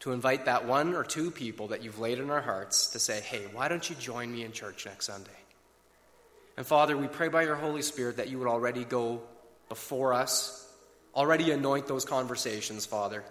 to 0.00 0.12
invite 0.12 0.44
that 0.44 0.66
one 0.66 0.94
or 0.94 1.04
two 1.04 1.30
people 1.30 1.68
that 1.68 1.82
you've 1.82 1.98
laid 1.98 2.18
in 2.18 2.30
our 2.30 2.40
hearts 2.40 2.88
to 2.88 2.98
say, 2.98 3.20
hey, 3.20 3.42
why 3.52 3.68
don't 3.68 3.88
you 3.88 3.96
join 3.96 4.30
me 4.30 4.44
in 4.44 4.52
church 4.52 4.86
next 4.86 5.06
Sunday? 5.06 5.30
And 6.56 6.66
Father, 6.66 6.96
we 6.96 7.08
pray 7.08 7.28
by 7.28 7.42
your 7.42 7.56
Holy 7.56 7.82
Spirit 7.82 8.18
that 8.18 8.28
you 8.28 8.38
would 8.38 8.48
already 8.48 8.84
go 8.84 9.22
before 9.68 10.12
us, 10.12 10.66
already 11.14 11.50
anoint 11.50 11.86
those 11.86 12.04
conversations, 12.04 12.86
Father, 12.86 13.24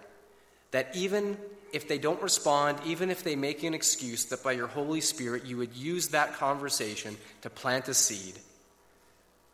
that 0.70 0.94
even 0.94 1.36
if 1.72 1.88
they 1.88 1.98
don't 1.98 2.20
respond, 2.22 2.78
even 2.84 3.10
if 3.10 3.22
they 3.24 3.36
make 3.36 3.62
an 3.62 3.74
excuse, 3.74 4.26
that 4.26 4.42
by 4.42 4.52
your 4.52 4.66
Holy 4.66 5.00
Spirit 5.00 5.44
you 5.44 5.56
would 5.56 5.74
use 5.74 6.08
that 6.08 6.34
conversation 6.34 7.16
to 7.42 7.50
plant 7.50 7.88
a 7.88 7.94
seed 7.94 8.34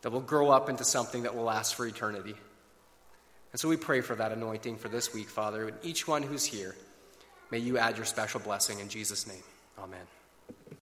that 0.03 0.11
will 0.11 0.21
grow 0.21 0.51
up 0.51 0.69
into 0.69 0.85
something 0.85 1.23
that 1.23 1.35
will 1.35 1.45
last 1.45 1.75
for 1.75 1.87
eternity. 1.87 2.35
And 3.53 3.61
so 3.61 3.69
we 3.69 3.77
pray 3.77 4.01
for 4.01 4.15
that 4.17 4.33
anointing 4.33 4.79
for 4.79 4.89
this 4.89 5.13
week, 5.13 5.29
Father. 5.29 5.69
And 5.69 5.77
each 5.83 6.09
one 6.09 6.23
who's 6.23 6.45
here, 6.45 6.75
may 7.51 7.59
you 7.59 7.79
add 7.79 7.97
your 7.97 8.07
special 8.07 8.41
blessing 8.41 8.81
in 8.81 8.89
Jesus' 8.89 9.27
name. 9.27 9.43
Amen. 9.79 10.22